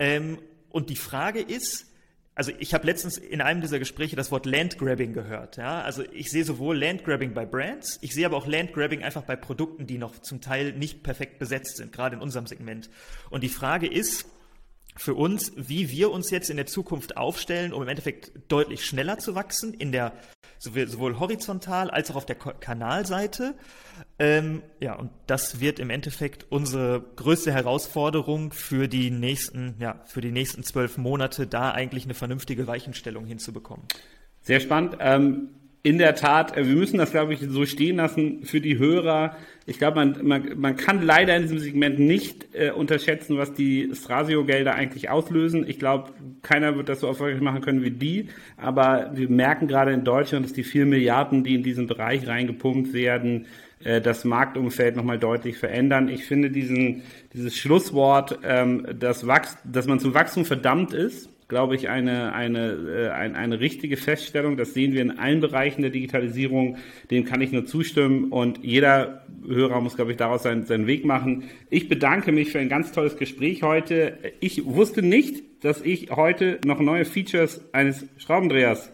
Ähm, 0.00 0.38
und 0.70 0.90
die 0.90 0.96
Frage 0.96 1.40
ist, 1.40 1.86
also 2.34 2.52
ich 2.58 2.74
habe 2.74 2.86
letztens 2.86 3.16
in 3.16 3.40
einem 3.40 3.60
dieser 3.60 3.78
Gespräche 3.78 4.16
das 4.16 4.32
Wort 4.32 4.44
Landgrabbing 4.44 5.12
gehört. 5.12 5.56
Ja? 5.56 5.82
Also 5.82 6.02
ich 6.12 6.30
sehe 6.30 6.44
sowohl 6.44 6.76
Landgrabbing 6.76 7.32
bei 7.32 7.46
Brands, 7.46 7.98
ich 8.00 8.12
sehe 8.12 8.26
aber 8.26 8.36
auch 8.36 8.46
Landgrabbing 8.46 9.02
einfach 9.02 9.22
bei 9.22 9.36
Produkten, 9.36 9.86
die 9.86 9.98
noch 9.98 10.18
zum 10.18 10.40
Teil 10.40 10.72
nicht 10.72 11.02
perfekt 11.02 11.38
besetzt 11.38 11.76
sind, 11.76 11.92
gerade 11.92 12.16
in 12.16 12.22
unserem 12.22 12.46
Segment. 12.46 12.90
Und 13.30 13.44
die 13.44 13.48
Frage 13.48 13.86
ist 13.86 14.26
für 14.96 15.14
uns, 15.14 15.52
wie 15.56 15.90
wir 15.90 16.10
uns 16.10 16.30
jetzt 16.30 16.50
in 16.50 16.56
der 16.56 16.66
Zukunft 16.66 17.16
aufstellen, 17.16 17.72
um 17.72 17.82
im 17.82 17.88
Endeffekt 17.88 18.32
deutlich 18.48 18.84
schneller 18.84 19.18
zu 19.18 19.34
wachsen 19.34 19.74
in 19.74 19.92
der 19.92 20.12
sowohl 20.64 21.18
horizontal 21.18 21.90
als 21.90 22.10
auch 22.10 22.16
auf 22.16 22.26
der 22.26 22.36
Kanalseite. 22.36 23.54
Ähm, 24.18 24.62
ja, 24.80 24.94
und 24.94 25.10
das 25.26 25.60
wird 25.60 25.78
im 25.78 25.90
Endeffekt 25.90 26.46
unsere 26.50 27.04
größte 27.16 27.52
Herausforderung 27.52 28.52
für 28.52 28.88
die 28.88 29.10
nächsten, 29.10 29.74
ja, 29.78 30.00
für 30.06 30.20
die 30.20 30.32
nächsten 30.32 30.62
zwölf 30.62 30.98
Monate, 30.98 31.46
da 31.46 31.70
eigentlich 31.72 32.04
eine 32.04 32.14
vernünftige 32.14 32.66
Weichenstellung 32.66 33.26
hinzubekommen. 33.26 33.86
Sehr 34.42 34.60
spannend. 34.60 34.96
Ähm, 35.00 35.50
in 35.84 35.98
der 35.98 36.14
Tat, 36.14 36.56
äh, 36.56 36.66
wir 36.66 36.74
müssen 36.74 36.96
das, 36.96 37.12
glaube 37.12 37.34
ich, 37.34 37.40
so 37.46 37.66
stehen 37.66 37.96
lassen 37.96 38.42
für 38.44 38.60
die 38.60 38.78
Hörer. 38.78 39.36
Ich 39.66 39.78
glaube, 39.78 39.96
man, 39.96 40.26
man, 40.26 40.58
man 40.58 40.76
kann 40.76 41.02
leider 41.02 41.36
in 41.36 41.42
diesem 41.42 41.58
Segment 41.58 41.98
nicht 41.98 42.48
äh, 42.54 42.70
unterschätzen, 42.70 43.36
was 43.36 43.52
die 43.52 43.90
Strasio-Gelder 43.94 44.74
eigentlich 44.74 45.10
auslösen. 45.10 45.68
Ich 45.68 45.78
glaube, 45.78 46.12
keiner 46.42 46.76
wird 46.76 46.88
das 46.88 47.00
so 47.00 47.06
erfolgreich 47.06 47.42
machen 47.42 47.60
können 47.60 47.82
wie 47.82 47.90
die. 47.90 48.28
Aber 48.56 49.10
wir 49.14 49.28
merken 49.28 49.68
gerade 49.68 49.92
in 49.92 50.04
Deutschland, 50.04 50.46
dass 50.46 50.54
die 50.54 50.64
vier 50.64 50.86
Milliarden, 50.86 51.44
die 51.44 51.54
in 51.54 51.62
diesen 51.62 51.86
Bereich 51.86 52.26
reingepumpt 52.26 52.94
werden, 52.94 53.44
äh, 53.84 54.00
das 54.00 54.24
Marktumfeld 54.24 54.96
nochmal 54.96 55.18
deutlich 55.18 55.58
verändern. 55.58 56.08
Ich 56.08 56.24
finde 56.24 56.50
diesen, 56.50 57.02
dieses 57.34 57.58
Schlusswort, 57.58 58.38
ähm, 58.42 58.86
dass, 58.98 59.26
Wachs 59.26 59.58
dass 59.64 59.86
man 59.86 60.00
zum 60.00 60.14
Wachstum 60.14 60.46
verdammt 60.46 60.94
ist, 60.94 61.28
glaube 61.48 61.74
ich, 61.74 61.88
eine, 61.88 62.32
eine, 62.32 62.72
äh, 62.72 63.08
eine, 63.10 63.36
eine 63.36 63.60
richtige 63.60 63.96
Feststellung. 63.96 64.56
Das 64.56 64.74
sehen 64.74 64.92
wir 64.92 65.02
in 65.02 65.18
allen 65.18 65.40
Bereichen 65.40 65.82
der 65.82 65.90
Digitalisierung. 65.90 66.78
Dem 67.10 67.24
kann 67.24 67.40
ich 67.40 67.52
nur 67.52 67.66
zustimmen. 67.66 68.30
Und 68.30 68.62
jeder 68.62 69.24
Hörer 69.46 69.80
muss, 69.80 69.96
glaube 69.96 70.12
ich, 70.12 70.16
daraus 70.16 70.42
seinen, 70.42 70.64
seinen 70.64 70.86
Weg 70.86 71.04
machen. 71.04 71.44
Ich 71.70 71.88
bedanke 71.88 72.32
mich 72.32 72.50
für 72.50 72.58
ein 72.58 72.68
ganz 72.68 72.92
tolles 72.92 73.16
Gespräch 73.16 73.62
heute. 73.62 74.18
Ich 74.40 74.64
wusste 74.64 75.02
nicht, 75.02 75.64
dass 75.64 75.80
ich 75.80 76.10
heute 76.10 76.60
noch 76.64 76.80
neue 76.80 77.04
Features 77.04 77.60
eines 77.72 78.06
Schraubendrehers 78.18 78.90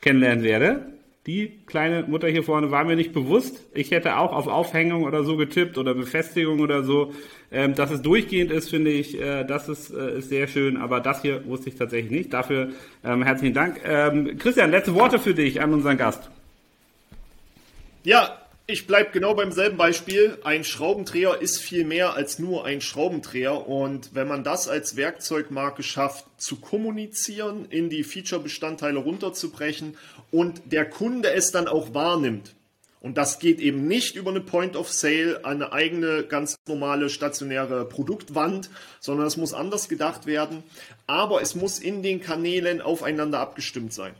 kennenlernen 0.00 0.44
werde. 0.44 0.93
Die 1.26 1.58
kleine 1.64 2.02
Mutter 2.02 2.28
hier 2.28 2.42
vorne 2.42 2.70
war 2.70 2.84
mir 2.84 2.96
nicht 2.96 3.14
bewusst. 3.14 3.62
Ich 3.72 3.90
hätte 3.92 4.18
auch 4.18 4.32
auf 4.32 4.46
Aufhängung 4.46 5.04
oder 5.04 5.24
so 5.24 5.38
getippt 5.38 5.78
oder 5.78 5.94
Befestigung 5.94 6.60
oder 6.60 6.84
so. 6.84 7.14
Ähm, 7.50 7.74
dass 7.74 7.90
es 7.90 8.02
durchgehend 8.02 8.50
ist, 8.50 8.68
finde 8.68 8.90
ich, 8.90 9.18
äh, 9.18 9.44
das 9.44 9.70
ist, 9.70 9.90
äh, 9.90 10.18
ist 10.18 10.28
sehr 10.28 10.48
schön. 10.48 10.76
Aber 10.76 11.00
das 11.00 11.22
hier 11.22 11.46
wusste 11.46 11.70
ich 11.70 11.76
tatsächlich 11.76 12.10
nicht. 12.10 12.32
Dafür 12.34 12.72
ähm, 13.02 13.22
herzlichen 13.22 13.54
Dank. 13.54 13.80
Ähm, 13.84 14.36
Christian, 14.38 14.70
letzte 14.70 14.94
Worte 14.94 15.18
für 15.18 15.32
dich 15.32 15.62
an 15.62 15.72
unseren 15.72 15.96
Gast. 15.96 16.28
Ja, 18.02 18.38
ich 18.66 18.86
bleibe 18.86 19.10
genau 19.12 19.34
beim 19.34 19.52
selben 19.52 19.76
Beispiel. 19.76 20.38
Ein 20.42 20.64
Schraubendreher 20.64 21.40
ist 21.42 21.58
viel 21.58 21.84
mehr 21.84 22.14
als 22.14 22.38
nur 22.38 22.64
ein 22.64 22.80
Schraubendreher. 22.80 23.68
Und 23.68 24.14
wenn 24.14 24.26
man 24.26 24.42
das 24.42 24.68
als 24.68 24.96
Werkzeugmarke 24.96 25.82
schafft, 25.82 26.24
zu 26.38 26.56
kommunizieren, 26.56 27.66
in 27.68 27.90
die 27.90 28.04
Feature-Bestandteile 28.04 28.98
runterzubrechen 28.98 29.98
und 30.34 30.72
der 30.72 30.84
Kunde 30.84 31.32
es 31.32 31.52
dann 31.52 31.68
auch 31.68 31.94
wahrnimmt, 31.94 32.54
und 33.04 33.18
das 33.18 33.38
geht 33.38 33.60
eben 33.60 33.86
nicht 33.86 34.16
über 34.16 34.30
eine 34.30 34.40
Point 34.40 34.76
of 34.76 34.90
Sale, 34.90 35.44
eine 35.44 35.74
eigene 35.74 36.22
ganz 36.22 36.56
normale 36.66 37.10
stationäre 37.10 37.84
Produktwand, 37.86 38.70
sondern 38.98 39.26
es 39.26 39.36
muss 39.36 39.52
anders 39.52 39.90
gedacht 39.90 40.24
werden. 40.24 40.62
Aber 41.06 41.42
es 41.42 41.54
muss 41.54 41.80
in 41.80 42.02
den 42.02 42.22
Kanälen 42.22 42.80
aufeinander 42.80 43.40
abgestimmt 43.40 43.92
sein. 43.92 44.14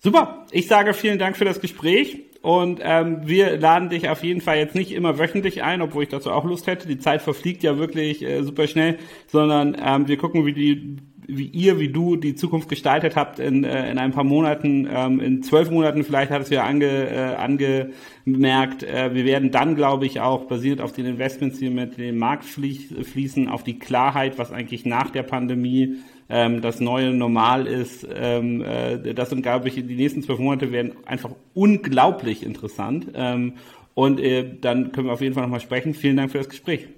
Super. 0.00 0.44
Ich 0.50 0.66
sage 0.66 0.92
vielen 0.92 1.20
Dank 1.20 1.36
für 1.36 1.44
das 1.44 1.60
Gespräch. 1.60 2.24
Und 2.40 2.80
ähm, 2.82 3.20
wir 3.28 3.56
laden 3.56 3.90
dich 3.90 4.08
auf 4.08 4.24
jeden 4.24 4.40
Fall 4.40 4.58
jetzt 4.58 4.74
nicht 4.74 4.90
immer 4.90 5.20
wöchentlich 5.20 5.62
ein, 5.62 5.80
obwohl 5.82 6.02
ich 6.02 6.08
dazu 6.08 6.32
auch 6.32 6.44
Lust 6.44 6.66
hätte. 6.66 6.88
Die 6.88 6.98
Zeit 6.98 7.22
verfliegt 7.22 7.62
ja 7.62 7.78
wirklich 7.78 8.22
äh, 8.22 8.42
super 8.42 8.66
schnell, 8.66 8.98
sondern 9.28 9.76
ähm, 9.80 10.08
wir 10.08 10.16
gucken, 10.16 10.44
wie 10.44 10.52
die 10.52 10.96
wie 11.36 11.46
ihr, 11.46 11.78
wie 11.78 11.88
du 11.88 12.16
die 12.16 12.34
Zukunft 12.34 12.68
gestaltet 12.68 13.16
habt 13.16 13.38
in, 13.38 13.64
äh, 13.64 13.90
in 13.90 13.98
ein 13.98 14.12
paar 14.12 14.24
Monaten, 14.24 14.88
ähm, 14.90 15.20
in 15.20 15.42
zwölf 15.42 15.70
Monaten 15.70 16.04
vielleicht, 16.04 16.30
hat 16.30 16.42
es 16.42 16.50
ja 16.50 16.64
ange, 16.64 16.86
äh, 16.86 17.34
angemerkt. 17.34 18.82
Äh, 18.82 19.14
wir 19.14 19.24
werden 19.24 19.50
dann, 19.50 19.74
glaube 19.74 20.06
ich, 20.06 20.20
auch 20.20 20.44
basiert 20.44 20.80
auf 20.80 20.92
den 20.92 21.06
Investments, 21.06 21.58
die 21.58 21.70
mit 21.70 21.98
dem 21.98 22.18
Markt 22.18 22.44
fließen, 22.44 23.48
auf 23.48 23.62
die 23.62 23.78
Klarheit, 23.78 24.38
was 24.38 24.52
eigentlich 24.52 24.84
nach 24.86 25.10
der 25.10 25.22
Pandemie 25.22 25.96
ähm, 26.28 26.60
das 26.60 26.80
neue 26.80 27.12
Normal 27.12 27.66
ist. 27.66 28.06
Ähm, 28.14 28.62
äh, 28.62 29.14
das 29.14 29.30
sind, 29.30 29.42
glaube 29.42 29.68
ich, 29.68 29.74
die 29.74 29.82
nächsten 29.82 30.22
zwölf 30.22 30.38
Monate 30.38 30.72
werden 30.72 30.92
einfach 31.06 31.30
unglaublich 31.54 32.42
interessant. 32.42 33.08
Ähm, 33.14 33.54
und 33.94 34.20
äh, 34.20 34.58
dann 34.60 34.92
können 34.92 35.08
wir 35.08 35.12
auf 35.12 35.20
jeden 35.20 35.34
Fall 35.34 35.42
nochmal 35.42 35.60
sprechen. 35.60 35.94
Vielen 35.94 36.16
Dank 36.16 36.30
für 36.30 36.38
das 36.38 36.48
Gespräch. 36.48 36.88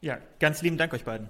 Ja, 0.00 0.18
ganz 0.38 0.62
lieben 0.62 0.78
Dank 0.78 0.94
euch 0.94 1.04
beiden. 1.04 1.28